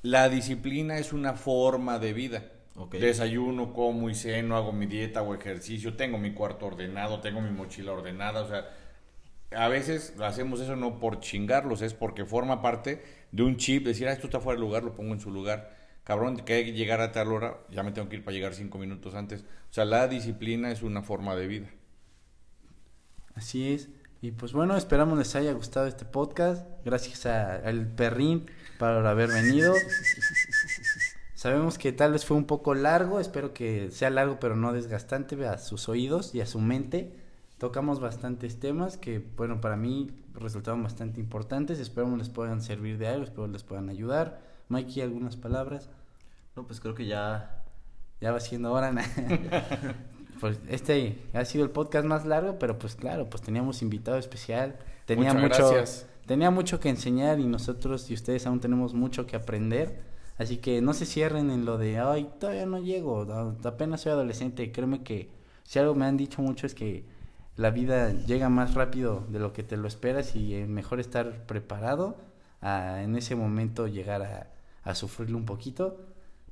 la 0.02 0.28
disciplina 0.28 0.98
es 0.98 1.12
una 1.12 1.34
forma 1.34 1.98
de 1.98 2.12
vida. 2.12 2.44
Desayuno, 2.90 3.72
como 3.72 4.08
y 4.08 4.14
ceno, 4.14 4.56
hago 4.56 4.72
mi 4.72 4.86
dieta 4.86 5.22
o 5.22 5.34
ejercicio, 5.34 5.94
tengo 5.94 6.18
mi 6.18 6.32
cuarto 6.32 6.66
ordenado, 6.66 7.20
tengo 7.20 7.40
mi 7.40 7.50
mochila 7.50 7.92
ordenada, 7.92 8.40
o 8.40 8.48
sea, 8.48 8.70
a 9.54 9.68
veces 9.68 10.14
hacemos 10.20 10.60
eso 10.60 10.74
no 10.74 10.98
por 10.98 11.20
chingarlos, 11.20 11.82
es 11.82 11.92
porque 11.92 12.24
forma 12.24 12.62
parte 12.62 13.02
de 13.30 13.42
un 13.42 13.56
chip, 13.56 13.84
decir, 13.84 14.08
ah, 14.08 14.12
esto 14.12 14.26
está 14.26 14.40
fuera 14.40 14.58
de 14.58 14.66
lugar, 14.66 14.82
lo 14.82 14.94
pongo 14.94 15.12
en 15.12 15.20
su 15.20 15.30
lugar. 15.30 15.76
Cabrón, 16.04 16.36
que 16.38 16.54
hay 16.54 16.64
que 16.64 16.72
llegar 16.72 17.00
a 17.00 17.12
tal 17.12 17.30
hora, 17.30 17.58
ya 17.70 17.82
me 17.82 17.92
tengo 17.92 18.08
que 18.08 18.16
ir 18.16 18.24
para 18.24 18.34
llegar 18.34 18.54
cinco 18.54 18.78
minutos 18.78 19.14
antes. 19.14 19.42
O 19.42 19.72
sea, 19.72 19.84
la 19.84 20.08
disciplina 20.08 20.72
es 20.72 20.82
una 20.82 21.02
forma 21.02 21.36
de 21.36 21.46
vida. 21.46 21.68
Así 23.34 23.72
es. 23.72 23.88
Y 24.20 24.32
pues 24.32 24.52
bueno, 24.52 24.76
esperamos 24.76 25.18
les 25.18 25.34
haya 25.36 25.52
gustado 25.52 25.86
este 25.86 26.04
podcast. 26.04 26.66
Gracias 26.84 27.26
al 27.26 27.86
perrín 27.86 28.46
por 28.82 29.06
haber 29.06 29.30
venido. 29.30 29.74
Sabemos 31.34 31.78
que 31.78 31.92
tal 31.92 32.12
vez 32.12 32.24
fue 32.24 32.36
un 32.36 32.46
poco 32.46 32.74
largo, 32.74 33.20
espero 33.20 33.54
que 33.54 33.90
sea 33.92 34.10
largo 34.10 34.38
pero 34.40 34.56
no 34.56 34.72
desgastante 34.72 35.46
a 35.46 35.58
sus 35.58 35.88
oídos 35.88 36.34
y 36.34 36.40
a 36.40 36.46
su 36.46 36.60
mente. 36.60 37.16
Tocamos 37.58 38.00
bastantes 38.00 38.58
temas 38.58 38.96
que, 38.96 39.24
bueno, 39.36 39.60
para 39.60 39.76
mí 39.76 40.10
resultaron 40.34 40.82
bastante 40.82 41.20
importantes. 41.20 41.78
Esperamos 41.78 42.18
les 42.18 42.28
puedan 42.28 42.60
servir 42.60 42.98
de 42.98 43.06
algo, 43.06 43.22
espero 43.22 43.46
les 43.46 43.62
puedan 43.62 43.88
ayudar. 43.88 44.40
Mikey, 44.68 45.00
algunas 45.02 45.36
palabras. 45.36 45.88
No, 46.56 46.66
pues 46.66 46.80
creo 46.80 46.94
que 46.94 47.06
ya... 47.06 47.62
Ya 48.20 48.32
va 48.32 48.40
siendo 48.40 48.72
hora. 48.72 48.92
pues 50.40 50.58
este 50.68 51.18
ha 51.34 51.44
sido 51.44 51.64
el 51.64 51.70
podcast 51.70 52.04
más 52.06 52.24
largo, 52.24 52.58
pero 52.58 52.78
pues 52.78 52.94
claro, 52.94 53.28
pues 53.30 53.42
teníamos 53.42 53.82
invitado 53.82 54.16
especial. 54.18 54.76
Tenía 55.06 55.34
mucho, 55.34 55.72
tenía 56.32 56.50
mucho 56.50 56.80
que 56.80 56.88
enseñar 56.88 57.40
y 57.40 57.44
nosotros 57.44 58.10
y 58.10 58.14
ustedes 58.14 58.46
aún 58.46 58.58
tenemos 58.58 58.94
mucho 58.94 59.26
que 59.26 59.36
aprender. 59.36 60.00
Así 60.38 60.56
que 60.56 60.80
no 60.80 60.94
se 60.94 61.04
cierren 61.04 61.50
en 61.50 61.66
lo 61.66 61.76
de, 61.76 61.98
ay, 61.98 62.26
todavía 62.40 62.64
no 62.64 62.78
llego, 62.78 63.26
apenas 63.64 64.00
soy 64.00 64.12
adolescente. 64.12 64.72
Créeme 64.72 65.02
que 65.02 65.28
si 65.62 65.78
algo 65.78 65.94
me 65.94 66.06
han 66.06 66.16
dicho 66.16 66.40
mucho 66.40 66.66
es 66.66 66.74
que 66.74 67.04
la 67.56 67.68
vida 67.68 68.12
llega 68.12 68.48
más 68.48 68.72
rápido 68.72 69.26
de 69.28 69.40
lo 69.40 69.52
que 69.52 69.62
te 69.62 69.76
lo 69.76 69.86
esperas 69.86 70.34
y 70.34 70.54
es 70.54 70.66
mejor 70.66 71.00
estar 71.00 71.44
preparado 71.44 72.16
a 72.62 73.02
en 73.02 73.14
ese 73.14 73.36
momento 73.36 73.86
llegar 73.86 74.22
a, 74.22 74.48
a 74.84 74.94
sufrirlo 74.94 75.36
un 75.36 75.44
poquito. 75.44 76.00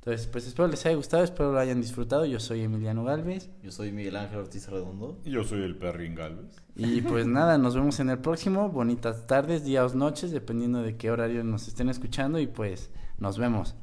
Entonces, 0.03 0.25
pues 0.25 0.47
espero 0.47 0.67
les 0.67 0.83
haya 0.87 0.95
gustado, 0.95 1.23
espero 1.23 1.51
lo 1.51 1.59
hayan 1.59 1.79
disfrutado. 1.79 2.25
Yo 2.25 2.39
soy 2.39 2.61
Emiliano 2.61 3.03
Galvez. 3.03 3.51
Yo 3.61 3.69
soy 3.71 3.91
Miguel 3.91 4.15
Ángel 4.15 4.39
Ortiz 4.39 4.67
Redondo. 4.67 5.19
Y 5.23 5.29
yo 5.29 5.43
soy 5.43 5.61
el 5.61 5.75
Perrin 5.75 6.15
Galvez. 6.15 6.59
Y 6.75 7.01
pues 7.01 7.27
nada, 7.27 7.59
nos 7.59 7.75
vemos 7.75 7.99
en 7.99 8.09
el 8.09 8.17
próximo. 8.17 8.69
Bonitas 8.69 9.27
tardes, 9.27 9.63
días 9.63 9.93
o 9.93 9.95
noches, 9.95 10.31
dependiendo 10.31 10.81
de 10.81 10.97
qué 10.97 11.11
horario 11.11 11.43
nos 11.43 11.67
estén 11.67 11.87
escuchando. 11.87 12.39
Y 12.39 12.47
pues 12.47 12.89
nos 13.19 13.37
vemos. 13.37 13.75